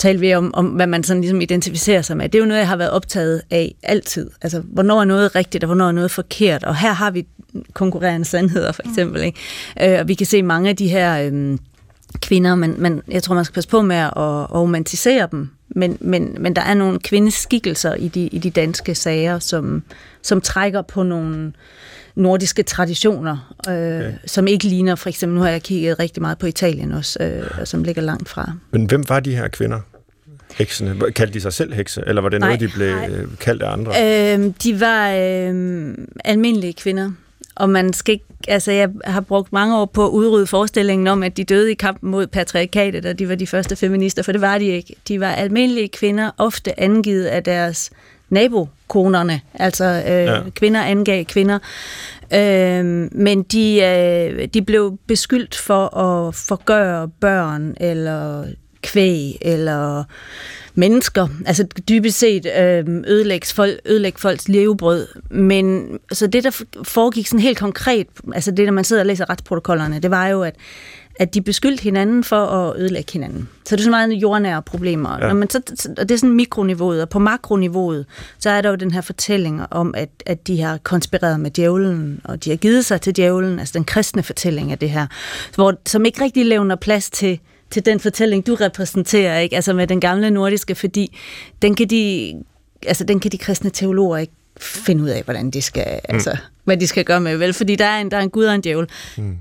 talte 0.00 0.20
vi 0.20 0.34
om, 0.34 0.54
om, 0.54 0.66
hvad 0.66 0.86
man 0.86 1.04
sådan 1.04 1.20
ligesom 1.20 1.40
identificerer 1.40 2.02
sig 2.02 2.16
med. 2.16 2.28
Det 2.28 2.38
er 2.38 2.42
jo 2.42 2.48
noget, 2.48 2.60
jeg 2.60 2.68
har 2.68 2.76
været 2.76 2.90
optaget 2.90 3.42
af 3.50 3.74
altid. 3.82 4.30
Altså, 4.42 4.62
hvornår 4.64 5.00
er 5.00 5.04
noget 5.04 5.34
rigtigt, 5.34 5.64
og 5.64 5.66
hvornår 5.66 5.88
er 5.88 5.92
noget 5.92 6.10
forkert. 6.10 6.64
Og 6.64 6.76
her 6.76 6.92
har 6.92 7.10
vi 7.10 7.26
konkurrerende 7.72 8.26
sandheder, 8.26 8.72
for 8.72 8.82
eksempel. 8.88 9.22
Ikke? 9.22 9.38
Øh, 9.94 10.00
og 10.00 10.08
vi 10.08 10.14
kan 10.14 10.26
se 10.26 10.42
mange 10.42 10.68
af 10.70 10.76
de 10.76 10.88
her 10.88 11.30
øh, 11.32 11.58
kvinder, 12.22 12.54
men, 12.54 12.74
men 12.78 13.02
jeg 13.08 13.22
tror, 13.22 13.34
man 13.34 13.44
skal 13.44 13.54
passe 13.54 13.70
på 13.70 13.82
med 13.82 13.96
at, 13.96 14.12
at 14.16 14.54
romantisere 14.54 15.28
dem. 15.30 15.50
Men, 15.68 15.98
men, 16.00 16.36
men 16.40 16.56
der 16.56 16.62
er 16.62 16.74
nogle 16.74 16.98
kvindeskikkelser 16.98 17.94
i 17.94 18.08
de, 18.08 18.26
i 18.26 18.38
de 18.38 18.50
danske 18.50 18.94
sager, 18.94 19.38
som, 19.38 19.82
som 20.22 20.40
trækker 20.40 20.82
på 20.82 21.02
nogle 21.02 21.52
nordiske 22.14 22.62
traditioner, 22.62 23.54
øh, 23.68 23.74
okay. 23.74 24.12
som 24.26 24.46
ikke 24.46 24.64
ligner, 24.64 24.94
for 24.94 25.08
eksempel, 25.08 25.36
nu 25.36 25.42
har 25.42 25.50
jeg 25.50 25.62
kigget 25.62 25.98
rigtig 25.98 26.22
meget 26.22 26.38
på 26.38 26.46
Italien 26.46 26.92
også, 26.92 27.18
øh, 27.22 27.66
som 27.66 27.84
ligger 27.84 28.02
langt 28.02 28.28
fra. 28.28 28.52
Men 28.70 28.84
hvem 28.84 29.08
var 29.08 29.20
de 29.20 29.36
her 29.36 29.48
kvinder? 29.48 29.80
Heksene. 30.54 31.12
Kaldte 31.12 31.34
de 31.34 31.40
sig 31.40 31.52
selv 31.52 31.74
hekse, 31.74 32.02
eller 32.06 32.22
var 32.22 32.28
det 32.28 32.40
nej, 32.40 32.48
noget, 32.48 32.60
de 32.60 32.68
blev 32.68 32.94
nej. 32.94 33.08
kaldt 33.40 33.62
af 33.62 33.72
andre? 33.72 33.92
Øh, 33.92 34.52
de 34.62 34.80
var 34.80 35.10
øh, 35.10 35.94
almindelige 36.24 36.72
kvinder, 36.72 37.10
og 37.54 37.70
man 37.70 37.92
skal 37.92 38.12
ikke, 38.12 38.24
altså 38.48 38.72
jeg 38.72 38.90
har 39.04 39.20
brugt 39.20 39.52
mange 39.52 39.76
år 39.76 39.84
på 39.84 40.06
at 40.06 40.10
udrydde 40.10 40.46
forestillingen 40.46 41.06
om, 41.06 41.22
at 41.22 41.36
de 41.36 41.44
døde 41.44 41.70
i 41.70 41.74
kampen 41.74 42.10
mod 42.10 42.26
patriarkatet, 42.26 43.06
og 43.06 43.18
de 43.18 43.28
var 43.28 43.34
de 43.34 43.46
første 43.46 43.76
feminister, 43.76 44.22
for 44.22 44.32
det 44.32 44.40
var 44.40 44.58
de 44.58 44.66
ikke. 44.66 44.94
De 45.08 45.20
var 45.20 45.32
almindelige 45.32 45.88
kvinder, 45.88 46.30
ofte 46.38 46.80
angivet 46.80 47.24
af 47.24 47.42
deres 47.42 47.90
nabokonerne, 48.30 49.40
altså 49.54 49.84
øh, 49.84 50.24
ja. 50.24 50.40
kvinder 50.56 50.82
angav 50.82 51.24
kvinder. 51.24 51.58
Øh, 52.34 52.84
men 53.12 53.42
de, 53.42 53.82
øh, 53.82 54.48
de 54.54 54.62
blev 54.62 54.98
beskyldt 55.06 55.56
for 55.56 55.96
at 55.96 56.34
forgøre 56.34 57.08
børn, 57.08 57.74
eller 57.80 58.44
kvæg, 58.82 59.38
eller 59.40 60.04
mennesker. 60.74 61.28
Altså 61.46 61.64
dybest 61.88 62.18
set 62.18 62.46
øh, 62.46 62.84
ødelægge, 63.06 63.46
folk, 63.46 63.80
ødelægge 63.86 64.18
folks 64.20 64.48
levebrød. 64.48 65.06
Men 65.30 65.98
så 66.12 66.26
det, 66.26 66.44
der 66.44 66.62
foregik 66.82 67.26
sådan 67.26 67.40
helt 67.40 67.58
konkret, 67.58 68.06
altså 68.34 68.50
det, 68.50 68.66
der 68.66 68.70
man 68.70 68.84
sidder 68.84 69.02
og 69.02 69.06
læser 69.06 69.30
retsprotokollerne, 69.30 70.00
det 70.00 70.10
var 70.10 70.26
jo, 70.26 70.42
at 70.42 70.54
at 71.20 71.34
de 71.34 71.42
beskyldte 71.42 71.82
hinanden 71.82 72.24
for 72.24 72.46
at 72.46 72.76
ødelægge 72.76 73.12
hinanden. 73.12 73.48
Så 73.64 73.76
det 73.76 73.80
er 73.80 73.84
så 73.84 73.90
meget 73.90 74.12
jordnære 74.12 74.62
problemer. 74.62 75.18
Ja. 75.20 75.26
Når 75.26 75.34
man 75.34 75.50
så, 75.50 75.60
og 75.98 76.08
det 76.08 76.14
er 76.14 76.18
sådan 76.18 76.36
mikroniveauet, 76.36 77.02
og 77.02 77.08
på 77.08 77.18
makroniveauet, 77.18 78.06
så 78.38 78.50
er 78.50 78.60
der 78.60 78.68
jo 78.68 78.74
den 78.74 78.90
her 78.90 79.00
fortælling 79.00 79.60
om, 79.70 79.94
at, 79.96 80.08
at 80.26 80.46
de 80.46 80.60
har 80.60 80.78
konspireret 80.82 81.40
med 81.40 81.50
djævlen, 81.50 82.20
og 82.24 82.44
de 82.44 82.50
har 82.50 82.56
givet 82.56 82.84
sig 82.84 83.00
til 83.00 83.16
djævlen, 83.16 83.58
altså 83.58 83.72
den 83.72 83.84
kristne 83.84 84.22
fortælling 84.22 84.72
af 84.72 84.78
det 84.78 84.90
her, 84.90 85.06
hvor, 85.54 85.74
som 85.86 86.04
ikke 86.04 86.24
rigtig 86.24 86.46
levner 86.46 86.76
plads 86.76 87.10
til, 87.10 87.40
til 87.70 87.86
den 87.86 88.00
fortælling, 88.00 88.46
du 88.46 88.54
repræsenterer, 88.54 89.38
ikke? 89.38 89.56
altså 89.56 89.72
med 89.72 89.86
den 89.86 90.00
gamle 90.00 90.30
nordiske, 90.30 90.74
fordi 90.74 91.18
den 91.62 91.74
kan 91.74 91.86
de, 91.86 92.34
altså 92.86 93.04
den 93.04 93.20
kan 93.20 93.32
de 93.32 93.38
kristne 93.38 93.70
teologer 93.70 94.18
ikke 94.18 94.32
finde 94.60 95.02
ud 95.02 95.08
af, 95.08 95.22
hvordan 95.22 95.50
de 95.50 95.62
skal, 95.62 95.86
mm. 96.08 96.14
altså, 96.14 96.36
hvad 96.64 96.76
de 96.76 96.86
skal 96.86 97.04
gøre 97.04 97.20
med, 97.20 97.36
vel? 97.36 97.52
Fordi 97.52 97.76
der 97.76 97.84
er 97.86 98.00
en, 98.00 98.10
der 98.10 98.16
er 98.16 98.22
en 98.22 98.30
gud 98.30 98.44
og 98.44 98.54
en 98.54 98.60
djævel. 98.60 98.86
Mm. 99.16 99.36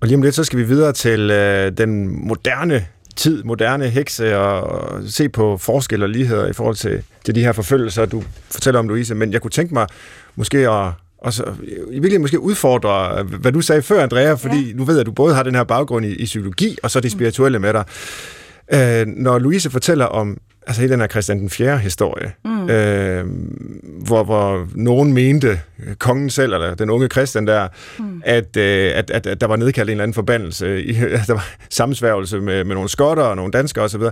Og 0.00 0.08
lige 0.08 0.16
om 0.16 0.22
lidt, 0.22 0.34
så 0.34 0.44
skal 0.44 0.58
vi 0.58 0.64
videre 0.64 0.92
til 0.92 1.30
øh, 1.30 1.72
den 1.78 2.26
moderne 2.26 2.86
tid, 3.16 3.42
moderne 3.42 3.88
hekse, 3.88 4.38
og 4.38 5.02
se 5.08 5.28
på 5.28 5.56
forskelle 5.56 6.04
og 6.04 6.08
ligheder 6.08 6.46
i 6.46 6.52
forhold 6.52 6.76
til, 6.76 7.02
til 7.24 7.34
de 7.34 7.42
her 7.42 7.52
forfølgelser, 7.52 8.06
du 8.06 8.22
fortæller 8.50 8.78
om, 8.78 8.88
Louise. 8.88 9.14
Men 9.14 9.32
jeg 9.32 9.42
kunne 9.42 9.50
tænke 9.50 9.74
mig 9.74 9.86
måske 10.36 10.58
at 10.70 10.92
og 11.18 11.32
så 11.32 11.44
i 11.62 11.74
virkeligheden 11.90 12.22
måske 12.22 12.40
udfordre, 12.40 13.22
hvad 13.22 13.52
du 13.52 13.60
sagde 13.60 13.82
før, 13.82 14.02
Andrea, 14.02 14.32
fordi 14.32 14.68
ja. 14.68 14.76
nu 14.76 14.84
ved 14.84 14.94
jeg, 14.94 15.00
at 15.00 15.06
du 15.06 15.12
både 15.12 15.34
har 15.34 15.42
den 15.42 15.54
her 15.54 15.64
baggrund 15.64 16.06
i, 16.06 16.14
i 16.14 16.24
psykologi, 16.24 16.78
og 16.82 16.90
så 16.90 17.00
det 17.00 17.12
spirituelle 17.12 17.58
med 17.58 17.72
dig. 17.72 17.84
Øh, 18.72 19.06
når 19.06 19.38
Louise 19.38 19.70
fortæller 19.70 20.04
om 20.04 20.38
altså 20.68 20.80
hele 20.80 20.92
den 20.92 21.00
her 21.00 21.08
Christian 21.08 21.38
den 21.38 21.50
4. 21.50 21.78
historie, 21.78 22.32
mm. 22.44 22.70
øh, 22.70 23.26
hvor, 24.06 24.24
hvor 24.24 24.68
nogen 24.74 25.12
mente, 25.12 25.60
kongen 25.98 26.30
selv, 26.30 26.52
eller 26.52 26.74
den 26.74 26.90
unge 26.90 27.08
Christian 27.08 27.46
der, 27.46 27.68
mm. 27.98 28.22
at, 28.24 28.56
øh, 28.56 28.92
at, 28.94 29.10
at, 29.10 29.26
at 29.26 29.40
der 29.40 29.46
var 29.46 29.56
nedkaldt 29.56 29.90
en 29.90 29.92
eller 29.92 30.02
anden 30.02 30.14
forbandelse, 30.14 30.84
i, 30.84 30.92
der 31.26 31.32
var 31.32 31.48
sammensværgelse 31.70 32.40
med, 32.40 32.64
med 32.64 32.74
nogle 32.74 32.88
skotter 32.88 33.22
og 33.22 33.36
nogle 33.36 33.52
danskere 33.52 33.84
osv. 33.84 34.02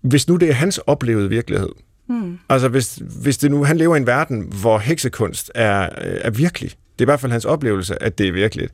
Hvis 0.00 0.28
nu 0.28 0.36
det 0.36 0.48
er 0.48 0.52
hans 0.52 0.78
oplevede 0.78 1.28
virkelighed, 1.28 1.70
mm. 2.08 2.38
altså 2.48 2.68
hvis, 2.68 2.98
hvis 3.22 3.38
det 3.38 3.50
nu, 3.50 3.64
han 3.64 3.76
lever 3.76 3.94
i 3.94 3.98
en 3.98 4.06
verden, 4.06 4.52
hvor 4.60 4.78
heksekunst 4.78 5.50
er, 5.54 5.88
er 5.96 6.30
virkelig, 6.30 6.70
det 6.70 7.00
er 7.00 7.04
i 7.04 7.10
hvert 7.10 7.20
fald 7.20 7.32
hans 7.32 7.44
oplevelse, 7.44 8.02
at 8.02 8.18
det 8.18 8.28
er 8.28 8.32
virkeligt, 8.32 8.72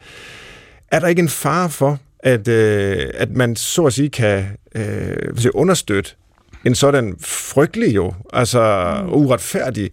er 0.92 1.00
der 1.00 1.06
ikke 1.06 1.22
en 1.22 1.28
fare 1.28 1.70
for, 1.70 1.98
at, 2.20 2.48
øh, 2.48 3.10
at 3.14 3.30
man 3.30 3.56
så 3.56 3.84
at 3.84 3.92
sige 3.92 4.08
kan 4.08 4.44
øh, 4.74 5.50
understøtte 5.54 6.10
en 6.64 6.74
sådan 6.74 7.16
frygtelig 7.20 7.94
jo, 7.94 8.12
altså 8.32 8.94
mm. 9.02 9.12
uretfærdig 9.12 9.90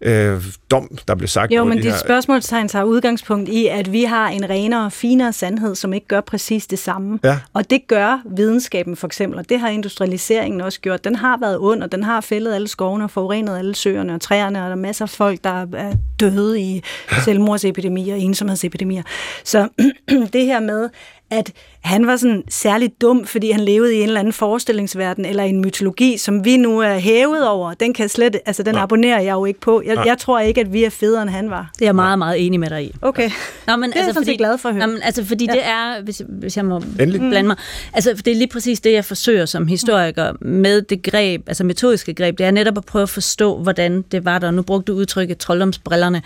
øh, 0.00 0.44
dom, 0.70 0.98
der 1.08 1.14
blev 1.14 1.28
sagt. 1.28 1.52
Jo, 1.52 1.64
men 1.64 1.78
de 1.78 1.82
dit 1.82 1.92
her... 1.92 1.98
spørgsmålstegn 1.98 2.68
tager 2.68 2.84
udgangspunkt 2.84 3.48
i, 3.48 3.66
at 3.66 3.92
vi 3.92 4.04
har 4.04 4.28
en 4.28 4.50
renere 4.50 4.84
og 4.84 4.92
finere 4.92 5.32
sandhed, 5.32 5.74
som 5.74 5.92
ikke 5.92 6.06
gør 6.06 6.20
præcis 6.20 6.66
det 6.66 6.78
samme. 6.78 7.18
Ja. 7.24 7.38
Og 7.52 7.70
det 7.70 7.86
gør 7.86 8.22
videnskaben 8.36 8.96
for 8.96 9.06
eksempel, 9.06 9.38
og 9.38 9.48
det 9.48 9.60
har 9.60 9.68
industrialiseringen 9.68 10.60
også 10.60 10.80
gjort. 10.80 11.04
Den 11.04 11.16
har 11.16 11.38
været 11.40 11.58
ond, 11.60 11.82
og 11.82 11.92
den 11.92 12.02
har 12.02 12.20
fældet 12.20 12.54
alle 12.54 12.68
skovene 12.68 13.04
og 13.04 13.10
forurenet 13.10 13.58
alle 13.58 13.74
søerne 13.74 14.14
og 14.14 14.20
træerne, 14.20 14.58
og 14.58 14.64
der 14.64 14.70
er 14.70 14.74
masser 14.74 15.04
af 15.04 15.10
folk, 15.10 15.44
der 15.44 15.66
er 15.76 15.94
døde 16.20 16.60
i 16.60 16.82
selvmordsepidemier 17.24 18.14
og 18.14 18.20
ensomhedsepidemier. 18.20 19.02
Så 19.44 19.68
det 20.32 20.46
her 20.46 20.60
med, 20.60 20.88
at 21.30 21.52
han 21.80 22.06
var 22.06 22.16
sådan 22.16 22.42
særligt 22.48 23.00
dum, 23.00 23.26
fordi 23.26 23.50
han 23.50 23.60
levede 23.60 23.94
i 23.94 23.98
en 24.00 24.06
eller 24.06 24.20
anden 24.20 24.32
forestillingsverden 24.32 25.24
eller 25.24 25.42
en 25.42 25.60
mytologi, 25.60 26.16
som 26.18 26.44
vi 26.44 26.56
nu 26.56 26.78
er 26.78 26.98
hævet 26.98 27.48
over. 27.48 27.74
Den 27.74 27.94
kan 27.94 28.08
slet, 28.08 28.36
altså 28.46 28.62
den 28.62 28.74
ja. 28.74 28.82
abonnerer 28.82 29.20
jeg 29.20 29.32
jo 29.32 29.44
ikke 29.44 29.60
på. 29.60 29.82
Jeg, 29.86 30.02
jeg 30.06 30.18
tror 30.18 30.40
ikke, 30.40 30.60
at 30.60 30.72
vi 30.72 30.84
er 30.84 30.90
federe, 30.90 31.22
end 31.22 31.30
han 31.30 31.50
var. 31.50 31.70
Det 31.74 31.82
er 31.82 31.86
jeg 31.86 31.94
meget, 31.94 32.18
meget 32.18 32.46
enig 32.46 32.60
med 32.60 32.70
dig 32.70 32.84
i. 32.84 32.94
Okay. 33.02 33.30
Nå, 33.66 33.76
men, 33.76 33.90
det 33.90 33.96
er 33.96 34.00
altså, 34.00 34.20
jeg 34.20 34.26
fordi, 34.26 34.36
glad 34.36 34.58
for 34.58 34.68
at 34.68 34.74
høre. 34.74 34.86
Nå, 34.86 34.92
men, 34.92 35.02
altså, 35.02 35.24
fordi 35.24 35.44
ja. 35.44 35.52
det 35.52 35.66
er, 35.66 36.02
hvis, 36.02 36.22
hvis 36.28 36.56
jeg 36.56 36.64
må 36.64 36.76
Endelig. 36.76 37.20
blande 37.20 37.46
mig, 37.46 37.56
altså 37.92 38.12
det 38.12 38.30
er 38.30 38.34
lige 38.34 38.48
præcis 38.48 38.80
det, 38.80 38.92
jeg 38.92 39.04
forsøger 39.04 39.46
som 39.46 39.66
historiker 39.66 40.32
med 40.40 40.82
det 40.82 41.02
greb, 41.02 41.42
altså 41.46 41.64
metodiske 41.64 42.14
greb, 42.14 42.38
det 42.38 42.46
er 42.46 42.50
netop 42.50 42.78
at 42.78 42.84
prøve 42.84 43.02
at 43.02 43.08
forstå, 43.08 43.58
hvordan 43.58 44.02
det 44.02 44.24
var 44.24 44.38
der. 44.38 44.50
Nu 44.50 44.62
brugte 44.62 44.92
du 44.92 44.98
udtrykket 44.98 45.38
trolddomsbrillerne. 45.38 46.22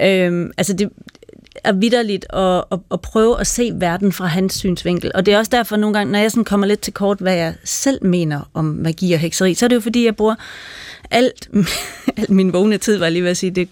Øhm, 0.00 0.50
altså 0.56 0.72
det, 0.72 0.90
er 1.64 1.72
vidderligt 1.72 2.26
at, 2.32 2.64
at, 2.72 2.78
at 2.90 3.00
prøve 3.00 3.40
at 3.40 3.46
se 3.46 3.70
verden 3.74 4.12
fra 4.12 4.26
hans 4.26 4.54
synsvinkel. 4.54 5.10
Og 5.14 5.26
det 5.26 5.34
er 5.34 5.38
også 5.38 5.50
derfor 5.50 5.76
nogle 5.76 5.94
gange, 5.94 6.12
når 6.12 6.18
jeg 6.18 6.30
sådan 6.30 6.44
kommer 6.44 6.66
lidt 6.66 6.80
til 6.80 6.92
kort, 6.92 7.18
hvad 7.18 7.34
jeg 7.34 7.54
selv 7.64 8.06
mener 8.06 8.50
om 8.54 8.64
magi 8.64 9.12
og 9.12 9.18
hekseri, 9.18 9.54
så 9.54 9.66
er 9.66 9.68
det 9.68 9.76
jo 9.76 9.80
fordi, 9.80 10.04
jeg 10.04 10.16
bruger 10.16 10.34
alt, 11.10 11.48
alt 12.16 12.30
min 12.30 12.52
vågne 12.52 12.78
tid, 12.78 12.96
var 12.96 13.04
jeg 13.04 13.12
lige 13.12 13.22
ved 13.22 13.30
at 13.30 13.36
sige, 13.36 13.50
det, 13.50 13.68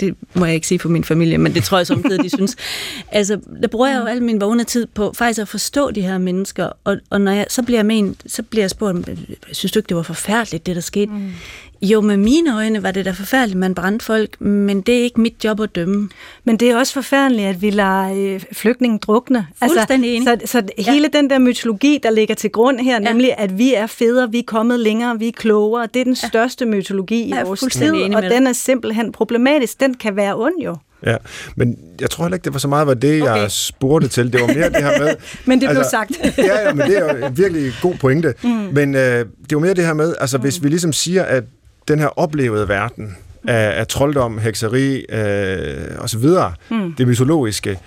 det 0.00 0.14
må 0.34 0.44
jeg 0.44 0.54
ikke 0.54 0.66
sige 0.66 0.78
for 0.78 0.88
min 0.88 1.04
familie, 1.04 1.38
men 1.38 1.54
det 1.54 1.64
tror 1.64 1.78
jeg 1.78 1.86
samtidig, 1.86 2.24
de 2.24 2.30
synes. 2.30 2.56
Altså, 3.12 3.40
der 3.62 3.68
bruger 3.68 3.88
jeg 3.88 4.00
jo 4.00 4.06
al 4.06 4.22
min 4.22 4.40
vågne 4.40 4.64
tid 4.64 4.86
på 4.86 5.12
faktisk 5.12 5.40
at 5.40 5.48
forstå 5.48 5.90
de 5.90 6.02
her 6.02 6.18
mennesker, 6.18 6.70
og, 6.84 6.96
og 7.10 7.20
når 7.20 7.32
jeg, 7.32 7.46
så 7.48 7.62
bliver 7.62 7.78
jeg 7.78 7.86
men, 7.86 8.16
så 8.26 8.42
bliver 8.42 8.62
jeg 8.62 8.70
spurgt, 8.70 9.08
synes 9.52 9.72
du 9.72 9.78
ikke, 9.78 9.88
det 9.88 9.96
var 9.96 10.02
forfærdeligt, 10.02 10.66
det 10.66 10.74
der 10.74 10.82
skete? 10.82 11.12
Mm. 11.12 11.32
Jo, 11.82 12.00
med 12.00 12.16
mine 12.16 12.56
øjne 12.56 12.82
var 12.82 12.90
det 12.90 13.04
da 13.04 13.10
forfærdeligt, 13.10 13.58
man 13.58 13.74
brændte 13.74 14.04
folk, 14.04 14.40
men 14.40 14.80
det 14.80 14.98
er 14.98 15.02
ikke 15.02 15.20
mit 15.20 15.44
job 15.44 15.60
at 15.60 15.74
dømme. 15.74 16.08
Men 16.44 16.56
det 16.56 16.70
er 16.70 16.76
også 16.76 16.92
forfærdeligt, 16.92 17.48
at 17.48 17.62
vi 17.62 17.70
lader 17.70 18.14
øh, 18.14 18.40
flygtningen 18.52 18.98
drukne. 18.98 19.46
Fuldstændig 19.62 20.16
altså, 20.16 20.36
Så, 20.46 20.52
så 20.52 20.62
ja. 20.78 20.92
hele 20.92 21.08
den 21.08 21.30
der 21.30 21.38
mytologi, 21.38 22.00
der 22.02 22.10
ligger 22.10 22.34
til 22.34 22.50
grund 22.50 22.80
her, 22.80 22.92
ja. 22.92 22.98
nemlig 22.98 23.34
at 23.38 23.58
vi 23.58 23.74
er 23.74 23.86
federe, 23.86 24.30
vi 24.30 24.38
er 24.38 24.42
kommet 24.46 24.80
længere, 24.80 25.18
vi 25.18 25.28
er 25.28 25.32
klogere, 25.32 25.88
det 25.94 26.00
er 26.00 26.04
den 26.04 26.16
største 26.16 26.66
mytologi 26.66 27.28
i 27.28 27.34
vores 27.44 27.60
tid, 27.60 28.14
og 28.14 28.22
den 28.22 28.46
er 28.46 28.52
simpelthen 28.52 29.12
problematisk. 29.12 29.80
Den 29.80 29.94
kan 29.94 30.16
være 30.16 30.36
ond 30.36 30.62
jo. 30.64 30.76
Ja, 31.06 31.16
men 31.56 31.78
jeg 32.00 32.10
tror 32.10 32.24
heller 32.24 32.34
ikke, 32.34 32.44
det 32.44 32.52
var 32.52 32.58
så 32.58 32.68
meget 32.68 32.86
var 32.86 32.94
det, 32.94 33.22
okay. 33.22 33.36
jeg 33.36 33.50
spurgte 33.50 34.08
til. 34.08 34.32
Det 34.32 34.40
var 34.40 34.46
mere 34.46 34.68
det 34.68 34.82
her 34.82 34.98
med... 34.98 35.14
men 35.46 35.60
det 35.60 35.68
blev 35.68 35.78
altså, 35.78 35.90
sagt. 35.90 36.10
ja, 36.38 36.60
ja, 36.60 36.72
men 36.72 36.86
det 36.86 36.98
er 36.98 37.14
jo 37.14 37.26
en 37.26 37.38
virkelig 37.38 37.72
god 37.82 37.94
pointe. 37.94 38.34
Mm. 38.42 38.50
Men 38.50 38.94
øh, 38.94 39.00
det 39.00 39.52
var 39.52 39.58
mere 39.58 39.74
det 39.74 39.86
her 39.86 39.94
med, 39.94 40.14
altså 40.20 40.36
mm. 40.36 40.42
hvis 40.42 40.62
vi 40.62 40.68
ligesom 40.68 40.92
siger, 40.92 41.22
at 41.22 41.44
den 41.90 41.98
her 41.98 42.18
oplevede 42.18 42.68
verden 42.68 43.16
af, 43.48 43.80
af 43.80 43.86
trolddom, 43.86 44.38
hekseri 44.38 45.04
øh, 45.08 45.98
osv., 45.98 46.28
mm. 46.70 46.94
det 46.94 47.06
mytologiske, 47.06 47.78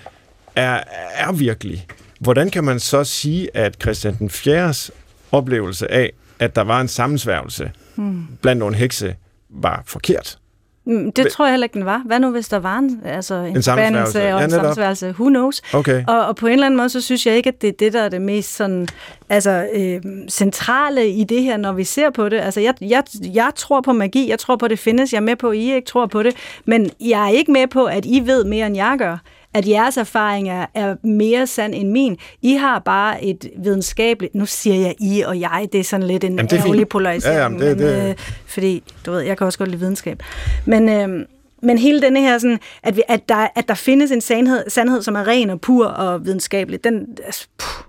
er, 0.56 0.80
er 1.14 1.32
virkelig. 1.32 1.86
Hvordan 2.20 2.50
kan 2.50 2.64
man 2.64 2.80
så 2.80 3.04
sige, 3.04 3.56
at 3.56 3.76
Christian 3.82 4.16
den 4.18 4.30
4. 4.30 4.74
oplevelse 5.32 5.90
af, 5.90 6.12
at 6.38 6.56
der 6.56 6.62
var 6.62 6.80
en 6.80 6.88
sammensværgelse 6.88 7.70
mm. 7.96 8.26
blandt 8.42 8.58
nogle 8.58 8.76
hekse, 8.76 9.14
var 9.50 9.82
forkert? 9.86 10.38
Mm, 10.86 11.12
det 11.12 11.28
tror 11.28 11.44
jeg 11.44 11.52
heller 11.52 11.64
ikke, 11.64 11.74
den 11.74 11.86
var. 11.86 12.02
Hvad 12.06 12.20
nu, 12.20 12.30
hvis 12.30 12.48
der 12.48 12.58
var 12.58 12.78
en, 12.78 13.00
altså 13.04 13.34
en, 13.34 13.56
en 13.56 13.62
sammensværgelse 13.62 14.22
og 14.22 14.38
ja, 14.38 14.44
en 14.44 14.50
sammensværgelse? 14.50 15.10
Who 15.10 15.28
knows? 15.28 15.62
Okay. 15.74 16.04
Og, 16.08 16.26
og 16.26 16.36
på 16.36 16.46
en 16.46 16.52
eller 16.52 16.66
anden 16.66 16.76
måde, 16.76 16.88
så 16.88 17.00
synes 17.00 17.26
jeg 17.26 17.36
ikke, 17.36 17.48
at 17.48 17.62
det 17.62 17.68
er 17.68 17.72
det, 17.78 17.92
der 17.92 18.02
er 18.02 18.08
det 18.08 18.22
mest 18.22 18.56
sådan, 18.56 18.88
altså, 19.28 19.66
øh, 19.74 20.02
centrale 20.30 21.08
i 21.08 21.24
det 21.24 21.42
her, 21.42 21.56
når 21.56 21.72
vi 21.72 21.84
ser 21.84 22.10
på 22.10 22.28
det. 22.28 22.40
Altså, 22.40 22.60
jeg, 22.60 22.74
jeg, 22.80 23.02
jeg 23.34 23.50
tror 23.56 23.80
på 23.80 23.92
magi. 23.92 24.30
Jeg 24.30 24.38
tror 24.38 24.56
på, 24.56 24.68
det 24.68 24.78
findes. 24.78 25.12
Jeg 25.12 25.18
er 25.18 25.22
med 25.22 25.36
på, 25.36 25.48
at 25.48 25.56
I 25.56 25.74
ikke 25.74 25.86
tror 25.86 26.06
på 26.06 26.22
det. 26.22 26.36
Men 26.64 26.90
jeg 27.00 27.24
er 27.24 27.28
ikke 27.28 27.52
med 27.52 27.66
på, 27.66 27.84
at 27.84 28.04
I 28.06 28.22
ved 28.24 28.44
mere, 28.44 28.66
end 28.66 28.76
jeg 28.76 28.96
gør 28.98 29.18
at 29.54 29.68
jeres 29.68 29.96
erfaring 29.96 30.48
er, 30.48 30.66
er 30.74 30.96
mere 31.06 31.46
sand 31.46 31.74
end 31.74 31.90
min. 31.90 32.16
I 32.42 32.54
har 32.54 32.78
bare 32.78 33.24
et 33.24 33.50
videnskabeligt, 33.56 34.34
nu 34.34 34.46
siger 34.46 34.76
jeg 34.76 34.94
I 35.00 35.20
og 35.20 35.40
jeg, 35.40 35.68
det 35.72 35.80
er 35.80 35.84
sådan 35.84 36.06
lidt 36.06 36.24
en 36.24 36.38
ærgerlig 36.38 36.88
polarisering, 36.88 37.36
ja, 37.36 37.42
jamen, 37.42 37.60
det, 37.60 37.76
men, 37.76 37.86
det... 37.86 38.08
Øh, 38.08 38.14
fordi 38.46 38.82
du 39.06 39.10
ved, 39.10 39.20
jeg 39.20 39.38
kan 39.38 39.46
også 39.46 39.58
godt 39.58 39.70
lide 39.70 39.80
videnskab. 39.80 40.22
Men, 40.64 40.88
øh, 40.88 41.26
men 41.62 41.78
hele 41.78 42.02
denne 42.02 42.20
her, 42.20 42.38
sådan, 42.38 42.58
at, 42.82 42.96
vi, 42.96 43.02
at, 43.08 43.28
der, 43.28 43.48
at 43.54 43.68
der 43.68 43.74
findes 43.74 44.10
en 44.10 44.20
sandhed, 44.20 44.64
sandhed, 44.68 45.02
som 45.02 45.14
er 45.14 45.26
ren 45.26 45.50
og 45.50 45.60
pur 45.60 45.86
og 45.86 46.24
videnskabelig, 46.24 46.84
den, 46.84 47.06
altså, 47.24 47.46
puh, 47.58 47.84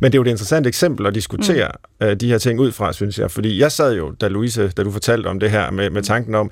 men 0.00 0.12
det 0.12 0.18
er 0.18 0.18
jo 0.18 0.22
et 0.22 0.28
interessant 0.28 0.66
eksempel 0.66 1.06
at 1.06 1.14
diskutere 1.14 1.70
mm. 2.00 2.06
uh, 2.06 2.12
de 2.12 2.28
her 2.28 2.38
ting 2.38 2.60
ud 2.60 2.72
fra, 2.72 2.92
synes 2.92 3.18
jeg. 3.18 3.30
Fordi 3.30 3.60
jeg 3.60 3.72
sad 3.72 3.96
jo, 3.96 4.10
da 4.10 4.28
Louise, 4.28 4.68
da 4.68 4.82
du 4.82 4.90
fortalte 4.90 5.26
om 5.26 5.40
det 5.40 5.50
her, 5.50 5.70
med, 5.70 5.90
med 5.90 6.02
tanken 6.02 6.34
om, 6.34 6.50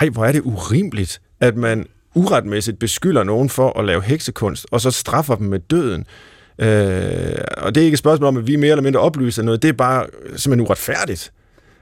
ej, 0.00 0.08
hvor 0.08 0.24
er 0.24 0.32
det 0.32 0.40
urimeligt, 0.40 1.20
at 1.40 1.56
man 1.56 1.86
uretmæssigt 2.14 2.78
beskylder 2.78 3.24
nogen 3.24 3.48
for 3.48 3.78
at 3.78 3.84
lave 3.84 4.02
heksekunst, 4.02 4.66
og 4.70 4.80
så 4.80 4.90
straffer 4.90 5.34
dem 5.34 5.46
med 5.46 5.58
døden. 5.58 6.04
Øh, 6.58 6.66
og 7.56 7.74
det 7.74 7.80
er 7.80 7.84
ikke 7.84 7.94
et 7.94 7.98
spørgsmål 7.98 8.28
om, 8.28 8.36
at 8.36 8.46
vi 8.46 8.54
er 8.54 8.58
mere 8.58 8.70
eller 8.70 8.82
mindre 8.82 9.00
oplyser 9.00 9.42
noget, 9.42 9.62
det 9.62 9.68
er 9.68 9.72
bare 9.72 10.06
simpelthen 10.36 10.60
uretfærdigt. 10.60 11.32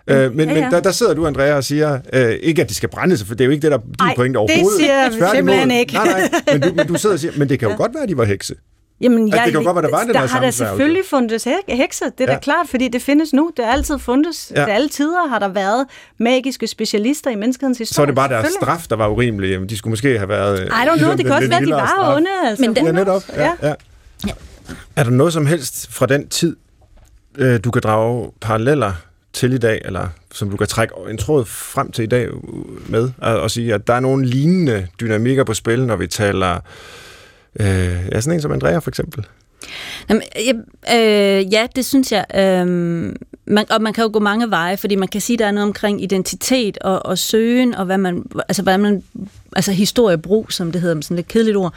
Øh, 0.07 0.35
men, 0.35 0.49
ja, 0.49 0.55
ja. 0.55 0.63
men 0.63 0.73
der, 0.73 0.81
der 0.81 0.91
sidder 0.91 1.15
du, 1.15 1.27
Andrea, 1.27 1.55
og 1.55 1.65
siger, 1.65 1.99
øh, 2.13 2.31
ikke 2.31 2.63
at 2.63 2.69
de 2.69 2.75
skal 2.75 2.89
brænde 2.89 3.17
sig, 3.17 3.27
for 3.27 3.35
det 3.35 3.45
er 3.45 3.47
jo 3.47 3.51
ikke 3.51 3.63
det, 3.63 3.71
der 3.71 3.79
er 3.79 4.07
din 4.07 4.17
pointe 4.17 4.37
overhovedet. 4.37 4.79
det 4.79 4.87
siger 4.87 4.95
jeg 4.95 5.31
simpelthen 5.35 5.71
ikke. 5.71 5.93
Nej, 5.93 6.07
nej, 6.07 6.31
men 6.53 6.61
du, 6.61 6.75
men 6.75 6.87
du 6.87 6.95
sidder 6.95 7.15
og 7.15 7.21
siger, 7.21 7.33
men 7.37 7.49
det 7.49 7.59
kan 7.59 7.71
jo 7.71 7.77
godt 7.77 7.95
være, 7.95 8.03
at 8.03 8.09
de 8.09 8.17
var 8.17 8.25
hekse. 8.25 8.55
Jamen, 9.01 9.29
jeg, 9.29 9.43
det 9.45 9.53
kan 9.53 9.65
godt 9.65 9.77
være, 9.77 9.85
der 9.85 9.91
var 9.91 10.05
den 10.05 10.15
der 10.15 10.27
har 10.27 10.41
der 10.41 10.51
selvfølgelig 10.51 11.03
fundet 11.11 11.45
hekser, 11.69 12.07
det 12.19 12.21
er 12.21 12.33
ja. 12.33 12.35
da 12.35 12.39
klart, 12.39 12.69
fordi 12.69 12.89
det 12.89 13.03
findes 13.03 13.33
nu. 13.33 13.51
Det 13.57 13.65
er 13.65 13.71
altid 13.71 13.99
fundet. 13.99 14.51
Ja. 14.51 14.65
Til 14.65 14.71
alle 14.71 14.89
tider 14.89 15.29
har 15.29 15.39
der 15.39 15.49
været 15.49 15.87
magiske 16.19 16.67
specialister 16.67 17.31
i 17.31 17.35
menneskehedens 17.35 17.79
historie. 17.79 17.95
Så 17.95 18.03
er 18.03 18.07
det 18.07 18.15
bare 18.15 18.29
deres 18.29 18.53
straf, 18.63 18.87
der 18.91 18.97
var 18.97 19.09
urimelig. 19.09 19.71
De 19.71 19.77
skulle 19.77 19.93
måske 19.93 20.19
have 20.19 20.29
været... 20.29 20.67
I 20.67 20.71
don't 20.71 20.99
know, 20.99 21.17
det 21.17 21.25
kan 21.25 21.35
også 21.35 21.49
være, 21.49 21.65
de 21.65 21.71
var 21.71 21.87
straf. 21.87 22.17
onde. 22.17 22.29
Altså. 22.45 22.65
Men 22.65 22.77
den, 22.77 22.87
ja, 22.87 22.93
netop. 22.93 23.23
Ja, 23.37 23.43
ja. 23.43 23.53
Ja. 23.63 23.75
ja. 24.27 24.33
Er 24.97 25.03
der 25.03 25.11
noget 25.11 25.33
som 25.33 25.47
helst 25.47 25.93
fra 25.93 26.07
den 26.07 26.29
tid, 26.29 26.57
øh, 27.39 27.61
du 27.65 27.71
kan 27.71 27.83
drage 27.83 28.31
paralleller 28.41 28.93
til 29.33 29.53
i 29.53 29.59
dag, 29.59 29.81
eller 29.85 30.09
som 30.33 30.51
du 30.51 30.57
kan 30.57 30.67
trække 30.67 30.95
en 31.11 31.19
tråd 31.19 31.45
frem 31.45 31.93
til 31.93 32.03
i 32.03 32.07
dag 32.07 32.29
med, 32.87 33.11
og 33.19 33.51
sige, 33.51 33.75
at 33.75 33.87
der 33.87 33.95
er 33.95 34.01
nogle 34.01 34.27
lignende 34.27 34.87
dynamikker 35.01 35.45
på 35.45 35.55
spil, 35.55 35.87
når 35.87 35.97
vi 35.97 36.07
taler 36.07 36.61
Øh, 37.61 38.09
ja, 38.13 38.21
sådan 38.21 38.37
en 38.37 38.43
som 38.43 38.53
Andrea 38.53 38.79
for 38.79 38.91
eksempel. 38.91 39.27
Jamen, 40.09 40.23
øh, 40.95 41.53
ja, 41.53 41.67
det 41.77 41.85
synes 41.85 42.13
jeg. 42.13 42.25
Øh, 42.35 42.67
man, 43.47 43.71
og 43.71 43.83
man 43.83 43.93
kan 43.93 44.05
jo 44.05 44.11
gå 44.13 44.19
mange 44.19 44.51
veje, 44.51 44.77
fordi 44.77 44.95
man 44.95 45.09
kan 45.09 45.21
sige, 45.21 45.35
at 45.35 45.39
der 45.39 45.47
er 45.47 45.51
noget 45.51 45.67
omkring 45.67 46.03
identitet 46.03 46.79
og, 46.79 47.07
og 47.07 47.19
søgen, 47.19 47.75
og 47.75 47.85
hvad 47.85 47.99
man, 47.99 48.25
altså, 48.49 48.63
hvad 48.63 48.79
man, 48.79 49.03
altså 49.57 49.73
historiebrug, 49.73 50.53
som 50.53 50.73
det 50.73 50.81
hedder, 50.81 50.95
med 50.95 51.03
sådan 51.03 51.17
lidt 51.17 51.29
kedeligt 51.29 51.57
ord. 51.57 51.75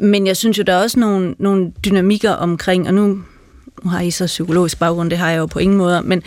Men 0.00 0.26
jeg 0.26 0.36
synes 0.36 0.58
jo, 0.58 0.62
der 0.62 0.72
er 0.72 0.82
også 0.82 1.00
nogle, 1.00 1.34
nogle 1.38 1.72
dynamikker 1.84 2.30
omkring, 2.30 2.86
og 2.88 2.94
nu, 2.94 3.06
nu 3.84 3.90
har 3.90 4.00
I 4.00 4.10
så 4.10 4.26
psykologisk 4.26 4.78
baggrund, 4.78 5.10
det 5.10 5.18
har 5.18 5.30
jeg 5.30 5.38
jo 5.38 5.46
på 5.46 5.58
ingen 5.58 5.78
måde, 5.78 6.02
men 6.02 6.22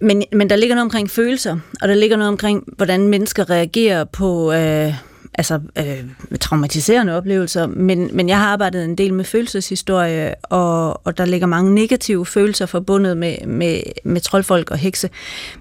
men, 0.00 0.22
men 0.32 0.50
der 0.50 0.56
ligger 0.56 0.74
noget 0.74 0.84
omkring 0.84 1.10
følelser, 1.10 1.56
og 1.82 1.88
der 1.88 1.94
ligger 1.94 2.16
noget 2.16 2.28
omkring, 2.28 2.64
hvordan 2.76 3.08
mennesker 3.08 3.50
reagerer 3.50 4.04
på, 4.04 4.52
øh, 4.52 4.94
altså 5.38 5.60
øh, 5.78 6.04
traumatiserende 6.40 7.16
oplevelser, 7.16 7.66
men, 7.66 8.10
men 8.12 8.28
jeg 8.28 8.38
har 8.38 8.46
arbejdet 8.46 8.84
en 8.84 8.98
del 8.98 9.14
med 9.14 9.24
følelseshistorie, 9.24 10.34
og, 10.42 11.06
og 11.06 11.18
der 11.18 11.24
ligger 11.24 11.46
mange 11.46 11.74
negative 11.74 12.26
følelser 12.26 12.66
forbundet 12.66 13.16
med, 13.16 13.46
med, 13.46 13.80
med 14.04 14.20
troldfolk 14.20 14.70
og 14.70 14.78
hekse, 14.78 15.10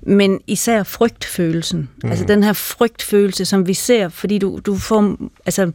men 0.01 0.39
især 0.47 0.84
frygtfølelsen. 0.84 1.89
Mm. 2.03 2.09
Altså 2.09 2.25
den 2.25 2.43
her 2.43 2.53
frygtfølelse, 2.53 3.45
som 3.45 3.67
vi 3.67 3.73
ser, 3.73 4.09
fordi 4.09 4.38
du, 4.38 4.59
du 4.65 4.75
får... 4.75 5.17
Altså, 5.45 5.71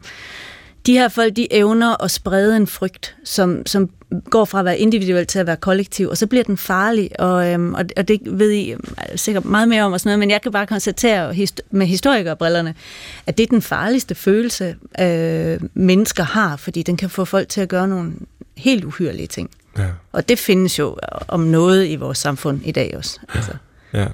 de 0.87 0.93
her 0.93 1.09
folk, 1.09 1.37
de 1.37 1.53
evner 1.53 2.05
at 2.05 2.11
sprede 2.11 2.57
en 2.57 2.67
frygt, 2.67 3.17
som, 3.25 3.67
som 3.67 3.91
går 4.31 4.45
fra 4.45 4.59
at 4.59 4.65
være 4.65 4.79
individuel 4.79 5.27
til 5.27 5.39
at 5.39 5.47
være 5.47 5.57
kollektiv, 5.57 6.09
og 6.09 6.17
så 6.17 6.27
bliver 6.27 6.45
den 6.45 6.57
farlig, 6.57 7.21
og, 7.21 7.53
øhm, 7.53 7.75
og, 7.75 7.85
og 7.97 8.09
det 8.09 8.21
ved 8.25 8.53
I 8.53 8.75
sikkert 9.17 9.45
meget 9.45 9.69
mere 9.69 9.83
om 9.83 9.93
og 9.93 10.01
sådan 10.01 10.09
noget, 10.09 10.19
men 10.19 10.31
jeg 10.31 10.43
kan 10.43 10.53
bare 10.53 10.67
konstatere 10.67 11.33
hist- 11.35 11.63
med 11.71 11.87
historikerbrillerne, 11.87 12.75
at 13.27 13.39
det 13.39 13.45
er 13.45 13.49
den 13.49 13.63
farligste 13.63 14.15
følelse, 14.15 14.77
øh, 15.01 15.61
mennesker 15.75 16.25
har, 16.25 16.57
fordi 16.57 16.83
den 16.83 16.97
kan 16.97 17.11
få 17.11 17.25
folk 17.25 17.49
til 17.49 17.61
at 17.61 17.69
gøre 17.69 17.89
nogle 17.89 18.13
helt 18.57 18.85
uhyrlige 18.85 19.27
ting. 19.27 19.51
Ja. 19.79 19.89
Og 20.13 20.29
det 20.29 20.39
findes 20.39 20.79
jo 20.79 20.97
om 21.29 21.41
noget 21.41 21.89
i 21.89 21.97
vores 21.97 22.19
samfund 22.19 22.61
i 22.65 22.73
dag 22.73 22.95
også. 22.97 23.21
Altså. 23.35 23.53
Ja. 23.93 24.07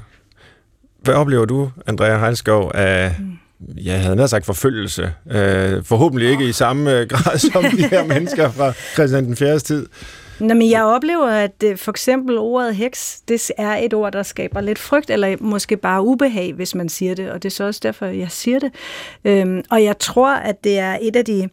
Hvad 1.02 1.14
oplever 1.14 1.44
du, 1.44 1.70
Andrea 1.86 2.18
Heilskov, 2.18 2.70
af 2.74 3.14
mm 3.18 3.38
jeg 3.60 4.00
havde 4.02 4.16
nær 4.16 4.26
sagt 4.26 4.46
forfølgelse. 4.46 5.12
Øh, 5.30 5.84
forhåbentlig 5.84 6.30
ikke 6.30 6.48
i 6.48 6.52
samme 6.52 6.98
øh, 6.98 7.08
grad 7.12 7.38
som 7.38 7.64
de 7.64 7.88
her 7.88 8.04
mennesker 8.04 8.50
fra 8.50 8.72
Christian 8.72 9.24
den 9.24 9.36
4. 9.36 9.58
tid. 9.58 9.86
Nå, 10.40 10.54
men 10.54 10.70
jeg 10.70 10.84
oplever, 10.84 11.26
at 11.26 11.62
øh, 11.64 11.76
for 11.76 11.90
eksempel 11.90 12.38
ordet 12.38 12.76
heks, 12.76 13.20
det 13.28 13.50
er 13.58 13.76
et 13.76 13.94
ord, 13.94 14.12
der 14.12 14.22
skaber 14.22 14.60
lidt 14.60 14.78
frygt, 14.78 15.10
eller 15.10 15.36
måske 15.40 15.76
bare 15.76 16.02
ubehag, 16.02 16.52
hvis 16.52 16.74
man 16.74 16.88
siger 16.88 17.14
det, 17.14 17.30
og 17.30 17.42
det 17.42 17.48
er 17.48 17.54
så 17.54 17.64
også 17.64 17.80
derfor, 17.82 18.06
jeg 18.06 18.30
siger 18.30 18.58
det. 18.58 18.72
Øhm, 19.24 19.62
og 19.70 19.84
jeg 19.84 19.98
tror, 19.98 20.34
at 20.34 20.64
det 20.64 20.78
er 20.78 20.98
et 21.02 21.16
af 21.16 21.24
de... 21.24 21.48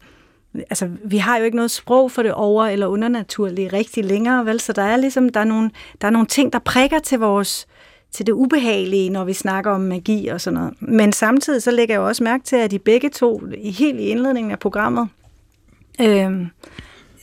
Altså, 0.54 0.88
vi 1.04 1.16
har 1.16 1.38
jo 1.38 1.44
ikke 1.44 1.56
noget 1.56 1.70
sprog 1.70 2.12
for 2.12 2.22
det 2.22 2.32
over- 2.32 2.66
eller 2.66 2.86
undernaturlige 2.86 3.68
rigtig 3.72 4.04
længere, 4.04 4.46
vel? 4.46 4.60
Så 4.60 4.72
der 4.72 4.82
er 4.82 4.96
ligesom, 4.96 5.28
der 5.28 5.40
er 5.40 5.44
nogle, 5.44 5.70
der 6.00 6.06
er 6.06 6.10
nogle 6.10 6.26
ting, 6.26 6.52
der 6.52 6.58
prikker 6.58 6.98
til 6.98 7.18
vores 7.18 7.66
til 8.12 8.26
det 8.26 8.32
ubehagelige, 8.32 9.10
når 9.10 9.24
vi 9.24 9.32
snakker 9.32 9.70
om 9.70 9.80
magi 9.80 10.26
og 10.26 10.40
sådan 10.40 10.54
noget. 10.54 10.74
Men 10.80 11.12
samtidig 11.12 11.62
så 11.62 11.70
lægger 11.70 11.94
jeg 11.94 12.00
jo 12.00 12.06
også 12.06 12.24
mærke 12.24 12.44
til, 12.44 12.56
at 12.56 12.70
de 12.70 12.78
begge 12.78 13.08
to, 13.08 13.42
helt 13.64 14.00
i 14.00 14.06
indledningen 14.06 14.50
af 14.52 14.58
programmet, 14.58 15.08
øh, 16.00 16.40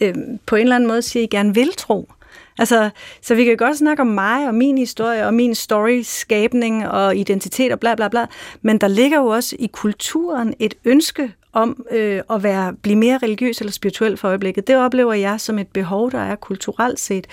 øh, 0.02 0.16
på 0.46 0.56
en 0.56 0.62
eller 0.62 0.76
anden 0.76 0.88
måde 0.88 1.02
siger, 1.02 1.24
at 1.24 1.34
I 1.34 1.36
gerne 1.36 1.54
vil 1.54 1.74
tro. 1.78 2.12
Altså, 2.58 2.90
så 3.22 3.36
vi 3.36 3.44
kan 3.46 3.58
godt 3.58 3.78
snakke 3.78 4.02
om 4.02 4.08
mig 4.08 4.48
og 4.48 4.56
min 4.56 4.78
historie 4.78 5.28
og 5.28 5.34
min 5.34 5.56
story-skabning 5.56 6.88
og 6.88 7.16
identitet 7.16 7.72
og 7.72 7.80
bla 7.80 7.96
bla 7.96 8.08
bla, 8.08 8.26
men 8.62 8.78
der 8.78 8.88
ligger 8.88 9.18
jo 9.18 9.26
også 9.26 9.56
i 9.60 9.68
kulturen 9.68 10.54
et 10.60 10.74
ønske 10.86 11.34
om 11.54 11.86
øh, 11.92 12.22
at 12.30 12.44
være, 12.44 12.74
blive 12.74 12.96
mere 12.96 13.20
religiøs 13.24 13.60
eller 13.60 13.72
spirituel 13.72 14.18
for 14.18 14.28
øjeblikket. 14.28 14.68
Det 14.68 14.78
oplever 14.78 15.14
jeg 15.14 15.40
som 15.40 15.60
et 15.60 15.68
behov, 15.68 16.12
der 16.12 16.20
er 16.20 16.36
kulturelt 16.36 17.00
set. 17.00 17.28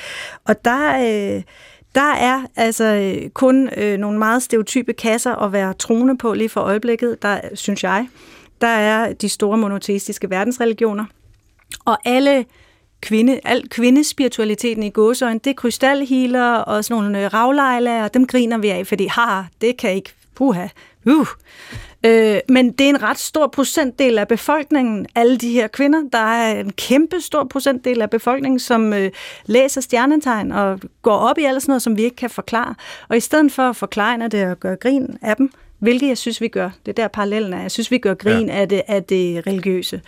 Og 0.44 0.64
der, 0.64 0.98
øh, 1.36 1.42
der 1.94 2.12
er 2.14 2.42
altså 2.56 2.84
øh, 2.84 3.30
kun 3.30 3.68
øh, 3.76 3.98
nogle 3.98 4.18
meget 4.18 4.42
stereotype 4.42 4.92
kasser 4.92 5.34
at 5.34 5.52
være 5.52 5.74
troende 5.74 6.18
på 6.18 6.34
lige 6.34 6.48
for 6.48 6.60
øjeblikket, 6.60 7.22
der 7.22 7.40
synes 7.54 7.84
jeg. 7.84 8.08
Der 8.60 8.66
er 8.66 9.12
de 9.12 9.28
store 9.28 9.58
monoteistiske 9.58 10.30
verdensreligioner, 10.30 11.04
og 11.84 11.98
alle 12.04 12.44
kvinde, 13.00 13.40
al 13.44 13.68
kvindespiritualiteten 13.68 14.82
i 14.82 14.90
gåsøjen, 14.90 15.38
det 15.38 15.50
er 15.50 15.54
krystalhealer 15.54 16.54
og 16.54 16.84
sådan 16.84 17.02
nogle 17.02 17.24
øh, 17.24 17.34
ravlejlager, 17.34 18.08
dem 18.08 18.26
griner 18.26 18.58
vi 18.58 18.68
af, 18.68 18.86
fordi 18.86 19.06
har, 19.06 19.48
det 19.60 19.76
kan 19.76 19.92
ikke, 19.92 20.12
puha, 20.34 20.68
uh. 21.06 21.26
Øh, 22.06 22.38
men 22.48 22.72
det 22.72 22.84
er 22.84 22.88
en 22.88 23.02
ret 23.02 23.18
stor 23.18 23.46
procentdel 23.46 24.18
af 24.18 24.28
befolkningen, 24.28 25.06
alle 25.14 25.38
de 25.38 25.52
her 25.52 25.68
kvinder. 25.68 25.98
Der 26.12 26.18
er 26.18 26.60
en 26.60 26.72
kæmpe 26.72 27.20
stor 27.20 27.44
procentdel 27.44 28.02
af 28.02 28.10
befolkningen, 28.10 28.58
som 28.58 28.92
øh, 28.92 29.10
læser 29.46 29.80
stjernetegn 29.80 30.52
og 30.52 30.80
går 31.02 31.16
op 31.16 31.38
i 31.38 31.44
alt 31.44 31.62
sådan 31.62 31.70
noget, 31.70 31.82
som 31.82 31.96
vi 31.96 32.02
ikke 32.02 32.16
kan 32.16 32.30
forklare. 32.30 32.74
Og 33.08 33.16
i 33.16 33.20
stedet 33.20 33.52
for 33.52 33.62
at 33.62 33.76
forklare 33.76 34.28
det 34.28 34.46
og 34.46 34.60
gøre 34.60 34.76
grin 34.76 35.18
af 35.22 35.36
dem, 35.36 35.52
hvilket 35.78 36.08
jeg 36.08 36.18
synes, 36.18 36.40
vi 36.40 36.48
gør. 36.48 36.70
Det 36.86 36.98
er 36.98 37.02
der 37.02 37.08
parallellen 37.08 37.52
er. 37.52 37.60
Jeg 37.60 37.70
synes, 37.70 37.90
vi 37.90 37.98
gør 37.98 38.14
grin 38.14 38.48
ja. 38.48 38.54
af, 38.54 38.68
det, 38.68 38.82
af 38.88 39.04
det 39.04 39.46
religiøse. 39.46 40.00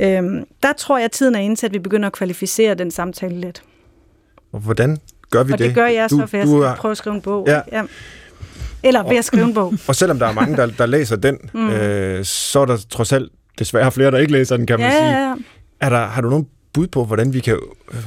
Øhm, 0.00 0.44
der 0.62 0.72
tror 0.72 0.96
jeg, 0.96 1.04
at 1.04 1.12
tiden 1.12 1.34
er 1.34 1.40
inde 1.40 1.56
til, 1.56 1.66
at 1.66 1.72
vi 1.72 1.78
begynder 1.78 2.06
at 2.06 2.12
kvalificere 2.12 2.74
den 2.74 2.90
samtale 2.90 3.40
lidt. 3.40 3.62
Og 4.52 4.60
hvordan 4.60 4.98
gør 5.30 5.42
vi 5.42 5.52
og 5.52 5.58
det? 5.58 5.66
det 5.66 5.74
gør 5.74 5.86
jeg 5.86 6.10
du, 6.10 6.16
så, 6.16 6.26
for 6.26 6.36
jeg 6.36 6.46
skal 6.46 6.58
er... 6.58 6.76
prøve 6.76 6.92
at 6.92 6.98
skrive 6.98 7.16
en 7.16 7.22
bog. 7.22 7.46
Ja. 7.46 7.60
ja. 7.72 7.82
Eller 8.82 9.08
ved 9.08 9.16
at 9.16 9.24
skrive 9.24 9.44
en 9.44 9.54
bog. 9.54 9.74
Og 9.86 9.94
selvom 9.94 10.18
der 10.18 10.26
er 10.26 10.32
mange, 10.32 10.56
der, 10.56 10.66
der 10.66 10.86
læser 10.86 11.16
den, 11.16 11.38
mm. 11.54 11.70
øh, 11.70 12.24
så 12.24 12.60
er 12.60 12.64
der 12.64 12.78
trods 12.90 13.12
alt 13.12 13.32
desværre 13.58 13.92
flere, 13.92 14.10
der 14.10 14.18
ikke 14.18 14.32
læser 14.32 14.56
den, 14.56 14.66
kan 14.66 14.80
man 14.80 14.90
ja, 14.90 14.96
sige. 14.98 15.10
Ja, 15.10 15.28
ja. 15.28 15.34
Er 15.80 15.88
der, 15.88 16.06
har 16.06 16.22
du 16.22 16.30
nogen 16.30 16.46
bud 16.72 16.86
på, 16.86 17.04
hvordan 17.04 17.32
vi 17.32 17.40
kan 17.40 17.58
øh, 17.92 17.98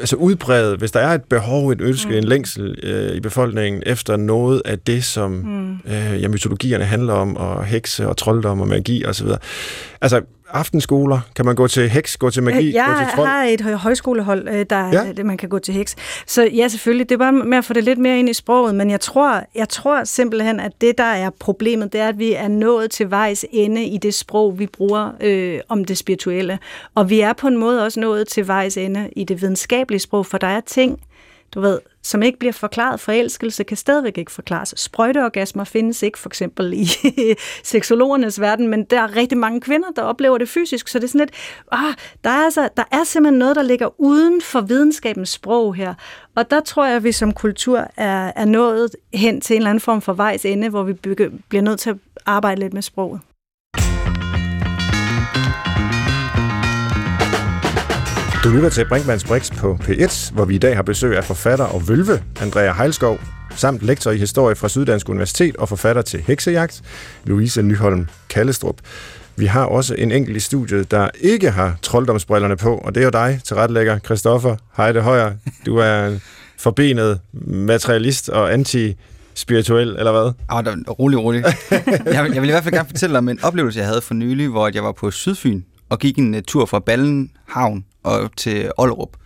altså 0.00 0.16
udbrede, 0.16 0.76
hvis 0.76 0.90
der 0.90 1.00
er 1.00 1.14
et 1.14 1.24
behov, 1.24 1.70
et 1.70 1.80
ønske, 1.80 2.10
mm. 2.10 2.16
en 2.16 2.24
længsel 2.24 2.78
øh, 2.82 3.16
i 3.16 3.20
befolkningen 3.20 3.82
efter 3.86 4.16
noget 4.16 4.62
af 4.64 4.78
det, 4.78 5.04
som 5.04 5.30
mm. 5.30 5.72
øh, 5.72 6.22
ja, 6.22 6.28
mytologierne 6.28 6.84
handler 6.84 7.12
om, 7.12 7.36
og 7.36 7.64
hekse 7.64 8.08
og 8.08 8.16
trolddom 8.16 8.60
og 8.60 8.68
magi 8.68 9.04
osv. 9.06 9.28
Altså, 10.00 10.20
aftenskoler? 10.52 11.20
Kan 11.36 11.44
man 11.44 11.54
gå 11.54 11.66
til 11.68 11.88
heks, 11.88 12.16
gå 12.16 12.30
til 12.30 12.42
magi, 12.42 12.74
jeg 12.74 12.86
gå 12.86 13.04
til 13.04 13.14
trold? 13.14 13.28
Jeg 13.28 13.58
har 13.60 13.70
et 13.70 13.80
højskolehold, 13.80 14.48
øh, 14.48 14.66
der 14.70 15.12
ja. 15.16 15.22
man 15.24 15.36
kan 15.36 15.48
gå 15.48 15.58
til 15.58 15.74
heks. 15.74 15.96
Så 16.26 16.42
ja, 16.44 16.68
selvfølgelig, 16.68 17.08
det 17.08 17.14
er 17.14 17.18
bare 17.18 17.32
med 17.32 17.58
at 17.58 17.64
få 17.64 17.72
det 17.72 17.84
lidt 17.84 17.98
mere 17.98 18.18
ind 18.18 18.28
i 18.28 18.32
sproget, 18.32 18.74
men 18.74 18.90
jeg 18.90 19.00
tror, 19.00 19.42
jeg 19.54 19.68
tror 19.68 20.04
simpelthen, 20.04 20.60
at 20.60 20.72
det, 20.80 20.98
der 20.98 21.04
er 21.04 21.30
problemet, 21.38 21.92
det 21.92 22.00
er, 22.00 22.08
at 22.08 22.18
vi 22.18 22.32
er 22.32 22.48
nået 22.48 22.90
til 22.90 23.10
vejs 23.10 23.44
ende 23.50 23.84
i 23.84 23.98
det 23.98 24.14
sprog, 24.14 24.58
vi 24.58 24.66
bruger 24.66 25.10
øh, 25.20 25.60
om 25.68 25.84
det 25.84 25.98
spirituelle. 25.98 26.58
Og 26.94 27.10
vi 27.10 27.20
er 27.20 27.32
på 27.32 27.46
en 27.46 27.56
måde 27.56 27.84
også 27.84 28.00
nået 28.00 28.28
til 28.28 28.48
vejs 28.48 28.76
ende 28.76 29.10
i 29.16 29.24
det 29.24 29.42
videnskabelige 29.42 30.00
sprog, 30.00 30.26
for 30.26 30.38
der 30.38 30.46
er 30.46 30.60
ting, 30.60 31.00
du 31.54 31.60
ved, 31.60 31.78
som 32.02 32.22
ikke 32.22 32.38
bliver 32.38 32.52
forklaret. 32.52 33.00
Forelskelse 33.00 33.64
kan 33.64 33.76
stadigvæk 33.76 34.18
ikke 34.18 34.32
forklares. 34.32 34.74
Sprøjteorgasmer 34.76 35.64
findes 35.64 36.02
ikke 36.02 36.18
for 36.18 36.28
eksempel 36.28 36.72
i 36.72 36.86
seksologernes 37.64 38.40
verden, 38.40 38.68
men 38.68 38.84
der 38.84 39.00
er 39.00 39.16
rigtig 39.16 39.38
mange 39.38 39.60
kvinder, 39.60 39.88
der 39.96 40.02
oplever 40.02 40.38
det 40.38 40.48
fysisk, 40.48 40.88
så 40.88 40.98
det 40.98 41.04
er 41.04 41.08
sådan 41.08 41.18
lidt, 41.18 41.34
ah, 41.72 41.94
der, 42.24 42.30
er 42.30 42.44
altså, 42.44 42.68
der 42.76 42.84
er 42.92 43.04
simpelthen 43.04 43.38
noget, 43.38 43.56
der 43.56 43.62
ligger 43.62 44.00
uden 44.00 44.42
for 44.42 44.60
videnskabens 44.60 45.28
sprog 45.28 45.74
her. 45.74 45.94
Og 46.34 46.50
der 46.50 46.60
tror 46.60 46.86
jeg, 46.86 46.96
at 46.96 47.04
vi 47.04 47.12
som 47.12 47.32
kultur 47.32 47.86
er, 47.96 48.32
er 48.36 48.44
nået 48.44 48.90
hen 49.14 49.40
til 49.40 49.54
en 49.54 49.60
eller 49.60 49.70
anden 49.70 49.80
form 49.80 50.00
for 50.00 50.12
vejs 50.12 50.44
ende, 50.44 50.68
hvor 50.68 50.82
vi 50.82 50.92
bliver 50.92 51.62
nødt 51.62 51.80
til 51.80 51.90
at 51.90 51.96
arbejde 52.26 52.60
lidt 52.60 52.72
med 52.72 52.82
sproget. 52.82 53.20
Du 58.44 58.48
lytter 58.48 58.68
til 58.68 58.88
Brinkmanns 58.88 59.24
Brix 59.24 59.50
på 59.50 59.78
P1, 59.82 60.34
hvor 60.34 60.44
vi 60.44 60.54
i 60.54 60.58
dag 60.58 60.76
har 60.76 60.82
besøg 60.82 61.16
af 61.16 61.24
forfatter 61.24 61.64
og 61.64 61.88
vølve 61.88 62.22
Andrea 62.40 62.72
Heilskov, 62.72 63.18
samt 63.56 63.82
lektor 63.82 64.10
i 64.10 64.16
historie 64.16 64.56
fra 64.56 64.68
Syddansk 64.68 65.08
Universitet 65.08 65.56
og 65.56 65.68
forfatter 65.68 66.02
til 66.02 66.20
Heksejagt, 66.20 66.82
Louise 67.24 67.62
Nyholm 67.62 68.08
Kallestrup. 68.28 68.76
Vi 69.36 69.46
har 69.46 69.64
også 69.64 69.94
en 69.94 70.12
enkelt 70.12 70.36
i 70.36 70.40
studiet, 70.40 70.90
der 70.90 71.08
ikke 71.20 71.50
har 71.50 71.76
trolddomsbrillerne 71.82 72.56
på, 72.56 72.76
og 72.76 72.94
det 72.94 73.00
er 73.00 73.04
jo 73.04 73.10
dig, 73.10 73.40
tilrettelægger 73.44 73.98
Christoffer 73.98 74.56
Heide 74.76 75.00
Højer. 75.00 75.32
Du 75.66 75.76
er 75.76 76.18
forbenet 76.58 77.20
materialist 77.46 78.28
og 78.28 78.52
anti 78.52 78.96
spirituel, 79.34 79.88
eller 79.88 80.12
hvad? 80.12 80.32
Ah, 80.48 80.64
da, 80.64 80.74
rolig, 80.88 81.18
rolig. 81.18 81.44
jeg, 82.14 82.24
vil, 82.24 82.32
jeg 82.32 82.42
vil 82.42 82.48
i 82.48 82.52
hvert 82.52 82.64
fald 82.64 82.74
gerne 82.74 82.88
fortælle 82.88 83.18
om 83.18 83.28
en 83.28 83.38
oplevelse, 83.42 83.78
jeg 83.78 83.86
havde 83.86 84.00
for 84.00 84.14
nylig, 84.14 84.48
hvor 84.48 84.70
jeg 84.74 84.84
var 84.84 84.92
på 84.92 85.10
Sydfyn 85.10 85.62
og 85.88 85.98
gik 85.98 86.18
en 86.18 86.34
øh, 86.34 86.42
tur 86.42 86.66
fra 86.66 86.78
Ballen 86.78 87.30
Havn 87.48 87.84
og 88.02 88.36
til 88.36 88.70
Ollerup. 88.76 89.16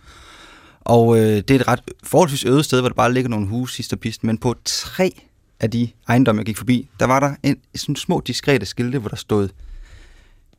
Og 0.81 1.17
øh, 1.17 1.23
det 1.23 1.51
er 1.51 1.55
et 1.55 1.67
ret 1.67 1.81
forholdsvis 2.03 2.45
øde 2.45 2.63
sted, 2.63 2.79
hvor 2.79 2.89
der 2.89 2.95
bare 2.95 3.13
ligger 3.13 3.29
nogle 3.29 3.47
huse 3.47 3.75
sidst 3.75 3.93
og 3.93 3.99
pist, 3.99 4.23
men 4.23 4.37
på 4.37 4.55
tre 4.65 5.11
af 5.59 5.71
de 5.71 5.89
ejendomme, 6.07 6.39
jeg 6.39 6.45
gik 6.45 6.57
forbi, 6.57 6.89
der 6.99 7.05
var 7.05 7.19
der 7.19 7.35
en, 7.43 7.57
sådan 7.75 7.95
små 7.95 8.21
diskrete 8.27 8.65
skilte, 8.65 8.99
hvor 8.99 9.09
der 9.09 9.15
stod 9.15 9.49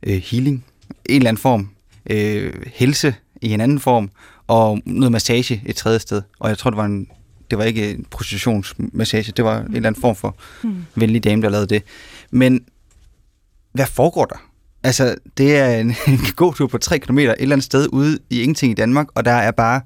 øh, 0.03 0.21
healing, 0.25 0.65
en 1.09 1.15
eller 1.15 1.29
anden 1.29 1.41
form, 1.41 1.69
øh, 2.09 2.53
helse 2.73 3.15
i 3.41 3.53
en 3.53 3.61
anden 3.61 3.79
form, 3.79 4.09
og 4.47 4.81
noget 4.85 5.11
massage 5.11 5.61
et 5.65 5.75
tredje 5.75 5.99
sted. 5.99 6.21
Og 6.39 6.49
jeg 6.49 6.57
tror, 6.57 6.69
det 6.69 6.77
var 6.77 6.85
en 6.85 7.07
det 7.49 7.57
var 7.57 7.63
ikke 7.63 7.91
en 7.91 8.05
prostitutionsmassage, 8.09 9.31
det 9.31 9.45
var 9.45 9.59
en 9.59 9.75
eller 9.75 9.89
anden 9.89 10.01
form 10.01 10.15
for 10.15 10.35
mm. 10.63 10.85
venlig 10.95 11.23
dame, 11.23 11.41
der 11.41 11.49
lavede 11.49 11.67
det. 11.67 11.83
Men 12.31 12.65
hvad 13.71 13.85
foregår 13.85 14.25
der? 14.25 14.46
Altså, 14.87 15.15
det 15.37 15.57
er 15.57 15.79
en, 15.79 15.95
en 16.07 16.19
god 16.35 16.53
tur 16.53 16.67
på 16.67 16.77
3 16.77 16.99
km 16.99 17.17
et 17.17 17.35
eller 17.39 17.55
andet 17.55 17.65
sted 17.65 17.87
ude 17.91 18.19
i 18.29 18.41
ingenting 18.41 18.71
i 18.71 18.75
Danmark, 18.75 19.07
og 19.15 19.25
der 19.25 19.31
er 19.31 19.51
bare 19.51 19.81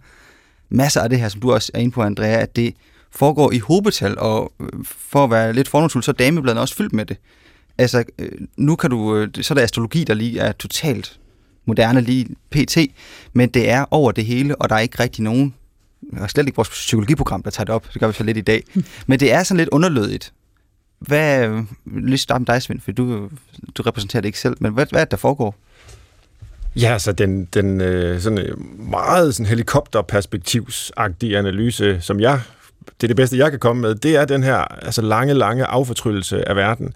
masser 0.69 1.01
af 1.01 1.09
det 1.09 1.19
her, 1.19 1.29
som 1.29 1.41
du 1.41 1.53
også 1.53 1.71
er 1.73 1.79
inde 1.79 1.91
på, 1.91 2.01
Andrea, 2.01 2.41
at 2.41 2.55
det 2.55 2.73
foregår 3.11 3.51
i 3.51 3.59
hobetal, 3.59 4.19
og 4.19 4.53
øh, 4.61 4.67
for 4.85 5.23
at 5.23 5.31
være 5.31 5.53
lidt 5.53 5.67
fornomsfuld, 5.67 6.03
så 6.03 6.11
er 6.11 6.13
damebladene 6.13 6.61
også 6.61 6.75
fyldt 6.75 6.93
med 6.93 7.05
det. 7.05 7.17
Altså, 7.77 8.03
øh, 8.19 8.31
nu 8.57 8.75
kan 8.75 8.89
du, 8.89 9.15
øh, 9.15 9.27
så 9.41 9.53
er 9.53 9.55
der 9.55 9.63
astrologi, 9.63 10.03
der 10.03 10.13
lige 10.13 10.39
er 10.39 10.51
totalt 10.51 11.19
moderne 11.65 12.01
lige 12.01 12.27
pt, 12.49 12.77
men 13.33 13.49
det 13.49 13.69
er 13.69 13.85
over 13.91 14.11
det 14.11 14.25
hele, 14.25 14.55
og 14.55 14.69
der 14.69 14.75
er 14.75 14.79
ikke 14.79 14.99
rigtig 14.99 15.23
nogen, 15.23 15.53
og 16.17 16.29
slet 16.29 16.47
ikke 16.47 16.55
vores 16.55 16.69
psykologiprogram, 16.69 17.43
der 17.43 17.49
tager 17.49 17.65
det 17.65 17.75
op, 17.75 17.93
det 17.93 17.99
gør 17.99 18.07
vi 18.07 18.13
så 18.13 18.23
lidt 18.23 18.37
i 18.37 18.41
dag, 18.41 18.63
men 19.07 19.19
det 19.19 19.33
er 19.33 19.43
sådan 19.43 19.57
lidt 19.57 19.69
underlødigt. 19.69 20.33
Hvad, 21.01 21.63
lige 21.85 22.17
starte 22.17 22.39
med 22.39 22.45
dig, 22.45 22.61
Svend, 22.61 22.81
for 22.81 22.91
du, 22.91 23.29
du 23.75 23.83
repræsenterer 23.83 24.21
det 24.21 24.27
ikke 24.27 24.39
selv, 24.39 24.55
men 24.59 24.73
hvad, 24.73 24.85
hvad 24.91 25.01
er 25.01 25.05
det, 25.05 25.11
der 25.11 25.17
foregår? 25.17 25.55
Ja, 26.75 26.99
så 26.99 27.11
den, 27.11 27.45
den 27.45 27.81
øh, 27.81 28.21
sådan 28.21 28.39
øh, 28.39 28.57
meget 28.89 29.35
sådan 29.35 29.45
helikopterperspektivsagtige 29.45 31.37
analyse, 31.37 32.01
som 32.01 32.19
jeg, 32.19 32.39
det 32.85 33.03
er 33.03 33.07
det 33.07 33.15
bedste, 33.15 33.37
jeg 33.37 33.51
kan 33.51 33.59
komme 33.59 33.81
med, 33.81 33.95
det 33.95 34.15
er 34.15 34.25
den 34.25 34.43
her 34.43 34.57
altså 34.57 35.01
lange, 35.01 35.33
lange 35.33 35.65
affortryllelse 35.65 36.49
af 36.49 36.55
verden. 36.55 36.93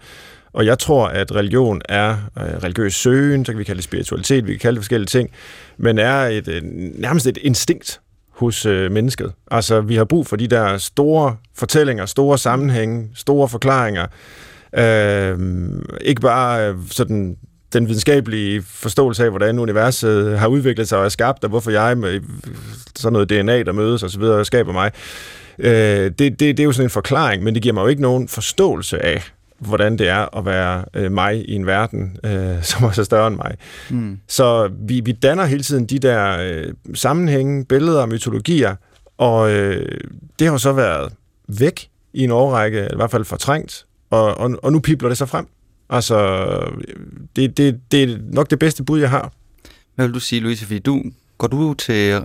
Og 0.52 0.66
jeg 0.66 0.78
tror, 0.78 1.06
at 1.06 1.34
religion 1.34 1.80
er 1.88 2.10
øh, 2.10 2.44
religiøs 2.44 2.94
søgen, 2.94 3.44
så 3.44 3.52
kan 3.52 3.58
vi 3.58 3.64
kalde 3.64 3.76
det 3.76 3.84
spiritualitet, 3.84 4.46
vi 4.46 4.52
kan 4.52 4.58
kalde 4.60 4.76
det 4.76 4.82
forskellige 4.82 5.06
ting, 5.06 5.30
men 5.76 5.98
er 5.98 6.16
et, 6.16 6.48
et, 6.48 6.64
nærmest 6.98 7.26
et 7.26 7.38
instinkt 7.42 8.00
hos 8.36 8.66
øh, 8.66 8.92
mennesket. 8.92 9.32
Altså, 9.50 9.80
vi 9.80 9.96
har 9.96 10.04
brug 10.04 10.26
for 10.26 10.36
de 10.36 10.46
der 10.46 10.78
store 10.78 11.36
fortællinger, 11.54 12.06
store 12.06 12.38
sammenhænge, 12.38 13.08
store 13.14 13.48
forklaringer. 13.48 14.06
Øh, 14.78 15.38
ikke 16.00 16.20
bare 16.20 16.68
øh, 16.68 16.74
sådan 16.90 17.36
den 17.72 17.88
videnskabelige 17.88 18.62
forståelse 18.62 19.24
af, 19.24 19.30
hvordan 19.30 19.58
universet 19.58 20.38
har 20.38 20.46
udviklet 20.46 20.88
sig 20.88 20.98
og 20.98 21.04
er 21.04 21.08
skabt, 21.08 21.44
og 21.44 21.50
hvorfor 21.50 21.70
jeg 21.70 21.98
med 21.98 22.20
sådan 22.96 23.12
noget 23.12 23.30
DNA, 23.30 23.62
der 23.62 23.72
mødes 23.72 24.02
og 24.02 24.10
så 24.10 24.18
videre, 24.18 24.44
skaber 24.44 24.72
mig. 24.72 24.90
Øh, 25.58 25.70
det, 25.70 26.18
det, 26.18 26.40
det 26.40 26.60
er 26.60 26.64
jo 26.64 26.72
sådan 26.72 26.86
en 26.86 26.90
forklaring, 26.90 27.42
men 27.42 27.54
det 27.54 27.62
giver 27.62 27.72
mig 27.74 27.82
jo 27.82 27.86
ikke 27.86 28.02
nogen 28.02 28.28
forståelse 28.28 29.04
af, 29.04 29.22
hvordan 29.58 29.98
det 29.98 30.08
er 30.08 30.36
at 30.38 30.46
være 30.46 30.84
øh, 30.94 31.12
mig 31.12 31.48
i 31.48 31.54
en 31.54 31.66
verden, 31.66 32.16
øh, 32.24 32.62
som 32.68 32.84
også 32.84 33.00
er 33.00 33.04
større 33.04 33.26
end 33.26 33.36
mig. 33.36 33.56
Mm. 33.90 34.18
Så 34.28 34.70
vi, 34.78 35.00
vi 35.00 35.12
danner 35.12 35.44
hele 35.44 35.62
tiden 35.62 35.86
de 35.86 35.98
der 35.98 36.38
øh, 36.40 36.74
sammenhænge, 36.94 37.64
billeder 37.64 38.00
og 38.00 38.08
mytologier, 38.08 38.74
og 39.18 39.50
øh, 39.50 40.00
det 40.38 40.46
har 40.46 40.54
jo 40.54 40.58
så 40.58 40.72
været 40.72 41.12
væk 41.48 41.88
i 42.12 42.24
en 42.24 42.30
årrække, 42.30 42.78
eller 42.78 42.94
i 42.94 42.96
hvert 42.96 43.10
fald 43.10 43.24
fortrængt, 43.24 43.86
og, 44.10 44.38
og, 44.38 44.50
og 44.62 44.72
nu 44.72 44.80
pipler 44.80 45.08
det 45.08 45.18
så 45.18 45.26
frem. 45.26 45.46
Altså, 45.90 46.18
det, 47.36 47.56
det, 47.56 47.80
det 47.90 48.02
er 48.02 48.18
nok 48.32 48.50
det 48.50 48.58
bedste 48.58 48.84
bud, 48.84 49.00
jeg 49.00 49.10
har. 49.10 49.32
Hvad 49.94 50.06
vil 50.06 50.14
du 50.14 50.20
sige, 50.20 50.40
Louise? 50.40 50.64
Fordi 50.64 50.78
du, 50.78 51.02
går 51.38 51.46
du 51.46 51.74
til 51.74 52.22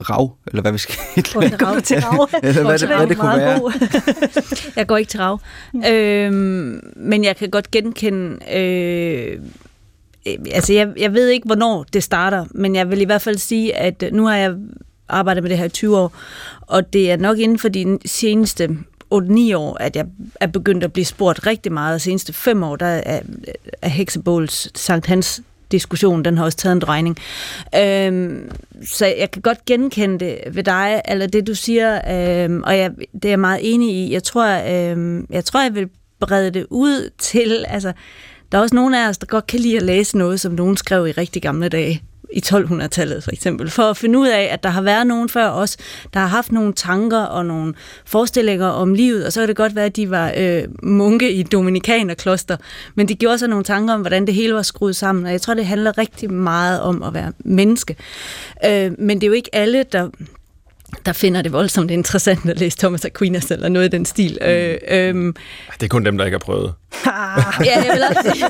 rav, 0.00 0.36
eller 0.46 0.62
hvad 0.62 0.72
vi 0.72 0.78
skal 0.78 0.94
Går 1.58 1.74
du 1.74 1.80
til 1.80 2.00
rav? 2.00 2.28
eller 2.42 2.62
hvad, 2.62 2.78
det, 2.78 2.88
hvad 2.88 3.06
det 3.06 3.16
kunne 3.18 3.36
være. 3.36 3.72
jeg 4.76 4.86
går 4.86 4.96
ikke 4.96 5.10
til 5.10 5.20
rav. 5.20 5.40
øhm, 5.88 6.92
men 6.96 7.24
jeg 7.24 7.36
kan 7.36 7.50
godt 7.50 7.70
genkende... 7.70 8.38
Øh, 8.56 9.38
altså, 10.52 10.72
jeg, 10.72 10.88
jeg 10.96 11.14
ved 11.14 11.28
ikke, 11.28 11.46
hvornår 11.46 11.84
det 11.92 12.02
starter, 12.02 12.44
men 12.50 12.74
jeg 12.76 12.90
vil 12.90 13.00
i 13.00 13.04
hvert 13.04 13.22
fald 13.22 13.38
sige, 13.38 13.76
at 13.76 14.04
nu 14.12 14.26
har 14.26 14.36
jeg 14.36 14.54
arbejdet 15.08 15.42
med 15.42 15.50
det 15.50 15.58
her 15.58 15.64
i 15.64 15.68
20 15.68 15.98
år, 15.98 16.12
og 16.60 16.92
det 16.92 17.10
er 17.10 17.16
nok 17.16 17.38
inden 17.38 17.58
for 17.58 17.68
de 17.68 17.98
seneste 18.06 18.68
8-9 19.14 19.56
år, 19.56 19.76
at 19.80 19.96
jeg 19.96 20.06
er 20.40 20.46
begyndt 20.46 20.84
at 20.84 20.92
blive 20.92 21.04
spurgt 21.04 21.46
rigtig 21.46 21.72
meget. 21.72 21.94
De 21.94 22.00
seneste 22.00 22.32
5 22.32 22.62
år, 22.62 22.76
der 22.76 22.86
er, 22.86 23.20
er 23.82 23.88
Heksebåls 23.88 24.80
Sankt 24.80 25.06
Hans 25.06 25.42
diskussion, 25.72 26.24
den 26.24 26.38
har 26.38 26.44
også 26.44 26.58
taget 26.58 26.72
en 26.72 26.80
drejning. 26.80 27.16
Øhm, 27.76 28.50
så 28.84 29.06
jeg 29.06 29.30
kan 29.30 29.42
godt 29.42 29.64
genkende 29.64 30.18
det 30.24 30.38
ved 30.50 30.64
dig, 30.64 31.02
eller 31.08 31.26
det 31.26 31.46
du 31.46 31.54
siger, 31.54 32.00
øhm, 32.44 32.62
og 32.62 32.78
jeg, 32.78 32.90
det 33.12 33.24
er 33.24 33.28
jeg 33.28 33.40
meget 33.40 33.60
enig 33.62 33.94
i. 33.94 34.12
Jeg 34.12 34.22
tror, 34.22 34.46
øhm, 34.46 35.26
jeg 35.30 35.44
tror, 35.44 35.62
jeg 35.62 35.74
vil 35.74 35.88
brede 36.20 36.50
det 36.50 36.66
ud 36.70 37.10
til, 37.18 37.64
altså, 37.68 37.92
der 38.52 38.58
er 38.58 38.62
også 38.62 38.74
nogle 38.74 39.04
af 39.04 39.08
os, 39.08 39.18
der 39.18 39.26
godt 39.26 39.46
kan 39.46 39.60
lide 39.60 39.76
at 39.76 39.82
læse 39.82 40.18
noget, 40.18 40.40
som 40.40 40.52
nogen 40.52 40.76
skrev 40.76 41.06
i 41.06 41.12
rigtig 41.12 41.42
gamle 41.42 41.68
dage 41.68 42.02
i 42.32 42.42
1200-tallet 42.46 43.24
for 43.24 43.30
eksempel, 43.30 43.70
for 43.70 43.82
at 43.82 43.96
finde 43.96 44.18
ud 44.18 44.28
af, 44.28 44.48
at 44.50 44.62
der 44.62 44.68
har 44.68 44.82
været 44.82 45.06
nogen 45.06 45.28
før 45.28 45.48
os, 45.48 45.76
der 46.14 46.20
har 46.20 46.26
haft 46.26 46.52
nogle 46.52 46.72
tanker 46.72 47.18
og 47.18 47.46
nogle 47.46 47.74
forestillinger 48.04 48.66
om 48.66 48.94
livet, 48.94 49.26
og 49.26 49.32
så 49.32 49.40
kan 49.40 49.48
det 49.48 49.56
godt 49.56 49.76
være, 49.76 49.84
at 49.84 49.96
de 49.96 50.10
var 50.10 50.32
øh, 50.36 50.62
munke 50.82 51.32
i 51.32 51.42
Dominikanerkloster, 51.42 52.56
men 52.94 53.08
de 53.08 53.14
gjorde 53.14 53.38
sig 53.38 53.48
nogle 53.48 53.64
tanker 53.64 53.94
om, 53.94 54.00
hvordan 54.00 54.26
det 54.26 54.34
hele 54.34 54.54
var 54.54 54.62
skruet 54.62 54.96
sammen, 54.96 55.26
og 55.26 55.32
jeg 55.32 55.40
tror, 55.40 55.54
det 55.54 55.66
handler 55.66 55.98
rigtig 55.98 56.32
meget 56.32 56.80
om 56.80 57.02
at 57.02 57.14
være 57.14 57.32
menneske. 57.38 57.96
Øh, 58.64 58.92
men 58.98 59.20
det 59.20 59.22
er 59.22 59.28
jo 59.28 59.32
ikke 59.32 59.54
alle, 59.54 59.84
der 59.92 60.08
der 61.06 61.12
finder 61.12 61.42
det 61.42 61.52
voldsomt 61.52 61.90
interessant 61.90 62.50
at 62.50 62.58
læse 62.58 62.78
Thomas 62.78 63.04
Aquinas 63.04 63.50
eller 63.50 63.68
noget 63.68 63.86
i 63.86 63.90
den 63.90 64.04
stil. 64.04 64.38
Mm. 64.40 64.46
Øh, 64.46 64.78
øhm. 64.88 65.34
Det 65.74 65.82
er 65.82 65.88
kun 65.88 66.04
dem, 66.04 66.18
der 66.18 66.24
ikke 66.24 66.34
har 66.34 66.44
prøvet. 66.44 66.74
ja, 67.64 67.82
jeg 67.84 67.90
vil 67.94 68.02
også 68.08 68.30
sige. 68.32 68.44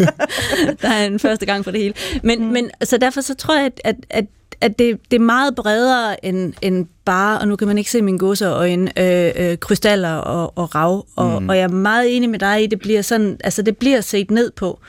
der 0.82 0.88
er 0.88 1.06
en 1.06 1.18
første 1.18 1.46
gang 1.46 1.64
for 1.64 1.70
det 1.70 1.80
hele. 1.80 1.94
Men, 2.22 2.38
mm. 2.38 2.46
men 2.46 2.70
så 2.82 2.98
derfor 2.98 3.20
så 3.20 3.34
tror 3.34 3.56
jeg, 3.56 3.64
at, 3.64 3.80
at, 3.84 3.96
at 4.10 4.24
at 4.60 4.78
det, 4.78 5.00
det 5.10 5.16
er 5.16 5.20
meget 5.20 5.54
bredere 5.54 6.24
end, 6.24 6.52
end 6.62 6.86
bare, 7.04 7.38
og 7.38 7.48
nu 7.48 7.56
kan 7.56 7.68
man 7.68 7.78
ikke 7.78 7.90
se 7.90 8.02
mine 8.02 8.18
godseøjne, 8.18 8.90
øh, 8.98 9.32
øh, 9.36 9.58
krystaller 9.58 10.14
og, 10.14 10.58
og 10.58 10.74
rav. 10.74 11.06
Og, 11.16 11.42
mm. 11.42 11.48
og 11.48 11.56
jeg 11.56 11.62
er 11.62 11.68
meget 11.68 12.16
enig 12.16 12.30
med 12.30 12.38
dig 12.38 12.64
i, 12.64 12.66
det 12.66 12.78
bliver 12.78 13.02
sådan, 13.02 13.36
altså 13.44 13.62
det 13.62 13.76
bliver 13.76 14.00
set 14.00 14.30
ned 14.30 14.50
på. 14.50 14.80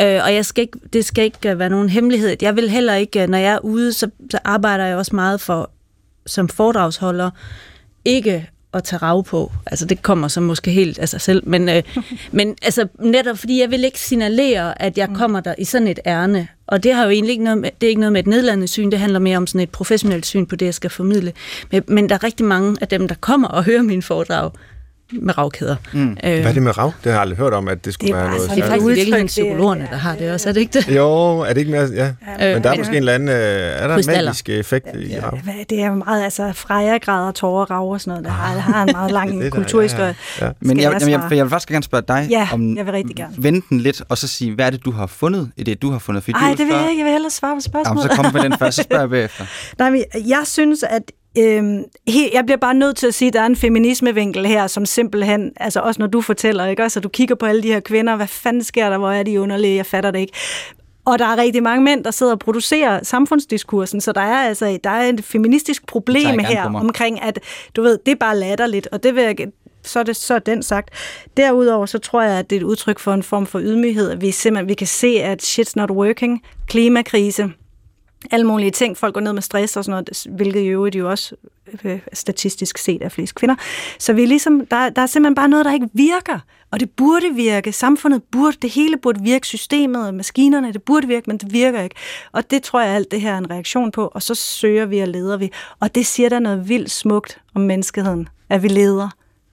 Øh, 0.00 0.20
og 0.24 0.34
jeg 0.34 0.44
skal 0.44 0.62
ikke, 0.62 0.78
det 0.92 1.04
skal 1.04 1.24
ikke 1.24 1.58
være 1.58 1.70
nogen 1.70 1.88
hemmelighed. 1.88 2.36
Jeg 2.42 2.56
vil 2.56 2.70
heller 2.70 2.94
ikke, 2.94 3.26
når 3.26 3.38
jeg 3.38 3.52
er 3.52 3.58
ude, 3.58 3.92
så, 3.92 4.10
så 4.30 4.38
arbejder 4.44 4.84
jeg 4.84 4.96
også 4.96 5.16
meget 5.16 5.40
for 5.40 5.70
som 6.28 6.48
foredragsholder 6.48 7.30
ikke 8.04 8.48
at 8.74 8.84
tage 8.84 9.02
rav 9.02 9.24
på. 9.24 9.52
Altså 9.66 9.86
det 9.86 10.02
kommer 10.02 10.28
så 10.28 10.40
måske 10.40 10.70
helt 10.70 10.98
af 10.98 11.08
sig 11.08 11.20
selv, 11.20 11.48
men, 11.48 11.68
øh, 11.68 11.82
men 12.32 12.56
altså 12.62 12.88
netop 12.98 13.38
fordi 13.38 13.60
jeg 13.60 13.70
vil 13.70 13.84
ikke 13.84 14.00
signalere, 14.00 14.82
at 14.82 14.98
jeg 14.98 15.08
mm. 15.08 15.14
kommer 15.14 15.40
der 15.40 15.54
i 15.58 15.64
sådan 15.64 15.88
et 15.88 15.98
ærne. 16.06 16.48
Og 16.66 16.82
det 16.82 16.94
har 16.94 17.04
jo 17.04 17.10
egentlig 17.10 17.32
ikke 17.32 17.44
noget 17.44 17.58
med, 17.58 17.70
det 17.80 17.86
er 17.86 17.88
ikke 17.88 18.00
noget 18.00 18.12
med 18.12 18.20
et 18.20 18.26
nedladende 18.26 18.68
syn, 18.68 18.90
det 18.90 18.98
handler 18.98 19.18
mere 19.18 19.36
om 19.36 19.46
sådan 19.46 19.60
et 19.60 19.70
professionelt 19.70 20.26
syn 20.26 20.46
på 20.46 20.56
det, 20.56 20.66
jeg 20.66 20.74
skal 20.74 20.90
formidle. 20.90 21.32
Men, 21.72 21.82
men 21.88 22.08
der 22.08 22.14
er 22.14 22.24
rigtig 22.24 22.46
mange 22.46 22.76
af 22.80 22.88
dem, 22.88 23.08
der 23.08 23.14
kommer 23.14 23.48
og 23.48 23.64
hører 23.64 23.82
mine 23.82 24.02
foredrag, 24.02 24.50
med 25.12 25.38
ravkæder. 25.38 25.76
Mm. 25.92 26.10
Øh, 26.10 26.16
Hvad 26.22 26.44
er 26.44 26.52
det 26.52 26.62
med 26.62 26.78
rav? 26.78 26.86
Det 26.86 27.04
har 27.04 27.10
jeg 27.10 27.20
aldrig 27.20 27.38
hørt 27.38 27.52
om, 27.52 27.68
at 27.68 27.84
det 27.84 27.94
skulle 27.94 28.12
det 28.12 28.20
være 28.22 28.30
noget. 28.30 28.50
Det 28.50 28.58
er 28.58 28.66
faktisk 28.66 28.86
virkelig 28.86 29.26
psykologerne, 29.26 29.88
der 29.90 29.96
har 29.96 30.16
det 30.16 30.32
også, 30.32 30.48
er 30.48 30.52
det 30.52 30.60
ikke 30.60 30.72
det? 30.78 30.96
Jo, 30.96 31.38
er 31.38 31.48
det 31.48 31.56
ikke 31.56 31.70
mere? 31.70 31.88
Ja. 31.94 32.06
Øh, 32.48 32.54
Men 32.54 32.62
der 32.64 32.70
er 32.70 32.76
måske 32.78 32.90
en 32.92 32.96
eller 32.96 33.12
anden, 33.12 33.28
øh, 33.28 33.34
er 33.36 33.86
der 33.86 33.96
en 33.96 34.04
magisk 34.06 34.48
effekt 34.48 34.86
ja, 34.94 34.98
i 35.16 35.20
rav? 35.20 35.38
Det 35.70 35.82
er 35.82 35.94
meget, 35.94 36.24
altså 36.24 36.52
frejergrader, 36.52 37.32
tårer, 37.32 37.70
rav 37.70 37.90
og 37.92 38.00
sådan 38.00 38.10
noget. 38.10 38.24
Der 38.24 38.30
har, 38.30 38.58
har 38.58 38.82
en 38.82 38.88
meget 38.92 39.10
lang 39.12 39.50
kulturhistorie. 39.50 40.14
Ja, 40.40 40.46
ja. 40.46 40.52
Men 40.60 40.76
jeg, 40.80 40.92
jeg, 41.00 41.10
jeg, 41.10 41.28
jeg, 41.30 41.44
vil 41.44 41.50
faktisk 41.50 41.68
gerne 41.68 41.82
spørge 41.82 42.04
dig, 42.08 42.26
ja, 42.30 42.48
om 42.52 42.76
jeg 42.76 42.86
vil 42.86 42.92
rigtig 42.92 43.16
gerne. 43.16 43.34
vende 43.38 43.62
den 43.68 43.80
lidt, 43.80 44.02
og 44.08 44.18
så 44.18 44.28
sige, 44.28 44.54
hvad 44.54 44.66
er 44.66 44.70
det, 44.70 44.84
du 44.84 44.90
har 44.90 45.06
fundet 45.06 45.50
i 45.56 45.62
det, 45.62 45.82
du 45.82 45.90
har 45.90 45.98
fundet? 45.98 46.28
Nej, 46.28 46.50
det 46.50 46.58
vil 46.58 46.74
jeg 46.74 46.90
ikke. 46.90 46.98
Jeg 47.00 47.04
vil 47.04 47.12
hellere 47.12 47.30
svare 47.30 47.56
på 47.56 47.60
spørgsmålet. 47.60 48.02
Jamen, 48.04 48.16
så 48.16 48.22
kom 48.22 48.32
med 48.34 48.42
den 48.42 48.58
først, 48.58 48.76
så 48.76 48.82
spørger 48.82 49.02
jeg 49.02 49.10
bagefter. 49.28 49.44
Nej, 49.78 49.90
men 49.90 50.04
jeg 50.14 50.42
synes, 50.44 50.82
at 50.82 51.02
Øhm, 51.38 51.84
jeg 52.06 52.42
bliver 52.46 52.56
bare 52.56 52.74
nødt 52.74 52.96
til 52.96 53.06
at 53.06 53.14
sige, 53.14 53.26
at 53.26 53.32
der 53.32 53.40
er 53.40 53.46
en 53.46 53.56
feminismevinkel 53.56 54.46
her, 54.46 54.66
som 54.66 54.86
simpelthen, 54.86 55.52
altså 55.56 55.80
også 55.80 56.00
når 56.00 56.06
du 56.06 56.20
fortæller, 56.20 56.66
ikke? 56.66 56.82
Altså, 56.82 57.00
du 57.00 57.08
kigger 57.08 57.34
på 57.34 57.46
alle 57.46 57.62
de 57.62 57.68
her 57.68 57.80
kvinder, 57.80 58.16
hvad 58.16 58.26
fanden 58.26 58.64
sker 58.64 58.90
der, 58.90 58.98
hvor 58.98 59.10
er 59.10 59.22
de 59.22 59.40
underlige, 59.40 59.76
jeg 59.76 59.86
fatter 59.86 60.10
det 60.10 60.18
ikke. 60.18 60.32
Og 61.04 61.18
der 61.18 61.24
er 61.24 61.36
rigtig 61.36 61.62
mange 61.62 61.84
mænd, 61.84 62.04
der 62.04 62.10
sidder 62.10 62.32
og 62.32 62.38
producerer 62.38 63.00
samfundsdiskursen, 63.02 64.00
så 64.00 64.12
der 64.12 64.20
er 64.20 64.48
altså 64.48 64.78
der 64.84 64.90
er 64.90 65.08
et 65.08 65.24
feministisk 65.24 65.86
problem 65.86 66.38
her 66.38 66.64
omkring, 66.64 67.22
at 67.22 67.40
du 67.76 67.82
ved, 67.82 67.98
det 68.06 68.12
er 68.12 68.16
bare 68.16 68.38
latterligt, 68.38 68.88
og 68.92 69.02
det 69.02 69.14
vil 69.14 69.22
jeg, 69.22 69.36
så 69.82 69.98
er 69.98 70.02
det 70.02 70.16
så 70.16 70.34
er 70.34 70.38
den 70.38 70.62
sagt. 70.62 70.90
Derudover 71.36 71.86
så 71.86 71.98
tror 71.98 72.22
jeg, 72.22 72.38
at 72.38 72.50
det 72.50 72.56
er 72.56 72.60
et 72.60 72.64
udtryk 72.64 72.98
for 72.98 73.14
en 73.14 73.22
form 73.22 73.46
for 73.46 73.60
ydmyghed, 73.60 74.10
at 74.10 74.20
vi 74.20 74.30
simpelthen 74.30 74.68
vi 74.68 74.74
kan 74.74 74.86
se, 74.86 75.22
at 75.22 75.42
shit's 75.42 75.72
not 75.76 75.90
working, 75.90 76.42
klimakrise, 76.66 77.50
alle 78.30 78.46
mulige 78.46 78.70
ting. 78.70 78.96
Folk 78.96 79.14
går 79.14 79.20
ned 79.20 79.32
med 79.32 79.42
stress 79.42 79.76
og 79.76 79.84
sådan 79.84 79.90
noget, 79.92 80.36
hvilket 80.36 80.60
i 80.60 80.66
øvrigt 80.66 80.96
jo 80.96 81.10
også 81.10 81.34
øh, 81.84 82.00
statistisk 82.12 82.78
set 82.78 83.02
er 83.02 83.08
flest 83.08 83.34
kvinder. 83.34 83.54
Så 83.98 84.12
vi 84.12 84.22
er 84.22 84.26
ligesom, 84.26 84.66
der, 84.66 84.88
der 84.88 85.02
er 85.02 85.06
simpelthen 85.06 85.34
bare 85.34 85.48
noget, 85.48 85.64
der 85.64 85.72
ikke 85.72 85.88
virker. 85.92 86.38
Og 86.70 86.80
det 86.80 86.90
burde 86.90 87.34
virke. 87.34 87.72
Samfundet 87.72 88.22
burde, 88.22 88.56
det 88.62 88.70
hele 88.70 88.96
burde 88.96 89.22
virke. 89.22 89.46
Systemet, 89.46 90.14
maskinerne, 90.14 90.72
det 90.72 90.82
burde 90.82 91.06
virke, 91.06 91.24
men 91.26 91.38
det 91.38 91.52
virker 91.52 91.82
ikke. 91.82 91.96
Og 92.32 92.50
det 92.50 92.62
tror 92.62 92.80
jeg 92.80 92.94
alt 92.94 93.10
det 93.10 93.20
her 93.20 93.34
er 93.34 93.38
en 93.38 93.50
reaktion 93.50 93.90
på. 93.90 94.06
Og 94.14 94.22
så 94.22 94.34
søger 94.34 94.86
vi 94.86 95.00
og 95.00 95.08
leder 95.08 95.36
vi. 95.36 95.50
Og 95.80 95.94
det 95.94 96.06
siger 96.06 96.28
der 96.28 96.38
noget 96.38 96.68
vildt 96.68 96.90
smukt 96.90 97.40
om 97.54 97.60
menneskeheden, 97.60 98.28
at 98.48 98.62
vi 98.62 98.68
leder. 98.68 99.08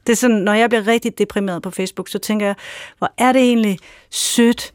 Det 0.07 0.13
er 0.13 0.17
sådan, 0.17 0.37
når 0.37 0.53
jeg 0.53 0.69
bliver 0.69 0.87
rigtig 0.87 1.17
deprimeret 1.17 1.61
på 1.61 1.71
Facebook, 1.71 2.09
så 2.09 2.19
tænker 2.19 2.45
jeg, 2.45 2.55
hvor 2.97 3.13
er 3.17 3.31
det 3.31 3.41
egentlig 3.41 3.79
sødt. 4.09 4.73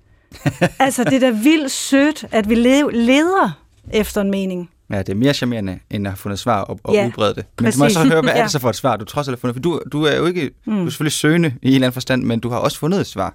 altså, 0.79 1.05
det 1.05 1.13
er 1.13 1.21
da 1.21 1.31
vildt 1.31 1.71
sødt, 1.71 2.25
at 2.33 2.49
vi 2.49 2.55
leder 2.55 3.60
efter 3.93 4.21
en 4.21 4.31
mening. 4.31 4.71
Ja, 4.91 4.99
det 4.99 5.09
er 5.09 5.15
mere 5.15 5.35
charmerende, 5.35 5.79
end 5.91 6.07
at 6.07 6.11
have 6.11 6.17
fundet 6.17 6.39
svar 6.39 6.61
og, 6.61 6.81
og 6.85 6.95
ja, 6.95 7.07
udbrede 7.07 7.35
det. 7.35 7.45
Men 7.59 7.65
præcis. 7.65 7.79
du 7.79 7.85
må 7.85 7.89
så 7.89 8.05
høre, 8.05 8.23
hvad 8.23 8.33
er 8.33 8.43
det 8.43 8.51
så 8.51 8.59
for 8.59 8.71
et 8.71 8.77
svar, 8.77 8.97
du 8.97 9.05
trods 9.05 9.29
alt 9.29 9.37
har 9.37 9.41
fundet? 9.41 9.55
For 9.55 9.61
du, 9.61 9.81
du 9.93 10.05
er 10.05 10.17
jo 10.17 10.27
ikke, 10.27 10.51
mm. 10.67 10.77
du 10.77 10.87
er 10.87 10.91
selvfølgelig 10.91 11.13
søgende 11.13 11.55
i 11.63 11.69
en 11.69 11.75
eller 11.75 11.87
anden 11.87 11.93
forstand, 11.93 12.23
men 12.23 12.41
du 12.41 12.49
har 12.49 12.59
også 12.59 12.79
fundet 12.79 13.01
et 13.01 13.07
svar. 13.07 13.35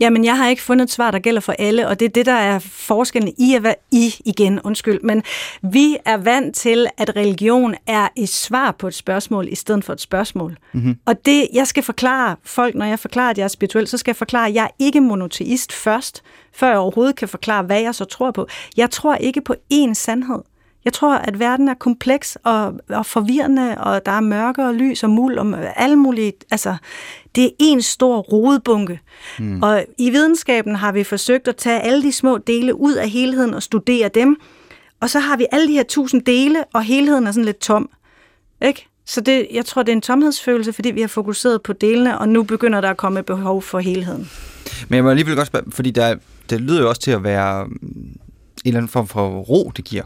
Jamen, 0.00 0.24
jeg 0.24 0.36
har 0.36 0.48
ikke 0.48 0.62
fundet 0.62 0.84
et 0.84 0.90
svar, 0.90 1.10
der 1.10 1.18
gælder 1.18 1.40
for 1.40 1.54
alle, 1.58 1.88
og 1.88 2.00
det 2.00 2.06
er 2.06 2.10
det, 2.10 2.26
der 2.26 2.32
er 2.32 2.58
forskellen 2.58 3.34
i 3.38 3.54
at 3.54 3.62
være 3.62 3.74
i 3.92 4.14
igen, 4.24 4.60
undskyld. 4.60 5.00
Men 5.02 5.22
vi 5.62 5.96
er 6.04 6.16
vant 6.16 6.56
til, 6.56 6.86
at 6.98 7.16
religion 7.16 7.74
er 7.86 8.08
et 8.16 8.28
svar 8.28 8.70
på 8.78 8.86
et 8.86 8.94
spørgsmål, 8.94 9.48
i 9.48 9.54
stedet 9.54 9.84
for 9.84 9.92
et 9.92 10.00
spørgsmål. 10.00 10.56
Mm-hmm. 10.72 10.98
Og 11.06 11.26
det, 11.26 11.48
jeg 11.52 11.66
skal 11.66 11.82
forklare 11.82 12.36
folk, 12.44 12.74
når 12.74 12.86
jeg 12.86 12.98
forklarer, 12.98 13.30
at 13.30 13.38
jeg 13.38 13.44
er 13.44 13.48
spirituel, 13.48 13.86
så 13.86 13.98
skal 13.98 14.10
jeg 14.10 14.16
forklare, 14.16 14.48
at 14.48 14.54
jeg 14.54 14.64
er 14.64 14.84
ikke 14.84 15.00
monoteist 15.00 15.72
først, 15.72 16.22
før 16.52 16.68
jeg 16.68 16.78
overhovedet 16.78 17.16
kan 17.16 17.28
forklare, 17.28 17.62
hvad 17.62 17.80
jeg 17.80 17.94
så 17.94 18.04
tror 18.04 18.30
på. 18.30 18.48
Jeg 18.76 18.90
tror 18.90 19.14
ikke 19.14 19.40
på 19.40 19.54
én 19.72 19.94
sandhed. 19.94 20.38
Jeg 20.84 20.92
tror, 20.92 21.14
at 21.14 21.38
verden 21.38 21.68
er 21.68 21.74
kompleks 21.74 22.38
og, 22.44 22.74
og 22.88 23.06
forvirrende, 23.06 23.78
og 23.78 24.06
der 24.06 24.12
er 24.12 24.20
mørke 24.20 24.64
og 24.64 24.74
lys 24.74 25.02
og 25.02 25.10
muld 25.10 25.38
og 25.38 25.80
alle 25.82 25.96
mulige... 25.96 26.32
Altså, 26.50 26.76
det 27.34 27.44
er 27.44 27.50
en 27.58 27.82
stor 27.82 28.18
rodebunke. 28.18 29.00
Mm. 29.38 29.62
Og 29.62 29.84
i 29.98 30.10
videnskaben 30.10 30.76
har 30.76 30.92
vi 30.92 31.04
forsøgt 31.04 31.48
at 31.48 31.56
tage 31.56 31.80
alle 31.80 32.02
de 32.02 32.12
små 32.12 32.38
dele 32.38 32.74
ud 32.74 32.94
af 32.94 33.08
helheden 33.10 33.54
og 33.54 33.62
studere 33.62 34.08
dem. 34.14 34.36
Og 35.00 35.10
så 35.10 35.18
har 35.18 35.36
vi 35.36 35.46
alle 35.52 35.68
de 35.68 35.72
her 35.72 35.82
tusind 35.82 36.22
dele, 36.22 36.64
og 36.74 36.82
helheden 36.82 37.26
er 37.26 37.32
sådan 37.32 37.44
lidt 37.44 37.60
tom. 37.60 37.90
Ikke? 38.62 38.88
Så 39.06 39.20
det, 39.20 39.46
jeg 39.52 39.64
tror, 39.64 39.82
det 39.82 39.92
er 39.92 39.96
en 39.96 40.02
tomhedsfølelse, 40.02 40.72
fordi 40.72 40.90
vi 40.90 41.00
har 41.00 41.08
fokuseret 41.08 41.62
på 41.62 41.72
delene, 41.72 42.18
og 42.18 42.28
nu 42.28 42.42
begynder 42.42 42.80
der 42.80 42.90
at 42.90 42.96
komme 42.96 43.20
et 43.20 43.26
behov 43.26 43.62
for 43.62 43.78
helheden. 43.78 44.30
Men 44.88 44.96
jeg 44.96 45.04
må 45.04 45.10
alligevel 45.10 45.36
godt 45.36 45.46
spørge, 45.46 45.72
fordi 45.72 45.90
der, 45.90 46.16
det 46.50 46.60
lyder 46.60 46.80
jo 46.80 46.88
også 46.88 47.00
til 47.00 47.10
at 47.10 47.24
være 47.24 47.64
en 47.64 48.18
eller 48.64 48.78
anden 48.78 48.88
form 48.88 49.06
for 49.08 49.28
ro, 49.28 49.72
det 49.76 49.84
giver. 49.84 50.04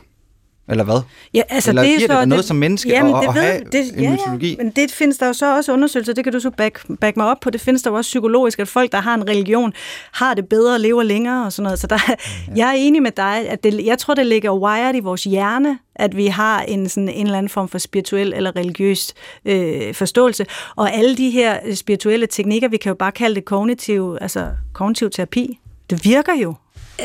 Eller 0.71 0.85
hvad? 0.85 1.01
Ja, 1.35 1.43
altså 1.49 1.71
Eller 1.71 1.83
det 1.83 1.95
er 1.95 2.01
så, 2.01 2.07
noget 2.07 2.31
det, 2.31 2.45
som 2.45 2.57
menneske 2.57 2.89
jamen, 2.89 3.15
at, 3.15 3.23
det 3.23 3.29
at 3.29 3.35
ved, 3.35 3.43
have 3.43 3.65
det, 3.73 3.95
en 3.95 4.03
ja, 4.03 4.11
mytologi? 4.11 4.51
Ja, 4.51 4.57
men 4.57 4.71
det 4.71 4.91
findes 4.91 5.19
der 5.19 5.27
jo 5.27 5.33
så 5.33 5.57
også 5.57 5.73
undersøgelser, 5.73 6.13
det 6.13 6.25
kan 6.25 6.33
du 6.33 6.41
så 6.41 6.51
back, 6.51 6.87
back 7.01 7.17
mig 7.17 7.27
op 7.27 7.41
på, 7.41 7.51
det 7.51 7.61
findes 7.61 7.83
der 7.83 7.91
jo 7.91 7.97
også 7.97 8.09
psykologisk, 8.09 8.59
at 8.59 8.69
folk, 8.69 8.93
der 8.93 9.01
har 9.01 9.15
en 9.15 9.29
religion, 9.29 9.73
har 10.13 10.35
det 10.35 10.49
bedre 10.49 10.75
og 10.75 10.81
lever 10.81 11.03
længere 11.03 11.47
og 11.47 11.53
sådan 11.53 11.65
noget. 11.65 11.79
Så 11.79 11.87
der, 11.87 11.99
ja. 12.09 12.15
jeg 12.61 12.69
er 12.69 12.73
enig 12.73 13.03
med 13.03 13.11
dig, 13.11 13.49
at 13.49 13.65
det, 13.65 13.87
jeg 13.87 13.99
tror, 13.99 14.15
det 14.15 14.27
ligger 14.27 14.53
wired 14.53 14.95
i 14.95 15.01
vores 15.01 15.25
hjerne, 15.25 15.79
at 15.97 16.17
vi 16.17 16.27
har 16.27 16.63
en, 16.63 16.89
sådan, 16.89 17.09
en 17.09 17.27
eller 17.27 17.39
anden 17.39 17.51
form 17.51 17.69
for 17.69 17.79
spirituel 17.79 18.33
eller 18.37 18.57
religiøs 18.57 19.15
øh, 19.45 19.95
forståelse. 19.95 20.47
Og 20.77 20.95
alle 20.95 21.17
de 21.17 21.31
her 21.31 21.75
spirituelle 21.75 22.27
teknikker, 22.27 22.69
vi 22.69 22.77
kan 22.77 22.91
jo 22.91 22.95
bare 22.95 23.13
kalde 23.13 23.35
det 23.35 23.45
kognitiv, 23.45 24.19
altså 24.21 24.49
kognitiv 24.73 25.11
terapi, 25.11 25.59
det 25.91 26.05
virker 26.05 26.35
jo. 26.35 26.55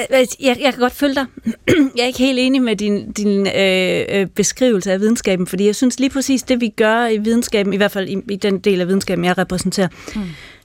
Jeg, 0.10 0.28
jeg 0.39 0.74
kan 0.74 0.80
godt 0.80 0.94
følge 0.94 1.16
dig. 1.16 1.26
Jeg 1.96 2.04
er 2.04 2.08
ikke 2.08 2.20
helt 2.20 2.39
enig 2.39 2.62
med 2.62 2.76
din, 2.76 3.12
din 3.12 3.48
øh, 3.48 4.06
øh, 4.10 4.28
beskrivelse 4.28 4.91
af 4.91 5.00
videnskaben, 5.00 5.48
fordi 5.48 5.66
jeg 5.66 5.76
synes 5.76 6.00
lige 6.00 6.10
præcis 6.10 6.44
det, 6.44 6.62
vi 6.62 6.70
gør 6.70 7.08
i 7.08 7.18
videnskaben, 7.18 7.74
i 7.74 7.78
hvert 7.78 7.91
fald 7.91 8.10
i, 8.10 8.18
i 8.30 8.36
den 8.36 8.60
del 8.60 8.82
af 8.82 8.88
videnskaben, 8.88 9.26
jeg 9.26 9.38
repræsenterer, 9.38 9.88
mm. 10.16 10.22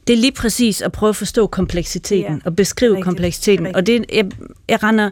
det 0.06 0.12
er 0.12 0.16
lige 0.16 0.32
præcis 0.32 0.82
at 0.82 0.92
prøve 0.92 1.10
at 1.10 1.16
forstå 1.16 1.46
kompleksiteten 1.46 2.34
ja. 2.34 2.40
og 2.44 2.56
beskrive 2.56 2.92
Rigtigt. 2.92 3.04
kompleksiteten. 3.04 3.66
Rigtigt. 3.66 3.76
Og 3.76 3.86
det, 3.86 4.04
jeg, 4.12 4.24
jeg 4.68 4.82
render 4.82 5.10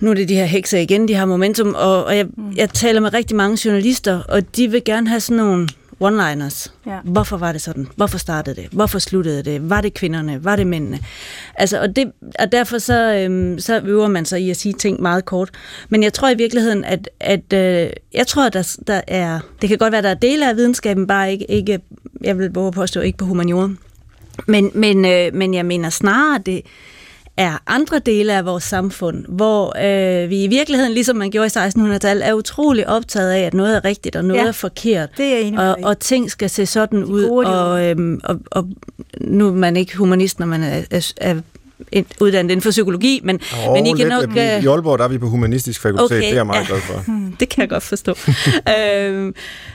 nu 0.00 0.10
er 0.10 0.14
det 0.14 0.28
de 0.28 0.34
her 0.34 0.44
hekser 0.44 0.78
igen, 0.78 1.08
de 1.08 1.14
har 1.14 1.26
momentum, 1.26 1.74
og, 1.74 2.04
og 2.04 2.16
jeg, 2.16 2.26
mm. 2.36 2.52
jeg 2.56 2.70
taler 2.70 3.00
med 3.00 3.14
rigtig 3.14 3.36
mange 3.36 3.58
journalister, 3.64 4.22
og 4.28 4.56
de 4.56 4.70
vil 4.70 4.84
gerne 4.84 5.08
have 5.08 5.20
sådan 5.20 5.44
nogle 5.44 5.68
one-liners. 6.00 6.72
Ja. 6.86 6.98
Hvorfor 7.04 7.36
var 7.36 7.52
det 7.52 7.60
sådan? 7.62 7.88
Hvorfor 7.96 8.18
startede 8.18 8.62
det? 8.62 8.68
Hvorfor 8.72 8.98
sluttede 8.98 9.42
det? 9.42 9.70
Var 9.70 9.80
det 9.80 9.94
kvinderne? 9.94 10.44
Var 10.44 10.56
det 10.56 10.66
mændene? 10.66 10.98
Altså, 11.54 11.80
og, 11.80 11.96
det, 11.96 12.12
og 12.38 12.52
derfor 12.52 12.78
så, 12.78 13.14
øhm, 13.14 13.58
så 13.58 13.80
øver 13.84 14.08
man 14.08 14.24
sig 14.24 14.42
i 14.42 14.50
at 14.50 14.56
sige 14.56 14.72
ting 14.72 15.02
meget 15.02 15.24
kort. 15.24 15.50
Men 15.88 16.02
jeg 16.02 16.12
tror 16.12 16.28
i 16.28 16.36
virkeligheden, 16.36 16.84
at, 16.84 17.10
at 17.20 17.52
øh, 17.52 17.90
jeg 18.14 18.26
tror, 18.26 18.46
at 18.46 18.52
der, 18.52 18.76
der 18.86 19.00
er, 19.06 19.40
det 19.60 19.68
kan 19.68 19.78
godt 19.78 19.92
være, 19.92 19.98
at 19.98 20.04
der 20.04 20.10
er 20.10 20.14
dele 20.14 20.50
af 20.50 20.56
videnskaben, 20.56 21.06
bare 21.06 21.32
ikke, 21.32 21.50
ikke 21.50 21.80
jeg 22.20 22.38
vil 22.38 22.50
våge 22.54 22.72
påstå, 22.72 23.00
ikke 23.00 23.18
på 23.18 23.24
humaniora. 23.24 23.70
Men, 24.46 24.70
men, 24.74 25.04
øh, 25.04 25.34
men 25.34 25.54
jeg 25.54 25.66
mener 25.66 25.90
snarere, 25.90 26.40
det, 26.46 26.62
er 27.36 27.62
andre 27.66 27.98
dele 27.98 28.32
af 28.32 28.44
vores 28.44 28.64
samfund, 28.64 29.24
hvor 29.28 29.74
øh, 29.76 30.30
vi 30.30 30.44
i 30.44 30.46
virkeligheden, 30.46 30.92
ligesom 30.92 31.16
man 31.16 31.30
gjorde 31.30 31.46
i 31.46 31.58
1600-tallet, 31.58 32.26
er 32.26 32.32
utrolig 32.32 32.88
optaget 32.88 33.30
af, 33.30 33.40
at 33.40 33.54
noget 33.54 33.76
er 33.76 33.84
rigtigt 33.84 34.16
og 34.16 34.24
noget 34.24 34.40
ja, 34.40 34.46
er 34.46 34.52
forkert. 34.52 35.08
Det 35.16 35.34
er 35.34 35.38
enig 35.38 35.60
og, 35.60 35.76
og 35.82 35.98
ting 35.98 36.30
skal 36.30 36.50
se 36.50 36.66
sådan 36.66 37.04
ud. 37.04 37.24
Og, 37.24 37.84
øhm, 37.84 38.20
og, 38.24 38.40
og 38.50 38.68
nu 39.20 39.48
er 39.48 39.52
man 39.52 39.76
ikke 39.76 39.96
humanist, 39.96 40.38
når 40.38 40.46
man 40.46 40.62
er, 40.62 40.82
er, 40.90 41.12
er 41.16 41.40
uddannet 42.20 42.50
inden 42.50 42.62
for 42.62 42.70
psykologi, 42.70 43.20
men, 43.24 43.40
oh, 43.68 43.72
men 43.72 43.86
I 43.86 43.92
kan 43.92 44.08
nok... 44.08 44.36
I 44.36 44.38
øh, 44.38 44.72
Aalborg 44.72 44.98
der 44.98 45.04
er 45.04 45.08
vi 45.08 45.18
på 45.18 45.28
humanistisk 45.28 45.80
fakultet, 45.80 46.04
okay, 46.04 46.16
det 46.16 46.30
er 46.30 46.34
jeg 46.34 46.46
meget 46.46 46.62
ja. 46.62 46.66
glad 46.66 46.80
for. 46.80 47.04
det 47.40 47.48
kan 47.48 47.60
jeg 47.60 47.68
godt 47.68 47.82
forstå. 47.82 48.14
øhm, 48.78 49.34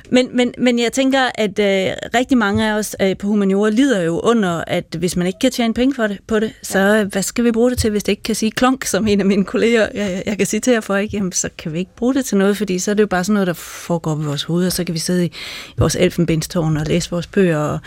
men, 0.09 0.29
men, 0.33 0.53
men 0.57 0.79
jeg 0.79 0.93
tænker, 0.93 1.21
at 1.35 1.59
øh, 1.59 1.93
rigtig 2.15 2.37
mange 2.37 2.69
af 2.69 2.73
os 2.73 2.95
øh, 3.01 3.17
på 3.17 3.27
humaniora 3.27 3.69
lider 3.69 4.01
jo 4.01 4.19
under, 4.19 4.63
at 4.67 4.95
hvis 4.97 5.15
man 5.15 5.27
ikke 5.27 5.39
kan 5.39 5.51
tjene 5.51 5.73
penge 5.73 5.95
for 5.95 6.07
det, 6.07 6.19
på 6.27 6.39
det, 6.39 6.53
så 6.63 6.79
ja. 6.79 7.03
hvad 7.03 7.23
skal 7.23 7.43
vi 7.43 7.51
bruge 7.51 7.69
det 7.71 7.77
til, 7.77 7.91
hvis 7.91 8.03
det 8.03 8.11
ikke 8.11 8.23
kan 8.23 8.35
sige 8.35 8.51
klonk, 8.51 8.85
som 8.85 9.07
en 9.07 9.19
af 9.19 9.25
mine 9.25 9.45
kolleger, 9.45 9.87
jeg, 9.93 10.23
jeg 10.25 10.37
kan 10.37 10.45
citere 10.45 10.81
for, 10.81 10.95
ikke? 10.95 11.17
Jamen, 11.17 11.31
så 11.31 11.49
kan 11.57 11.73
vi 11.73 11.79
ikke 11.79 11.95
bruge 11.95 12.13
det 12.13 12.25
til 12.25 12.37
noget, 12.37 12.57
fordi 12.57 12.79
så 12.79 12.91
er 12.91 12.95
det 12.95 13.01
jo 13.01 13.07
bare 13.07 13.23
sådan 13.23 13.33
noget, 13.33 13.47
der 13.47 13.53
foregår 13.53 14.21
i 14.21 14.25
vores 14.25 14.43
hoved, 14.43 14.65
og 14.65 14.71
så 14.71 14.83
kan 14.83 14.93
vi 14.93 14.99
sidde 14.99 15.25
i, 15.25 15.27
i 15.69 15.73
vores 15.77 15.95
elfenbenstårn 15.99 16.77
og 16.77 16.85
læse 16.85 17.11
vores 17.11 17.27
bøger. 17.27 17.57
Og, 17.57 17.79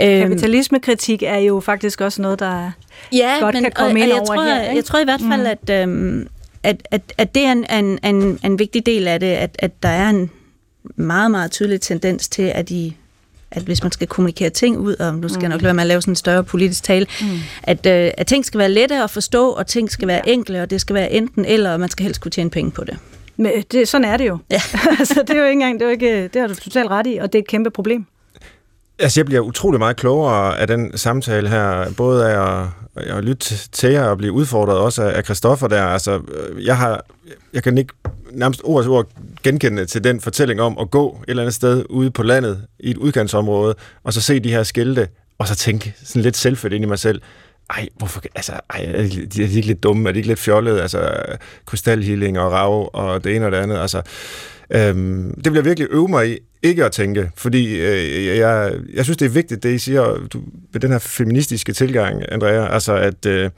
øh, 0.00 0.20
Kapitalismekritik 0.22 1.22
er 1.22 1.38
jo 1.38 1.60
faktisk 1.60 2.00
også 2.00 2.22
noget, 2.22 2.38
der 2.38 2.70
ja, 3.12 3.36
godt 3.40 3.54
men, 3.54 3.62
kan 3.62 3.72
komme 3.72 3.92
og, 3.92 3.98
ind 3.98 4.02
og 4.02 4.08
jeg 4.08 4.16
over 4.16 4.34
tror, 4.34 4.44
her. 4.44 4.62
Ikke? 4.62 4.76
Jeg 4.76 4.84
tror 4.84 4.98
i 4.98 5.04
hvert 5.04 5.20
fald, 5.20 5.40
mm. 5.40 5.46
at, 5.46 5.82
øhm, 5.82 6.28
at, 6.62 6.88
at, 6.90 7.02
at 7.18 7.34
det 7.34 7.44
er 7.44 7.52
en, 7.52 7.66
en, 7.70 7.98
en, 8.04 8.38
en 8.44 8.58
vigtig 8.58 8.86
del 8.86 9.08
af 9.08 9.20
det, 9.20 9.26
at, 9.26 9.56
at 9.58 9.82
der 9.82 9.88
er 9.88 10.08
en 10.08 10.30
meget, 10.96 11.30
meget 11.30 11.50
tydelig 11.50 11.80
tendens 11.80 12.28
til, 12.28 12.42
at 12.42 12.70
I 12.70 12.96
at 13.54 13.62
hvis 13.62 13.82
man 13.82 13.92
skal 13.92 14.06
kommunikere 14.06 14.50
ting 14.50 14.78
ud, 14.78 14.96
og 14.96 15.14
nu 15.14 15.28
skal 15.28 15.38
mm. 15.38 15.42
jeg 15.42 15.50
nok 15.50 15.62
lade 15.62 15.74
med 15.74 15.82
at 15.82 15.86
lave 15.86 16.02
sådan 16.02 16.12
en 16.12 16.16
større 16.16 16.44
politisk 16.44 16.82
tale, 16.82 17.06
mm. 17.20 17.26
at, 17.62 17.86
øh, 17.86 18.10
at 18.16 18.26
ting 18.26 18.44
skal 18.44 18.58
være 18.58 18.68
lette 18.68 19.02
at 19.02 19.10
forstå, 19.10 19.50
og 19.50 19.66
ting 19.66 19.90
skal 19.90 20.08
være 20.08 20.22
ja. 20.26 20.32
enkle, 20.32 20.62
og 20.62 20.70
det 20.70 20.80
skal 20.80 20.94
være 20.94 21.12
enten 21.12 21.44
eller, 21.44 21.72
og 21.72 21.80
man 21.80 21.88
skal 21.88 22.04
helst 22.04 22.20
kunne 22.20 22.30
tjene 22.30 22.50
penge 22.50 22.70
på 22.70 22.84
det. 22.84 22.98
Men 23.36 23.52
det, 23.72 23.88
sådan 23.88 24.04
er 24.04 24.16
det 24.16 24.28
jo. 24.28 24.38
Ja. 24.50 24.60
altså, 24.98 25.20
det 25.20 25.30
er 25.30 25.38
jo 25.38 25.44
ikke 25.44 25.52
engang, 25.52 25.74
det, 25.74 25.82
er 25.82 25.86
jo 25.86 25.92
ikke, 25.92 26.28
det 26.28 26.40
har 26.40 26.48
du 26.48 26.54
totalt 26.54 26.90
ret 26.90 27.06
i, 27.06 27.16
og 27.16 27.32
det 27.32 27.38
er 27.38 27.42
et 27.42 27.48
kæmpe 27.48 27.70
problem. 27.70 28.06
Altså, 28.98 29.20
jeg 29.20 29.26
bliver 29.26 29.40
utrolig 29.40 29.78
meget 29.78 29.96
klogere 29.96 30.58
af 30.58 30.66
den 30.66 30.98
samtale 30.98 31.48
her, 31.48 31.92
både 31.96 32.30
af 32.30 32.62
at, 32.62 32.68
at 32.96 33.24
lytte 33.24 33.68
til 33.72 33.90
jer 33.90 34.04
og 34.04 34.18
blive 34.18 34.32
udfordret 34.32 34.78
også 34.78 35.02
af 35.02 35.24
Christoffer 35.24 35.68
der. 35.68 35.82
Altså, 35.82 36.20
øh, 36.34 36.64
jeg, 36.64 36.76
har, 36.76 37.04
jeg 37.52 37.62
kan 37.62 37.78
ikke 37.78 37.94
nærmest 38.32 38.60
ord 38.64 38.86
ord 38.86 39.06
genkende 39.42 39.86
til 39.86 40.04
den 40.04 40.20
fortælling 40.20 40.60
om 40.60 40.78
at 40.78 40.90
gå 40.90 41.10
et 41.22 41.30
eller 41.30 41.42
andet 41.42 41.54
sted 41.54 41.84
ude 41.90 42.10
på 42.10 42.22
landet 42.22 42.66
i 42.78 42.90
et 42.90 42.96
udkantsområde, 42.96 43.74
og 44.04 44.12
så 44.12 44.20
se 44.20 44.40
de 44.40 44.50
her 44.50 44.62
skilte, 44.62 45.08
og 45.38 45.48
så 45.48 45.54
tænke 45.54 45.94
sådan 46.04 46.22
lidt 46.22 46.36
selvfødt 46.36 46.72
ind 46.72 46.84
i 46.84 46.88
mig 46.88 46.98
selv, 46.98 47.22
ej, 47.70 47.88
hvorfor, 47.96 48.22
altså, 48.34 48.52
ej, 48.70 48.84
er 48.94 49.02
de, 49.02 49.26
de 49.26 49.42
ikke 49.42 49.66
lidt 49.66 49.82
dumme, 49.82 50.08
er 50.08 50.12
de 50.12 50.18
ikke 50.18 50.28
lidt 50.28 50.38
fjollede, 50.38 50.82
altså, 50.82 51.12
krystalhealing 51.66 52.38
og 52.38 52.52
rav 52.52 52.90
og 52.92 53.24
det 53.24 53.36
ene 53.36 53.46
og 53.46 53.52
det 53.52 53.58
andet, 53.58 53.78
altså, 53.78 54.02
øhm, 54.70 55.34
det 55.34 55.52
vil 55.52 55.54
jeg 55.54 55.64
virkelig 55.64 55.88
øve 55.90 56.08
mig 56.08 56.30
i, 56.30 56.38
ikke 56.62 56.84
at 56.84 56.92
tænke, 56.92 57.30
fordi 57.36 57.80
øh, 57.80 58.26
jeg, 58.26 58.72
jeg 58.94 59.04
synes, 59.04 59.16
det 59.16 59.26
er 59.26 59.30
vigtigt, 59.30 59.62
det 59.62 59.74
I 59.74 59.78
siger 59.78 60.26
du, 60.32 60.40
med 60.72 60.80
den 60.80 60.90
her 60.90 60.98
feministiske 60.98 61.72
tilgang, 61.72 62.22
Andrea, 62.28 62.74
altså 62.74 62.94
at 62.94 63.26
øh, 63.26 63.50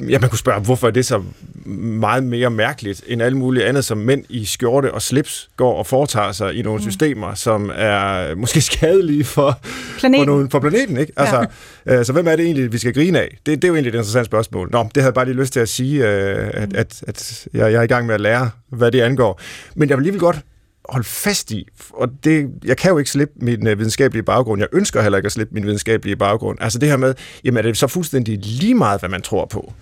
ja, 0.00 0.18
man 0.18 0.30
kunne 0.30 0.38
spørge, 0.38 0.60
hvorfor 0.60 0.86
er 0.86 0.90
det 0.90 1.06
så 1.06 1.22
meget 1.66 2.24
mere 2.24 2.50
mærkeligt 2.50 3.04
end 3.06 3.22
alt 3.22 3.36
muligt 3.36 3.64
andet, 3.64 3.84
som 3.84 3.98
mænd 3.98 4.24
i 4.28 4.44
skjorte 4.44 4.94
og 4.94 5.02
slips 5.02 5.50
går 5.56 5.74
og 5.74 5.86
foretager 5.86 6.32
sig 6.32 6.54
i 6.54 6.62
nogle 6.62 6.78
mm. 6.78 6.90
systemer, 6.90 7.34
som 7.34 7.70
er 7.74 8.34
måske 8.34 8.60
skadelige 8.60 9.24
for 9.24 9.58
planeten, 9.98 10.20
for, 10.20 10.32
nogle, 10.32 10.50
for 10.50 10.60
planeten 10.60 10.96
ikke? 10.96 11.12
Altså, 11.16 11.46
ja. 11.86 11.98
øh, 11.98 12.04
så 12.04 12.12
hvem 12.12 12.28
er 12.28 12.36
det 12.36 12.44
egentlig, 12.44 12.72
vi 12.72 12.78
skal 12.78 12.94
grine 12.94 13.20
af? 13.20 13.38
Det, 13.46 13.62
det 13.62 13.64
er 13.64 13.68
jo 13.68 13.74
egentlig 13.74 13.90
et 13.90 13.94
interessant 13.94 14.26
spørgsmål. 14.26 14.68
Nå, 14.72 14.82
det 14.82 14.90
havde 14.94 15.06
jeg 15.06 15.14
bare 15.14 15.24
lige 15.24 15.36
lyst 15.36 15.52
til 15.52 15.60
at 15.60 15.68
sige, 15.68 16.08
øh, 16.08 16.50
at, 16.54 16.74
at, 16.74 17.02
at 17.06 17.48
jeg, 17.54 17.72
jeg 17.72 17.78
er 17.78 17.82
i 17.82 17.86
gang 17.86 18.06
med 18.06 18.14
at 18.14 18.20
lære, 18.20 18.50
hvad 18.68 18.92
det 18.92 19.00
angår. 19.00 19.40
Men 19.74 19.88
jeg 19.88 19.98
vil 19.98 20.06
lige 20.06 20.18
godt 20.18 20.40
holde 20.88 21.06
fast 21.06 21.50
i, 21.50 21.68
og 21.90 22.08
det, 22.24 22.50
jeg 22.64 22.76
kan 22.76 22.90
jo 22.90 22.98
ikke 22.98 23.10
slippe 23.10 23.34
min 23.36 23.66
øh, 23.66 23.78
videnskabelige 23.78 24.22
baggrund, 24.22 24.60
jeg 24.60 24.68
ønsker 24.72 25.02
heller 25.02 25.18
ikke 25.18 25.26
at 25.26 25.32
slippe 25.32 25.54
min 25.54 25.64
videnskabelige 25.66 26.16
baggrund. 26.16 26.58
Altså 26.60 26.78
det 26.78 26.88
her 26.88 26.96
med, 26.96 27.14
jamen 27.44 27.58
er 27.58 27.62
det 27.62 27.76
så 27.76 27.86
fuldstændig 27.86 28.38
lige 28.38 28.74
meget, 28.74 29.00
hvad 29.00 29.08
man 29.08 29.22
tror 29.22 29.46
på? 29.46 29.72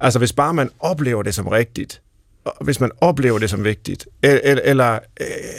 Altså 0.00 0.18
hvis 0.18 0.32
bare 0.32 0.54
man 0.54 0.70
oplever 0.80 1.22
det 1.22 1.34
som 1.34 1.48
rigtigt, 1.48 2.02
hvis 2.60 2.80
man 2.80 2.90
oplever 3.00 3.38
det 3.38 3.50
som 3.50 3.64
vigtigt? 3.64 4.06
Eller, 4.22 4.60
eller 4.64 4.98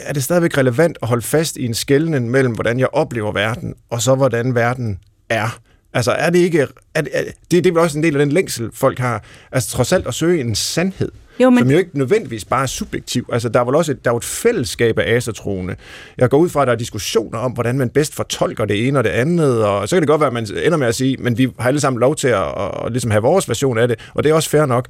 er 0.02 0.12
det 0.12 0.24
stadigvæk 0.24 0.58
relevant 0.58 0.98
at 1.02 1.08
holde 1.08 1.22
fast 1.22 1.56
i 1.56 1.64
en 1.64 1.74
skældning 1.74 2.30
mellem, 2.30 2.52
hvordan 2.54 2.78
jeg 2.78 2.88
oplever 2.92 3.32
verden, 3.32 3.74
og 3.90 4.02
så 4.02 4.14
hvordan 4.14 4.54
verden 4.54 4.98
er? 5.28 5.60
Altså 5.92 6.12
er 6.12 6.30
det 6.30 6.38
ikke... 6.38 6.66
Er 6.94 7.00
det, 7.00 7.10
er, 7.14 7.22
det, 7.22 7.34
det 7.50 7.66
er 7.66 7.72
vel 7.72 7.78
også 7.78 7.98
en 7.98 8.04
del 8.04 8.14
af 8.14 8.18
den 8.18 8.32
længsel, 8.32 8.70
folk 8.74 8.98
har. 8.98 9.24
Altså 9.52 9.70
trods 9.70 9.92
alt 9.92 10.06
at 10.06 10.14
søge 10.14 10.40
en 10.40 10.54
sandhed. 10.54 11.10
Jo, 11.40 11.50
men... 11.50 11.58
som 11.58 11.70
jo 11.70 11.78
ikke 11.78 11.98
nødvendigvis 11.98 12.44
bare 12.44 12.62
er 12.62 12.66
subjektiv. 12.66 13.28
Altså, 13.32 13.48
der 13.48 13.60
er 13.60 13.64
vel 13.64 13.74
også 13.74 13.92
et, 13.92 14.04
der 14.04 14.12
er 14.12 14.16
et 14.16 14.24
fællesskab 14.24 14.98
af 14.98 15.14
asatroende. 15.16 15.76
Jeg 16.18 16.30
går 16.30 16.38
ud 16.38 16.48
fra, 16.48 16.62
at 16.62 16.66
der 16.66 16.72
er 16.72 16.76
diskussioner 16.78 17.38
om, 17.38 17.52
hvordan 17.52 17.78
man 17.78 17.90
bedst 17.90 18.14
fortolker 18.14 18.64
det 18.64 18.88
ene 18.88 18.98
og 18.98 19.04
det 19.04 19.10
andet, 19.10 19.64
og 19.64 19.88
så 19.88 19.96
kan 19.96 20.02
det 20.02 20.08
godt 20.08 20.20
være, 20.20 20.26
at 20.26 20.32
man 20.32 20.46
ender 20.64 20.76
med 20.76 20.86
at 20.86 20.94
sige, 20.94 21.16
men 21.16 21.38
vi 21.38 21.48
har 21.58 21.68
alle 21.68 21.80
sammen 21.80 22.00
lov 22.00 22.16
til 22.16 22.28
at, 22.28 22.42
at, 22.42 22.86
at 22.86 22.92
ligesom 22.92 23.10
have 23.10 23.22
vores 23.22 23.48
version 23.48 23.78
af 23.78 23.88
det, 23.88 24.10
og 24.14 24.24
det 24.24 24.30
er 24.30 24.34
også 24.34 24.50
fair 24.50 24.66
nok. 24.66 24.88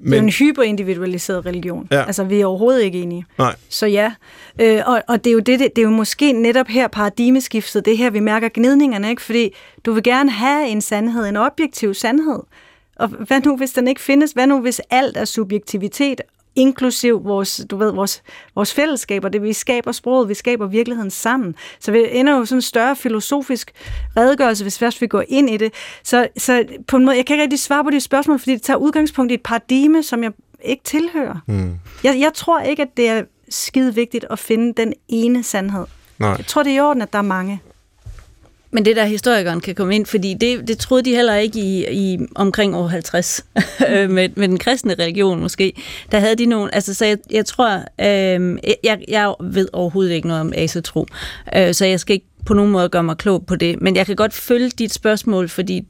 Men... 0.00 0.12
Det 0.12 0.18
er 0.18 0.22
en 0.22 0.28
hyperindividualiseret 0.28 1.46
religion. 1.46 1.88
Ja. 1.90 2.02
Altså, 2.06 2.24
vi 2.24 2.40
er 2.40 2.46
overhovedet 2.46 2.82
ikke 2.82 3.02
enige. 3.02 3.24
Nej. 3.38 3.54
Så 3.68 3.86
ja, 3.86 4.12
øh, 4.60 4.82
og, 4.86 5.02
og 5.08 5.24
det, 5.24 5.30
er 5.30 5.34
jo 5.34 5.38
det, 5.38 5.60
det, 5.60 5.76
det 5.76 5.82
er 5.82 5.86
jo 5.86 5.90
måske 5.90 6.32
netop 6.32 6.66
her 6.68 6.88
paradigmeskiftet, 6.88 7.84
det 7.84 7.98
her, 7.98 8.10
vi 8.10 8.20
mærker 8.20 8.48
gnidningerne, 8.54 9.10
ikke? 9.10 9.22
fordi 9.22 9.54
du 9.84 9.92
vil 9.92 10.02
gerne 10.02 10.30
have 10.30 10.68
en 10.68 10.80
sandhed, 10.80 11.26
en 11.26 11.36
objektiv 11.36 11.94
sandhed. 11.94 12.40
Og 12.96 13.08
hvad 13.08 13.40
nu, 13.40 13.56
hvis 13.56 13.72
den 13.72 13.88
ikke 13.88 14.00
findes? 14.00 14.32
Hvad 14.32 14.46
nu, 14.46 14.60
hvis 14.60 14.80
alt 14.90 15.16
er 15.16 15.24
subjektivitet, 15.24 16.20
inklusiv 16.56 17.24
vores, 17.24 17.66
du 17.70 17.76
ved, 17.76 17.92
vores, 17.92 18.22
vores 18.54 18.74
fællesskaber, 18.74 19.28
det 19.28 19.42
vi 19.42 19.52
skaber 19.52 19.92
sproget, 19.92 20.28
vi 20.28 20.34
skaber 20.34 20.66
virkeligheden 20.66 21.10
sammen. 21.10 21.54
Så 21.80 21.92
vi 21.92 22.04
ender 22.10 22.36
jo 22.36 22.44
sådan 22.44 22.58
en 22.58 22.62
større 22.62 22.96
filosofisk 22.96 23.72
redegørelse, 24.16 24.64
hvis 24.64 24.78
først 24.78 25.00
vi 25.00 25.06
går 25.06 25.24
ind 25.28 25.50
i 25.50 25.56
det. 25.56 25.72
Så, 26.02 26.28
så 26.36 26.64
på 26.86 26.96
en 26.96 27.04
måde, 27.04 27.16
jeg 27.16 27.26
kan 27.26 27.34
ikke 27.34 27.42
rigtig 27.42 27.58
svare 27.58 27.84
på 27.84 27.90
de 27.90 28.00
spørgsmål, 28.00 28.38
fordi 28.38 28.52
det 28.52 28.62
tager 28.62 28.76
udgangspunkt 28.76 29.32
i 29.32 29.34
et 29.34 29.42
paradigme, 29.42 30.02
som 30.02 30.22
jeg 30.22 30.32
ikke 30.64 30.84
tilhører. 30.84 31.36
Mm. 31.46 31.74
Jeg, 32.04 32.20
jeg 32.20 32.30
tror 32.34 32.60
ikke, 32.60 32.82
at 32.82 32.96
det 32.96 33.08
er 33.08 33.22
skide 33.48 33.94
vigtigt 33.94 34.24
at 34.30 34.38
finde 34.38 34.72
den 34.82 34.92
ene 35.08 35.42
sandhed. 35.42 35.84
Nej. 36.18 36.28
Jeg 36.28 36.46
tror, 36.46 36.62
det 36.62 36.72
er 36.72 36.76
i 36.76 36.80
orden, 36.80 37.02
at 37.02 37.12
der 37.12 37.18
er 37.18 37.22
mange. 37.22 37.60
Men 38.70 38.84
det 38.84 38.96
der 38.96 39.04
historikeren 39.04 39.60
kan 39.60 39.74
komme 39.74 39.94
ind, 39.94 40.06
fordi 40.06 40.34
det, 40.34 40.68
det 40.68 40.78
troede 40.78 41.04
de 41.04 41.14
heller 41.14 41.34
ikke 41.34 41.58
i, 41.58 41.86
i 41.92 42.18
omkring 42.34 42.76
år 42.76 42.86
50, 42.86 43.44
øh, 43.88 44.10
med, 44.10 44.28
med 44.36 44.48
den 44.48 44.58
kristne 44.58 44.94
religion 44.98 45.40
måske. 45.40 45.72
Der 46.12 46.18
havde 46.18 46.36
de 46.36 46.46
nogen, 46.46 46.70
altså 46.72 46.94
så 46.94 47.04
jeg, 47.04 47.18
jeg 47.30 47.46
tror, 47.46 47.84
øh, 48.00 48.58
jeg, 48.84 49.04
jeg 49.08 49.34
ved 49.40 49.68
overhovedet 49.72 50.12
ikke 50.12 50.28
noget 50.28 50.40
om 50.40 50.52
asetro, 50.56 51.06
øh, 51.56 51.74
så 51.74 51.84
jeg 51.84 52.00
skal 52.00 52.14
ikke 52.14 52.26
på 52.46 52.54
nogen 52.54 52.72
måde 52.72 52.88
gøre 52.88 53.02
mig 53.02 53.16
klog 53.16 53.46
på 53.46 53.56
det, 53.56 53.82
men 53.82 53.96
jeg 53.96 54.06
kan 54.06 54.16
godt 54.16 54.34
følge 54.34 54.68
dit 54.68 54.92
spørgsmål, 54.92 55.48
fordi 55.48 55.86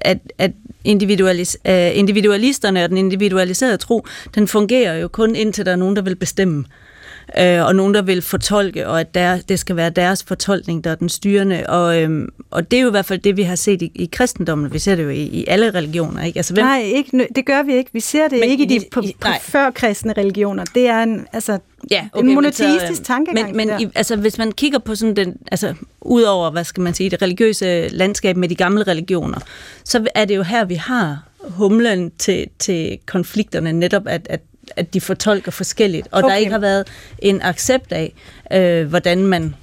at, 0.00 0.18
at 0.38 0.50
individualis, 0.84 1.58
uh, 1.68 1.98
individualisterne 1.98 2.84
og 2.84 2.88
den 2.88 2.98
individualiserede 2.98 3.76
tro, 3.76 4.06
den 4.34 4.48
fungerer 4.48 4.98
jo 4.98 5.08
kun 5.08 5.36
indtil 5.36 5.66
der 5.66 5.72
er 5.72 5.76
nogen, 5.76 5.96
der 5.96 6.02
vil 6.02 6.16
bestemme 6.16 6.64
øh, 7.38 7.66
og 7.66 7.76
nogen, 7.76 7.94
der 7.94 8.02
vil 8.02 8.22
fortolke, 8.22 8.88
og 8.88 9.00
at 9.00 9.14
der, 9.14 9.38
det 9.48 9.58
skal 9.58 9.76
være 9.76 9.90
deres 9.90 10.24
fortolkning, 10.24 10.84
der 10.84 10.90
er 10.90 10.94
den 10.94 11.08
styrende. 11.08 11.64
Og, 11.68 12.02
øhm, 12.02 12.28
og 12.50 12.70
det 12.70 12.76
er 12.76 12.80
jo 12.80 12.88
i 12.88 12.90
hvert 12.90 13.06
fald 13.06 13.18
det, 13.18 13.36
vi 13.36 13.42
har 13.42 13.54
set 13.54 13.82
i, 13.82 13.92
i 13.94 14.08
kristendommen. 14.12 14.72
Vi 14.72 14.78
ser 14.78 14.94
det 14.94 15.04
jo 15.04 15.08
i, 15.08 15.22
i 15.22 15.44
alle 15.48 15.70
religioner. 15.70 16.22
Ikke? 16.22 16.38
Altså, 16.38 16.54
hvem... 16.54 16.64
Nej, 16.64 16.82
ikke, 16.84 17.28
det 17.36 17.46
gør 17.46 17.62
vi 17.62 17.74
ikke. 17.74 17.90
Vi 17.92 18.00
ser 18.00 18.28
det 18.28 18.40
Men, 18.40 18.48
ikke 18.48 18.64
i 18.64 18.66
de 18.66 18.80
på, 18.92 19.02
på 19.20 19.28
før-kristne 19.40 20.12
religioner. 20.12 20.64
Det 20.74 20.88
er 20.88 21.02
en, 21.02 21.26
altså, 21.32 21.58
ja, 21.90 22.08
okay, 22.12 22.28
en 22.28 22.34
monoteistisk 22.34 22.98
så, 22.98 23.04
tankegang. 23.04 23.56
Men, 23.56 23.68
men 23.68 23.80
i, 23.80 23.86
altså, 23.94 24.16
hvis 24.16 24.38
man 24.38 24.52
kigger 24.52 24.78
på 24.78 24.94
sådan 24.94 25.16
den, 25.16 25.36
altså, 25.50 25.74
udover, 26.00 26.50
hvad 26.50 26.64
skal 26.64 26.80
man 26.80 26.94
sige, 26.94 27.10
det 27.10 27.22
religiøse 27.22 27.88
landskab 27.88 28.36
med 28.36 28.48
de 28.48 28.54
gamle 28.54 28.82
religioner, 28.82 29.38
så 29.84 30.06
er 30.14 30.24
det 30.24 30.36
jo 30.36 30.42
her, 30.42 30.64
vi 30.64 30.74
har 30.74 31.22
humlen 31.48 32.12
til, 32.18 32.46
til 32.58 32.98
konflikterne, 33.06 33.72
netop 33.72 34.02
at, 34.06 34.26
at 34.30 34.40
at 34.76 34.94
de 34.94 35.00
fortolker 35.00 35.50
forskelligt, 35.50 36.08
og 36.10 36.18
okay. 36.18 36.28
der 36.28 36.36
ikke 36.36 36.52
har 36.52 36.58
været 36.58 36.86
en 37.18 37.42
accept 37.42 37.92
af, 37.92 38.12
øh, 38.52 38.88
hvordan 38.88 39.26
man 39.26 39.54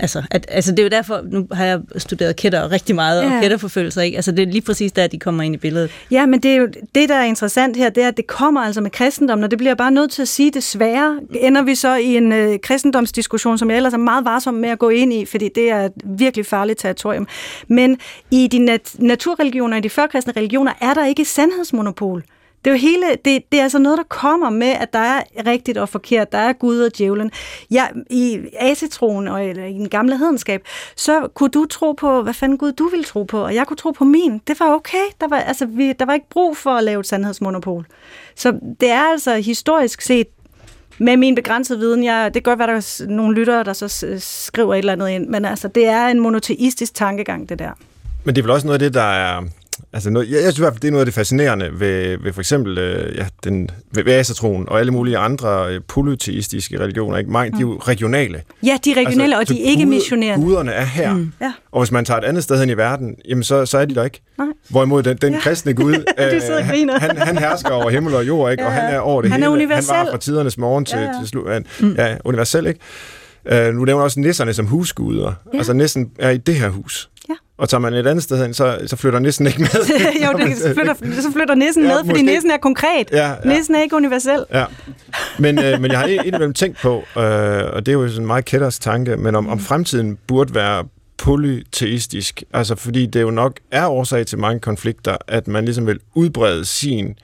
Altså, 0.00 0.22
at, 0.30 0.46
altså 0.48 0.70
det 0.70 0.78
er 0.78 0.82
jo 0.82 0.88
derfor, 0.88 1.20
nu 1.24 1.46
har 1.52 1.64
jeg 1.64 1.80
studeret 1.96 2.36
kætter 2.36 2.72
rigtig 2.72 2.94
meget, 2.94 3.22
ja. 3.22 3.36
og 3.36 3.42
kætterforfølgelser, 3.42 4.02
ikke? 4.02 4.16
Altså 4.16 4.32
det 4.32 4.42
er 4.42 4.46
lige 4.46 4.62
præcis 4.62 4.92
der, 4.92 5.06
de 5.06 5.18
kommer 5.18 5.42
ind 5.42 5.54
i 5.54 5.58
billedet. 5.58 5.90
Ja, 6.10 6.26
men 6.26 6.40
det 6.40 6.50
er 6.50 6.56
jo 6.56 6.68
det, 6.94 7.08
der 7.08 7.14
er 7.14 7.24
interessant 7.24 7.76
her, 7.76 7.90
det 7.90 8.02
er, 8.02 8.08
at 8.08 8.16
det 8.16 8.26
kommer 8.26 8.60
altså 8.60 8.80
med 8.80 8.90
kristendommen, 8.90 9.44
og 9.44 9.50
det 9.50 9.58
bliver 9.58 9.74
bare 9.74 9.90
nødt 9.90 10.10
til 10.10 10.22
at 10.22 10.28
sige, 10.28 10.50
desværre 10.50 11.20
ender 11.34 11.62
vi 11.62 11.74
så 11.74 11.94
i 11.94 12.16
en 12.16 12.32
øh, 12.32 12.58
kristendomsdiskussion, 12.62 13.58
som 13.58 13.70
jeg 13.70 13.76
ellers 13.76 13.92
er 13.92 13.98
meget 13.98 14.24
varsom 14.24 14.54
med 14.54 14.68
at 14.68 14.78
gå 14.78 14.88
ind 14.88 15.12
i, 15.12 15.24
fordi 15.24 15.50
det 15.54 15.70
er 15.70 15.84
et 15.84 15.92
virkelig 16.04 16.46
farligt 16.46 16.78
territorium. 16.78 17.28
Men 17.68 17.98
i 18.30 18.46
de 18.46 18.58
nat- 18.58 18.94
naturreligioner, 18.98 19.76
i 19.76 19.80
de 19.80 19.90
førkristne 19.90 20.32
religioner, 20.36 20.72
er 20.80 20.94
der 20.94 21.06
ikke 21.06 21.24
sandhedsmonopol. 21.24 22.24
Det 22.64 22.70
er 22.70 22.74
jo 22.74 22.80
hele, 22.80 23.06
det, 23.24 23.42
det 23.52 23.58
er 23.58 23.62
altså 23.62 23.78
noget, 23.78 23.98
der 23.98 24.04
kommer 24.04 24.50
med, 24.50 24.68
at 24.68 24.92
der 24.92 24.98
er 24.98 25.22
rigtigt 25.46 25.78
og 25.78 25.88
forkert, 25.88 26.32
der 26.32 26.38
er 26.38 26.52
Gud 26.52 26.80
og 26.80 26.98
djævlen. 26.98 27.30
Ja, 27.70 27.86
I 28.10 28.40
asetroen 28.58 29.28
og 29.28 29.46
eller 29.46 29.64
i 29.64 29.72
den 29.72 29.88
gamle 29.88 30.18
hedenskab, 30.18 30.64
så 30.96 31.28
kunne 31.34 31.50
du 31.50 31.66
tro 31.70 31.92
på, 31.92 32.22
hvad 32.22 32.34
fanden 32.34 32.58
Gud 32.58 32.72
du 32.72 32.88
ville 32.88 33.04
tro 33.04 33.22
på, 33.22 33.44
og 33.44 33.54
jeg 33.54 33.66
kunne 33.66 33.76
tro 33.76 33.90
på 33.90 34.04
min. 34.04 34.40
Det 34.46 34.60
var 34.60 34.74
okay. 34.74 35.04
Der 35.20 35.28
var, 35.28 35.36
altså, 35.36 35.66
vi, 35.66 35.92
der 35.92 36.04
var 36.04 36.14
ikke 36.14 36.28
brug 36.30 36.56
for 36.56 36.70
at 36.70 36.84
lave 36.84 37.00
et 37.00 37.06
sandhedsmonopol. 37.06 37.86
Så 38.34 38.52
det 38.80 38.90
er 38.90 39.02
altså 39.02 39.36
historisk 39.36 40.00
set 40.00 40.26
med 40.98 41.16
min 41.16 41.34
begrænsede 41.34 41.78
viden, 41.78 42.04
jeg, 42.04 42.34
det 42.34 42.44
kan 42.44 42.50
godt 42.50 42.58
være, 42.58 42.68
der 42.68 42.74
er 42.74 43.06
nogle 43.06 43.34
lyttere, 43.34 43.64
der 43.64 43.72
så 43.72 44.16
skriver 44.18 44.74
et 44.74 44.78
eller 44.78 44.92
andet 44.92 45.08
ind, 45.08 45.26
men 45.28 45.44
altså, 45.44 45.68
det 45.68 45.86
er 45.86 46.06
en 46.06 46.20
monoteistisk 46.20 46.94
tankegang, 46.94 47.48
det 47.48 47.58
der. 47.58 47.70
Men 48.24 48.34
det 48.34 48.40
er 48.40 48.42
vel 48.42 48.50
også 48.50 48.66
noget 48.66 48.82
af 48.82 48.86
det, 48.86 48.94
der 48.94 49.12
er 49.12 49.42
Altså 49.92 50.10
noget, 50.10 50.30
jeg, 50.30 50.34
jeg 50.34 50.42
synes 50.42 50.58
i 50.58 50.62
hvert 50.62 50.72
fald, 50.72 50.80
det 50.80 50.88
er 50.88 50.92
noget 50.92 51.00
af 51.00 51.06
det 51.06 51.14
fascinerende 51.14 51.70
ved, 51.72 52.18
ved 52.22 52.32
for 52.32 52.40
eksempel 52.40 52.78
øh, 52.78 53.16
ja, 53.16 53.26
den, 53.44 53.70
ved 53.92 54.06
asatroen 54.06 54.68
og 54.68 54.80
alle 54.80 54.92
mulige 54.92 55.18
andre 55.18 55.74
øh, 55.74 55.80
polyteistiske 55.88 56.80
religioner. 56.80 57.18
Ikke? 57.18 57.30
Mange, 57.30 57.50
mm. 57.50 57.56
De 57.56 57.62
er 57.62 57.66
jo 57.66 57.72
mm. 57.72 57.78
regionale. 57.78 58.42
Ja, 58.62 58.78
de 58.84 58.90
er 58.90 58.96
regionale, 58.96 59.36
altså, 59.36 59.54
og 59.54 59.58
de 59.58 59.64
er 59.64 59.70
ikke 59.70 59.86
missionerende. 59.86 60.44
Guderne 60.44 60.72
er 60.72 60.84
her. 60.84 61.14
Mm. 61.14 61.32
Ja. 61.40 61.52
Og 61.72 61.82
hvis 61.82 61.92
man 61.92 62.04
tager 62.04 62.18
et 62.18 62.24
andet 62.24 62.42
sted 62.42 62.60
hen 62.60 62.70
i 62.70 62.76
verden, 62.76 63.14
jamen 63.28 63.44
så, 63.44 63.66
så 63.66 63.78
er 63.78 63.84
de 63.84 63.94
der 63.94 64.04
ikke. 64.04 64.22
Nej. 64.38 64.46
Hvorimod 64.68 65.02
den, 65.02 65.16
den 65.16 65.32
ja. 65.32 65.40
kristne 65.40 65.74
Gud, 65.74 65.94
øh, 66.18 67.00
han, 67.00 67.16
han 67.16 67.38
hersker 67.38 67.70
over 67.70 67.90
himmel 67.90 68.14
og 68.14 68.26
jord, 68.26 68.50
ikke? 68.50 68.62
Ja. 68.62 68.68
og 68.68 68.74
han 68.74 68.94
er 68.94 68.98
over 68.98 69.22
det 69.22 69.30
han 69.30 69.40
hele. 69.40 69.46
Er 69.46 69.50
universel. 69.50 69.94
Han 69.94 70.06
var 70.06 70.12
fra 70.12 70.18
tidernes 70.18 70.58
morgen 70.58 70.84
til, 70.84 70.98
ja, 70.98 71.04
ja. 71.04 71.12
til 71.20 71.28
slut. 71.28 71.52
Han, 71.52 71.66
mm. 71.80 71.94
Ja, 71.98 72.16
universel, 72.24 72.66
ikke? 72.66 72.80
Uh, 73.52 73.74
nu 73.74 73.84
nævner 73.84 74.04
også 74.04 74.20
nisserne 74.20 74.52
som 74.52 74.66
husguder. 74.66 75.32
Ja. 75.52 75.58
Altså 75.58 75.72
næsten 75.72 76.10
er 76.18 76.30
i 76.30 76.36
det 76.36 76.54
her 76.54 76.68
hus. 76.68 77.10
Og 77.60 77.68
tager 77.68 77.80
man 77.80 77.94
et 77.94 78.06
andet 78.06 78.22
sted 78.22 78.42
hen, 78.42 78.54
så, 78.54 78.78
så 78.86 78.96
flytter 78.96 79.18
nissen 79.18 79.46
ikke 79.46 79.58
med. 79.58 79.70
jo, 80.26 80.38
det, 80.38 80.58
så, 80.58 80.74
flytter, 80.74 80.94
så 81.22 81.32
flytter 81.32 81.54
nissen 81.54 81.84
ja, 81.84 81.88
med, 81.88 82.04
fordi 82.04 82.22
nissen 82.22 82.50
er 82.50 82.56
konkret. 82.56 83.08
Ja, 83.12 83.28
ja. 83.28 83.34
Nissen 83.44 83.74
er 83.74 83.82
ikke 83.82 83.96
universel. 83.96 84.44
Ja. 84.52 84.64
Men, 85.38 85.58
øh, 85.58 85.80
men 85.80 85.90
jeg 85.90 85.98
har 85.98 86.06
indimellem 86.06 86.54
tænkt 86.54 86.78
på, 86.82 86.96
øh, 86.96 87.72
og 87.72 87.86
det 87.86 87.88
er 87.88 87.92
jo 87.92 88.08
sådan 88.08 88.22
en 88.22 88.26
meget 88.26 88.44
kætters 88.44 88.78
tanke, 88.78 89.16
men 89.16 89.34
om, 89.34 89.48
om 89.48 89.58
fremtiden 89.60 90.18
burde 90.26 90.54
være 90.54 90.84
polyteistisk. 91.18 92.42
Altså 92.52 92.74
fordi 92.74 93.06
det 93.06 93.22
jo 93.22 93.30
nok 93.30 93.52
er 93.70 93.86
årsag 93.86 94.26
til 94.26 94.38
mange 94.38 94.60
konflikter, 94.60 95.16
at 95.28 95.48
man 95.48 95.64
ligesom 95.64 95.86
vil 95.86 95.98
udbrede 96.14 96.64
sin 96.64 97.14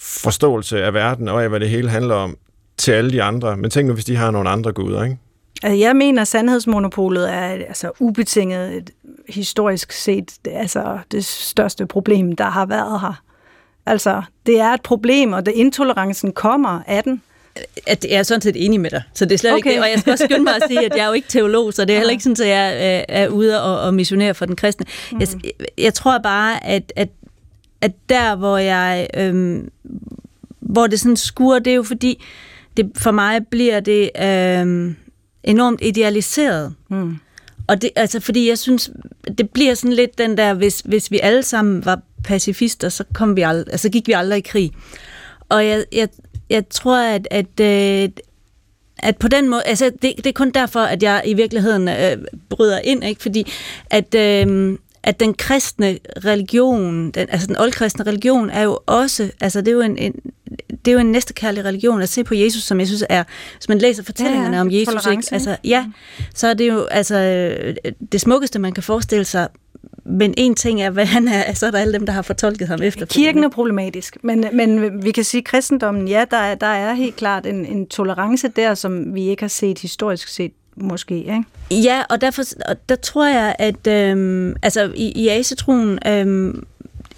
forståelse 0.00 0.84
af 0.84 0.94
verden 0.94 1.28
og 1.28 1.42
af, 1.42 1.48
hvad 1.48 1.60
det 1.60 1.68
hele 1.68 1.90
handler 1.90 2.14
om, 2.14 2.36
til 2.76 2.92
alle 2.92 3.12
de 3.12 3.22
andre. 3.22 3.56
Men 3.56 3.70
tænk 3.70 3.88
nu, 3.88 3.94
hvis 3.94 4.04
de 4.04 4.16
har 4.16 4.30
nogle 4.30 4.50
andre 4.50 4.72
guder, 4.72 5.04
ikke? 5.04 5.16
Altså, 5.62 5.76
jeg 5.76 5.96
mener, 5.96 6.22
at 6.22 6.28
sandhedsmonopolet 6.28 7.32
er 7.32 7.48
altså, 7.48 7.90
ubetinget 7.98 8.90
historisk 9.28 9.92
set 9.92 10.32
altså, 10.46 10.98
det 11.10 11.24
største 11.24 11.86
problem, 11.86 12.36
der 12.36 12.44
har 12.44 12.66
været 12.66 13.00
her. 13.00 13.22
Altså, 13.86 14.22
det 14.46 14.60
er 14.60 14.72
et 14.72 14.82
problem, 14.82 15.32
og 15.32 15.46
det 15.46 15.52
intolerancen 15.52 16.32
kommer 16.32 16.80
af 16.86 17.02
den. 17.02 17.22
At 17.86 18.04
jeg 18.04 18.18
er 18.18 18.22
sådan 18.22 18.40
set 18.40 18.64
enig 18.64 18.80
med 18.80 18.90
dig, 18.90 19.02
så 19.14 19.24
det 19.24 19.32
er 19.32 19.38
slet 19.38 19.52
okay. 19.52 19.58
ikke 19.58 19.70
det. 19.70 19.80
Og 19.80 19.90
jeg 19.90 19.98
skal 19.98 20.10
også 20.10 20.24
skynde 20.24 20.44
mig 20.44 20.56
at 20.56 20.62
sige, 20.68 20.84
at 20.84 20.96
jeg 20.96 21.02
er 21.02 21.06
jo 21.06 21.12
ikke 21.12 21.28
teolog, 21.28 21.74
så 21.74 21.84
det 21.84 21.94
er 21.94 21.98
heller 21.98 22.12
ikke 22.12 22.24
sådan, 22.24 22.46
at 22.46 22.48
jeg 22.48 23.04
er 23.08 23.28
ude 23.28 23.62
og, 23.62 23.80
og 23.80 23.94
missionere 23.94 24.34
for 24.34 24.44
den 24.44 24.56
kristne. 24.56 24.86
Mm. 25.12 25.20
Jeg, 25.20 25.28
jeg 25.78 25.94
tror 25.94 26.18
bare, 26.18 26.66
at, 26.66 26.92
at, 26.96 27.08
at 27.80 27.92
der, 28.08 28.36
hvor 28.36 28.56
jeg... 28.56 29.08
Øhm, 29.14 29.70
hvor 30.60 30.86
det 30.86 31.00
sådan 31.00 31.16
skuer, 31.16 31.58
det 31.58 31.70
er 31.70 31.74
jo 31.74 31.82
fordi, 31.82 32.24
det, 32.76 32.90
for 32.96 33.10
mig 33.10 33.46
bliver 33.46 33.80
det 33.80 34.10
øhm, 34.22 34.96
enormt 35.48 35.80
idealiseret. 35.82 36.74
Mm. 36.90 37.16
Og 37.66 37.82
det, 37.82 37.90
altså, 37.96 38.20
fordi 38.20 38.48
jeg 38.48 38.58
synes, 38.58 38.90
det 39.38 39.50
bliver 39.50 39.74
sådan 39.74 39.92
lidt 39.92 40.18
den 40.18 40.36
der, 40.36 40.54
hvis, 40.54 40.82
hvis 40.84 41.10
vi 41.10 41.20
alle 41.22 41.42
sammen 41.42 41.84
var 41.84 42.00
pacifister, 42.24 42.88
så, 42.88 43.04
kom 43.14 43.36
vi 43.36 43.42
ald- 43.42 43.70
altså, 43.70 43.88
gik 43.88 44.06
vi 44.06 44.12
aldrig 44.12 44.38
i 44.38 44.48
krig. 44.48 44.72
Og 45.48 45.66
jeg, 45.66 45.84
jeg, 45.92 46.08
jeg 46.50 46.68
tror, 46.68 46.98
at, 46.98 47.28
at, 47.30 47.60
øh, 47.60 48.08
at 48.98 49.16
på 49.16 49.28
den 49.28 49.48
måde, 49.48 49.62
altså 49.64 49.90
det, 50.02 50.12
det 50.16 50.26
er 50.26 50.32
kun 50.32 50.50
derfor, 50.50 50.80
at 50.80 51.02
jeg 51.02 51.22
i 51.26 51.34
virkeligheden 51.34 51.88
øh, 51.88 52.16
bryder 52.48 52.78
ind, 52.78 53.04
ikke? 53.04 53.22
fordi 53.22 53.52
at, 53.90 54.14
øh, 54.14 54.78
at 55.02 55.20
den 55.20 55.34
kristne 55.34 55.98
religion, 56.24 57.10
den, 57.10 57.26
altså 57.30 57.46
den 57.46 57.56
oldkristne 57.56 58.06
religion, 58.06 58.50
er 58.50 58.62
jo 58.62 58.78
også, 58.86 59.30
altså 59.40 59.60
det 59.60 59.68
er 59.68 59.72
jo 59.72 59.80
en, 59.80 59.98
en 59.98 60.14
det 60.84 60.88
er 60.88 60.92
jo 60.92 60.98
en 60.98 61.12
næstekærlig 61.12 61.64
religion 61.64 62.02
at 62.02 62.08
se 62.08 62.24
på 62.24 62.34
Jesus, 62.34 62.62
som 62.62 62.80
jeg 62.80 62.86
synes 62.86 63.04
er, 63.08 63.24
hvis 63.56 63.68
man 63.68 63.78
læser 63.78 64.02
fortællingerne 64.02 64.56
ja, 64.56 64.60
om 64.60 64.70
Jesus, 64.70 65.06
ikke? 65.06 65.28
Altså, 65.32 65.56
ja, 65.64 65.86
så 66.34 66.46
er 66.46 66.54
det 66.54 66.68
jo 66.68 66.84
altså 66.84 67.14
det 68.12 68.20
smukkeste, 68.20 68.58
man 68.58 68.72
kan 68.72 68.82
forestille 68.82 69.24
sig, 69.24 69.48
men 70.04 70.34
en 70.36 70.54
ting 70.54 70.82
er, 70.82 70.90
hvad 70.90 71.06
han 71.06 71.28
er, 71.28 71.54
så 71.54 71.66
er 71.66 71.70
der 71.70 71.78
alle 71.78 71.92
dem, 71.92 72.06
der 72.06 72.12
har 72.12 72.22
fortolket 72.22 72.68
ham 72.68 72.82
efter. 72.82 73.06
Kirken 73.06 73.44
er 73.44 73.48
problematisk, 73.48 74.16
men, 74.22 74.44
men 74.52 75.04
vi 75.04 75.10
kan 75.10 75.24
sige, 75.24 75.38
at 75.38 75.44
kristendommen, 75.44 76.08
ja, 76.08 76.24
der 76.30 76.36
er, 76.36 76.54
der 76.54 76.66
er 76.66 76.94
helt 76.94 77.16
klart 77.16 77.46
en, 77.46 77.66
en 77.66 77.86
tolerance 77.86 78.48
der, 78.48 78.74
som 78.74 79.14
vi 79.14 79.28
ikke 79.28 79.42
har 79.42 79.48
set 79.48 79.78
historisk 79.78 80.28
set 80.28 80.52
måske, 80.80 81.14
ikke? 81.18 81.44
Ja, 81.70 82.02
og 82.10 82.20
derfor 82.20 82.42
og 82.68 82.76
der 82.88 82.96
tror 82.96 83.26
jeg, 83.26 83.56
at 83.58 83.86
øhm, 83.86 84.56
altså, 84.62 84.92
i, 84.94 85.12
i 85.12 85.28
asetroen, 85.28 85.98
øhm, 86.06 86.66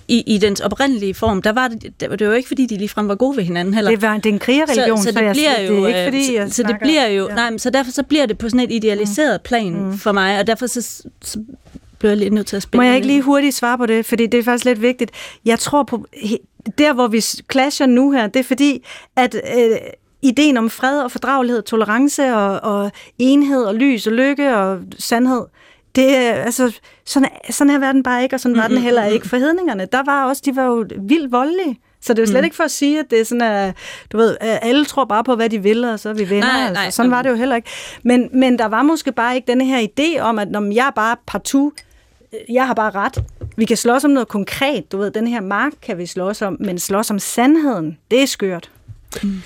i, 0.08 0.22
i 0.26 0.38
dens 0.38 0.60
oprindelige 0.60 1.14
form, 1.14 1.42
der 1.42 1.52
var 1.52 1.68
det, 1.68 2.00
det 2.00 2.20
var 2.20 2.26
jo 2.26 2.32
ikke, 2.32 2.48
fordi 2.48 2.66
de 2.66 2.76
ligefrem 2.76 3.08
var 3.08 3.14
gode 3.14 3.36
ved 3.36 3.44
hinanden 3.44 3.74
heller. 3.74 3.90
Det, 3.90 4.02
var, 4.02 4.16
det 4.16 4.26
er 4.26 4.32
en 4.32 4.38
krigerreligion, 4.38 4.98
så, 4.98 5.02
så, 5.02 5.20
det 5.20 5.30
bliver 5.30 5.58
jeg, 5.58 5.68
jo, 5.68 5.86
det 5.86 5.94
er 5.94 6.04
ikke, 6.04 6.04
fordi 6.04 6.36
jeg 6.36 6.48
så, 6.48 6.54
så 6.54 6.62
det 6.62 6.76
bliver 6.80 7.06
jo, 7.06 7.28
ja. 7.28 7.34
nej, 7.34 7.50
men 7.50 7.58
så 7.58 7.70
derfor 7.70 7.90
så 7.90 8.02
bliver 8.02 8.26
det 8.26 8.38
på 8.38 8.48
sådan 8.48 8.60
et 8.60 8.72
idealiseret 8.72 9.40
mm. 9.40 9.44
plan 9.44 9.72
mm. 9.72 9.98
for 9.98 10.12
mig, 10.12 10.38
og 10.38 10.46
derfor 10.46 10.66
så, 10.66 11.02
så 11.22 11.38
bliver 11.98 12.10
jeg 12.10 12.18
lidt 12.18 12.34
nødt 12.34 12.46
til 12.46 12.56
at 12.56 12.62
spille. 12.62 12.78
Må 12.78 12.86
jeg 12.86 12.94
ikke 12.94 13.06
lige 13.06 13.22
hurtigt 13.22 13.54
svare 13.54 13.78
på 13.78 13.86
det, 13.86 14.06
fordi 14.06 14.26
det 14.26 14.38
er 14.38 14.44
faktisk 14.44 14.64
lidt 14.64 14.82
vigtigt. 14.82 15.10
Jeg 15.44 15.58
tror 15.58 15.82
på, 15.82 16.06
der 16.78 16.92
hvor 16.92 17.06
vi 17.06 17.20
clasher 17.52 17.86
nu 17.86 18.10
her, 18.10 18.26
det 18.26 18.40
er 18.40 18.44
fordi, 18.44 18.84
at 19.16 19.34
øh, 19.34 19.76
ideen 20.22 20.56
om 20.56 20.70
fred 20.70 21.00
og 21.00 21.10
fordragelighed, 21.10 21.62
tolerance 21.62 22.34
og, 22.34 22.60
og 22.60 22.92
enhed 23.18 23.64
og 23.64 23.74
lys 23.74 24.06
og 24.06 24.12
lykke 24.12 24.56
og 24.56 24.78
sandhed, 24.98 25.44
det 25.94 26.16
er, 26.16 26.32
altså, 26.32 26.78
sådan, 27.04 27.28
sådan 27.50 27.70
er 27.70 27.78
verden 27.78 28.02
bare 28.02 28.22
ikke, 28.22 28.36
og 28.36 28.40
sådan 28.40 28.56
var 28.56 28.68
den 28.68 28.78
heller 28.78 29.04
ikke 29.04 29.28
for 29.28 29.36
hedningerne. 29.36 29.86
Der 29.92 30.02
var 30.04 30.24
også, 30.24 30.42
de 30.44 30.56
var 30.56 30.64
jo 30.64 30.86
vildt 30.98 31.32
voldelige. 31.32 31.80
Så 32.02 32.12
det 32.12 32.18
er 32.18 32.22
jo 32.22 32.26
slet 32.26 32.40
mm. 32.40 32.44
ikke 32.44 32.56
for 32.56 32.64
at 32.64 32.70
sige, 32.70 32.98
at 32.98 33.10
det 33.10 33.20
er 33.20 33.24
sådan, 33.24 33.42
at 33.42 33.76
du 34.12 34.16
ved, 34.16 34.36
alle 34.40 34.84
tror 34.84 35.04
bare 35.04 35.24
på, 35.24 35.34
hvad 35.34 35.48
de 35.48 35.62
vil, 35.62 35.84
og 35.84 36.00
så 36.00 36.08
er 36.08 36.12
vi 36.12 36.30
venner. 36.30 36.52
Nej, 36.52 36.60
altså. 36.60 36.72
nej, 36.74 36.90
sådan 36.90 37.10
var 37.10 37.22
det 37.22 37.30
jo 37.30 37.34
heller 37.34 37.56
ikke. 37.56 37.68
Men, 38.02 38.28
men 38.32 38.58
der 38.58 38.66
var 38.66 38.82
måske 38.82 39.12
bare 39.12 39.34
ikke 39.34 39.46
denne 39.46 39.64
her 39.64 39.86
idé 39.88 40.20
om, 40.20 40.38
at 40.38 40.50
når 40.50 40.72
jeg 40.74 40.86
er 40.86 40.90
bare 40.90 41.16
partout, 41.26 41.72
jeg 42.48 42.66
har 42.66 42.74
bare 42.74 42.90
ret. 42.90 43.24
Vi 43.56 43.64
kan 43.64 43.76
slås 43.76 44.04
om 44.04 44.10
noget 44.10 44.28
konkret. 44.28 44.92
Du 44.92 44.98
ved, 44.98 45.10
den 45.10 45.26
her 45.26 45.40
mark 45.40 45.72
kan 45.82 45.98
vi 45.98 46.06
slås 46.06 46.42
om, 46.42 46.56
men 46.60 46.78
slås 46.78 47.10
om 47.10 47.18
sandheden, 47.18 47.98
det 48.10 48.22
er 48.22 48.26
skørt. 48.26 48.70
Mm. 49.22 49.42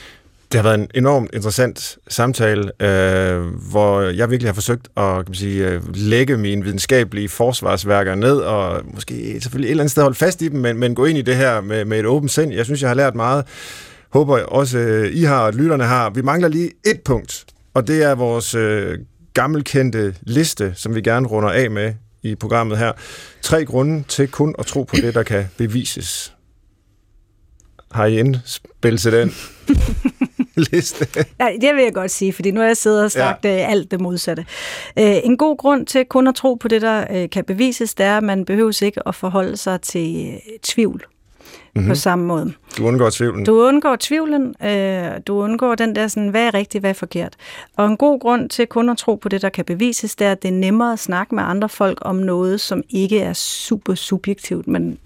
Det 0.55 0.62
har 0.62 0.68
været 0.68 0.80
en 0.80 0.88
enormt 0.94 1.30
interessant 1.32 1.98
samtale, 2.09 2.82
øh, 2.82 3.40
hvor 3.70 4.00
jeg 4.00 4.30
virkelig 4.30 4.48
har 4.48 4.55
forsøgt 4.55 4.88
at 4.96 5.14
kan 5.14 5.24
man 5.26 5.34
sige, 5.34 5.68
øh, 5.68 5.82
lægge 5.94 6.36
mine 6.36 6.64
videnskabelige 6.64 7.28
forsvarsværker 7.28 8.14
ned, 8.14 8.36
og 8.36 8.82
måske 8.94 9.40
selvfølgelig 9.40 9.68
et 9.68 9.70
eller 9.70 9.82
andet 9.82 9.90
sted 9.90 10.02
holde 10.02 10.18
fast 10.18 10.42
i 10.42 10.48
dem, 10.48 10.61
men, 10.61 10.78
men 10.78 10.94
gå 10.94 11.05
ind 11.05 11.18
i 11.18 11.22
det 11.22 11.36
her 11.36 11.61
med, 11.61 11.84
med 11.84 12.00
et 12.00 12.07
åbent 12.07 12.30
sind. 12.30 12.52
Jeg 12.52 12.64
synes, 12.64 12.82
jeg 12.82 12.90
har 12.90 12.94
lært 12.94 13.14
meget. 13.14 13.44
Håber 14.11 14.38
også, 14.38 14.78
øh, 14.78 15.14
I 15.14 15.22
har 15.22 15.46
og 15.46 15.52
lytterne 15.52 15.84
har. 15.84 16.11
Vi 16.11 16.22
mangler 16.22 16.48
lige 16.48 16.70
et 16.86 17.00
punkt, 17.05 17.44
og 17.74 17.86
det 17.86 18.02
er 18.02 18.14
vores 18.14 18.55
øh, 18.55 18.98
gammelkendte 19.34 20.14
liste, 20.22 20.72
som 20.74 20.94
vi 20.94 21.00
gerne 21.00 21.26
runder 21.26 21.50
af 21.50 21.70
med 21.70 21.94
i 22.22 22.34
programmet 22.34 22.78
her. 22.78 22.92
Tre 23.42 23.64
grunde 23.64 24.05
til 24.09 24.28
kun 24.28 24.55
at 24.59 24.66
tro 24.66 24.82
på 24.82 24.96
det, 24.96 25.14
der 25.14 25.22
kan 25.22 25.46
bevises. 25.57 26.34
Har 27.90 28.07
I 28.07 28.18
indspillet 28.18 29.00
til 29.00 29.12
den? 29.12 29.34
liste? 30.57 31.07
Ja, 31.40 31.48
det 31.61 31.74
vil 31.74 31.84
jeg 31.84 31.94
godt 31.94 32.11
sige, 32.11 32.32
fordi 32.32 32.50
nu 32.50 32.61
har 32.61 32.66
jeg 32.66 32.76
siddet 32.76 33.05
og 33.05 33.11
sagt 33.11 33.44
ja. 33.44 33.62
Øh, 33.62 33.70
alt 33.70 33.90
det 33.90 34.00
modsatte. 34.00 34.46
Øh, 34.98 35.16
en 35.24 35.36
god 35.36 35.57
grund 35.57 35.86
til 35.86 36.05
kun 36.05 36.26
at 36.26 36.34
tro 36.34 36.55
på 36.55 36.68
det, 36.68 36.82
der 36.82 37.05
øh, 37.11 37.30
kan 37.30 37.44
bevises, 37.44 37.94
det 37.94 38.07
er, 38.07 38.16
at 38.16 38.22
man 38.22 38.44
behøver 38.44 38.82
ikke 38.82 39.09
at 39.09 39.14
forholde 39.14 39.57
sig 39.57 39.80
til 39.80 40.40
tvivl 40.62 41.05
mm-hmm. 41.74 41.88
på 41.88 41.94
samme 41.94 42.26
måde. 42.26 42.52
Du 42.78 42.86
undgår 42.86 43.11
tvivlen. 43.11 43.44
Du 43.44 43.62
undgår 43.62 43.96
tvivlen. 44.00 44.55
Øh, 44.64 45.11
du 45.26 45.42
undgår 45.42 45.74
den 45.74 45.96
der 45.96 46.09
sådan, 46.09 46.28
hvad 46.28 46.46
er 46.46 46.55
rigtigt, 46.55 46.82
hvad 46.82 46.90
er 46.90 46.94
forkert. 46.94 47.36
Og 47.76 47.86
en 47.86 47.96
god 47.96 48.20
grund 48.20 48.50
til 48.50 48.66
kun 48.66 48.88
at 48.88 48.96
tro 48.96 49.14
på 49.14 49.28
det, 49.28 49.42
der 49.42 49.48
kan 49.48 49.64
bevises, 49.64 50.16
det 50.16 50.26
er, 50.26 50.32
at 50.32 50.42
det 50.42 50.48
er 50.48 50.52
nemmere 50.52 50.92
at 50.92 50.98
snakke 50.98 51.34
med 51.34 51.42
andre 51.46 51.68
folk 51.68 51.98
om 52.02 52.16
noget, 52.16 52.61
som 52.61 52.82
ikke 52.90 53.20
er 53.20 53.32
super 53.32 53.94
subjektivt, 53.94 54.66
men 54.66 54.98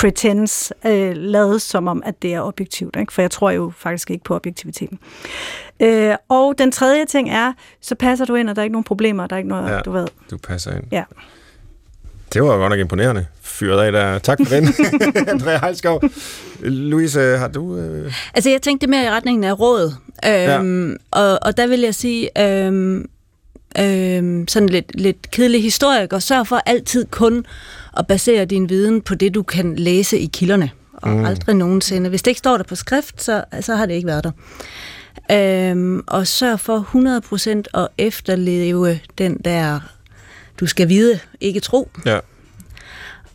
pretends 0.00 0.72
øh, 0.86 1.12
lavet 1.16 1.62
som 1.62 1.88
om, 1.88 2.02
at 2.06 2.22
det 2.22 2.34
er 2.34 2.40
objektivt. 2.40 2.96
Ikke? 3.00 3.12
For 3.12 3.22
jeg 3.22 3.30
tror 3.30 3.50
jo 3.50 3.72
faktisk 3.76 4.10
ikke 4.10 4.24
på 4.24 4.34
objektiviteten. 4.34 4.98
Øh, 5.80 6.14
og 6.28 6.54
den 6.58 6.72
tredje 6.72 7.04
ting 7.04 7.30
er, 7.30 7.52
så 7.80 7.94
passer 7.94 8.24
du 8.24 8.34
ind, 8.34 8.50
og 8.50 8.56
der 8.56 8.62
er 8.62 8.64
ikke 8.64 8.72
nogen 8.72 8.84
problemer, 8.84 9.26
der 9.26 9.36
er 9.36 9.38
ikke 9.38 9.48
noget, 9.48 9.70
ja, 9.70 9.78
du 9.80 9.90
ved. 9.90 10.06
du 10.30 10.36
passer 10.38 10.72
ind. 10.76 10.84
Ja. 10.92 11.04
Det 12.32 12.42
var 12.42 12.56
godt 12.56 12.70
nok 12.70 12.78
imponerende. 12.78 13.26
Fyret 13.42 13.84
af 13.84 13.92
der. 13.92 14.18
Tak 14.18 14.38
for 14.46 14.54
den, 14.54 14.68
Andrea 15.28 15.58
Heilskov. 15.62 16.02
Louise, 16.60 17.20
har 17.20 17.48
du... 17.48 17.76
Øh... 17.76 18.12
Altså, 18.34 18.50
jeg 18.50 18.62
tænkte 18.62 18.86
mere 18.86 19.04
i 19.04 19.10
retningen 19.10 19.44
af 19.44 19.60
råd. 19.60 19.94
Øhm, 20.26 20.90
ja. 20.90 20.96
og, 21.10 21.38
og 21.42 21.56
der 21.56 21.66
vil 21.66 21.80
jeg 21.80 21.94
sige, 21.94 22.42
øhm, 22.42 23.08
øhm, 23.78 24.48
sådan 24.48 24.68
lidt, 24.68 25.00
lidt 25.00 25.30
kedelig 25.30 25.62
historiker, 25.62 26.18
sørg 26.18 26.46
for 26.46 26.62
altid 26.66 27.06
kun 27.10 27.44
at 27.96 28.06
basere 28.06 28.44
din 28.44 28.68
viden 28.68 29.00
på 29.00 29.14
det, 29.14 29.34
du 29.34 29.42
kan 29.42 29.76
læse 29.76 30.18
i 30.18 30.26
kilderne. 30.26 30.70
Og 30.92 31.10
mm. 31.10 31.24
aldrig 31.24 31.56
nogensinde. 31.56 32.10
Hvis 32.10 32.22
det 32.22 32.30
ikke 32.30 32.38
står 32.38 32.56
der 32.56 32.64
på 32.64 32.74
skrift, 32.74 33.22
så, 33.22 33.44
så 33.60 33.74
har 33.74 33.86
det 33.86 33.94
ikke 33.94 34.06
været 34.06 34.24
der. 34.24 34.30
Øhm, 35.32 36.02
og 36.06 36.26
sørg 36.26 36.60
for 36.60 37.66
100% 37.74 37.80
at 37.80 37.88
efterleve 37.98 39.00
den 39.18 39.38
der, 39.44 39.80
du 40.60 40.66
skal 40.66 40.88
vide, 40.88 41.18
ikke 41.40 41.60
tro. 41.60 41.90
Ja. 42.06 42.18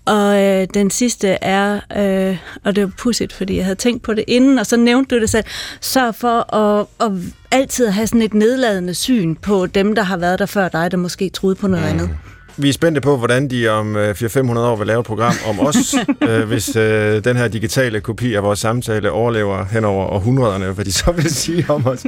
Og 0.05 0.43
øh, 0.43 0.67
den 0.73 0.91
sidste 0.91 1.27
er, 1.27 1.79
øh, 1.97 2.37
og 2.63 2.75
det 2.75 2.83
var 2.83 2.91
pudsigt, 2.97 3.33
fordi 3.33 3.55
jeg 3.55 3.65
havde 3.65 3.75
tænkt 3.75 4.03
på 4.03 4.13
det 4.13 4.23
inden, 4.27 4.59
og 4.59 4.65
så 4.65 4.77
nævnte 4.77 5.15
du 5.15 5.21
det 5.21 5.29
selv, 5.29 5.43
sørg 5.81 6.15
for 6.15 6.55
at, 6.55 6.87
at 6.99 7.11
altid 7.51 7.87
have 7.87 8.07
sådan 8.07 8.21
et 8.21 8.33
nedladende 8.33 8.93
syn 8.93 9.35
på 9.35 9.65
dem, 9.65 9.95
der 9.95 10.03
har 10.03 10.17
været 10.17 10.39
der 10.39 10.45
før 10.45 10.67
dig, 10.67 10.91
der 10.91 10.97
måske 10.97 11.29
troede 11.29 11.55
på 11.55 11.67
noget 11.67 11.85
mm. 11.85 11.91
andet. 11.91 12.09
Vi 12.57 12.69
er 12.69 12.73
spændte 12.73 13.01
på, 13.01 13.17
hvordan 13.17 13.47
de 13.49 13.67
om 13.67 13.95
400-500 13.95 14.37
øh, 14.37 14.57
år 14.57 14.75
vil 14.75 14.87
lave 14.87 14.99
et 14.99 15.05
program 15.05 15.33
om 15.47 15.59
os, 15.59 15.95
øh, 16.29 16.47
hvis 16.47 16.75
øh, 16.75 17.23
den 17.23 17.37
her 17.37 17.47
digitale 17.47 18.01
kopi 18.01 18.33
af 18.33 18.43
vores 18.43 18.59
samtale 18.59 19.11
overlever 19.11 19.65
hen 19.65 19.85
over 19.85 20.05
århundrederne, 20.05 20.71
hvad 20.71 20.85
de 20.85 20.91
så 20.91 21.11
vil 21.11 21.33
sige 21.33 21.65
om 21.69 21.87
os. 21.87 22.05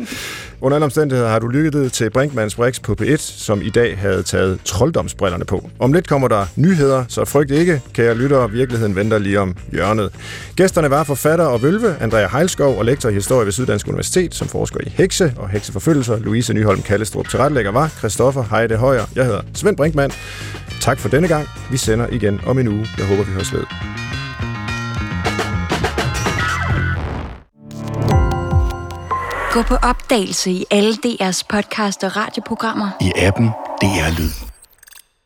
Under 0.62 0.76
alle 0.76 0.86
omstændigheder 0.86 1.30
har 1.30 1.40
du 1.40 1.48
lyttet 1.48 1.94
til 1.94 2.10
Brinkmanns 2.10 2.56
Brix 2.56 2.82
på 2.82 2.96
P1, 3.02 3.18
som 3.18 3.62
i 3.62 3.70
dag 3.70 3.98
havde 3.98 4.24
taget 4.24 4.60
trolddomsbrillerne 4.66 5.46
på. 5.46 5.70
Om 5.80 5.94
lidt 5.94 6.08
kommer 6.08 6.28
der 6.28 6.46
nyheder, 6.56 7.06
så 7.08 7.26
frygt 7.26 7.52
ikke, 7.52 7.82
kære 7.94 8.16
lyttere, 8.16 8.52
virkeligheden 8.52 8.96
venter 8.96 9.18
lige 9.18 9.40
om 9.40 9.56
hjørnet. 9.72 10.12
Gæsterne 10.56 10.90
var 10.90 11.04
forfatter 11.04 11.46
og 11.46 11.62
vølve, 11.62 11.96
Andrea 12.02 12.28
Heilskov 12.28 12.78
og 12.78 12.86
lektor 12.86 13.10
i 13.10 13.14
historie 13.14 13.46
ved 13.46 13.52
Syddansk 13.52 13.88
Universitet, 13.88 14.36
som 14.36 14.48
forsker 14.48 14.80
i 14.86 14.90
hekse 14.90 15.34
og 15.38 15.50
hekseforfølgelser. 15.50 16.20
Louise 16.20 16.54
Nyholm 16.54 16.82
Kallestrup 16.82 17.36
retlægger 17.36 17.72
var 17.72 17.88
Christoffer 17.88 18.44
Heide 18.52 18.76
Højer. 18.76 19.06
Jeg 19.16 19.26
hedder 19.26 19.42
Svend 19.54 19.78
Brinkmann. 19.78 20.14
Tak 20.82 21.00
for 21.00 21.10
denne 21.10 21.28
gang. 21.28 21.48
Vi 21.72 21.78
sender 21.78 22.08
igen 22.08 22.42
om 22.46 22.60
en 22.60 22.68
uge. 22.68 22.88
Jeg 22.98 23.06
håber, 23.06 23.24
vi 23.24 23.32
høres 23.32 23.54
ved. 23.54 23.64
Gå 29.52 29.62
på 29.62 29.76
opdagelse 29.76 30.52
i 30.52 30.66
alle 30.72 30.94
DR's 31.06 31.42
podcast 31.50 32.04
og 32.04 32.16
radioprogrammer. 32.16 32.90
I 33.02 33.12
appen 33.16 33.48
DR 33.82 34.20
Lyd. 34.20 34.47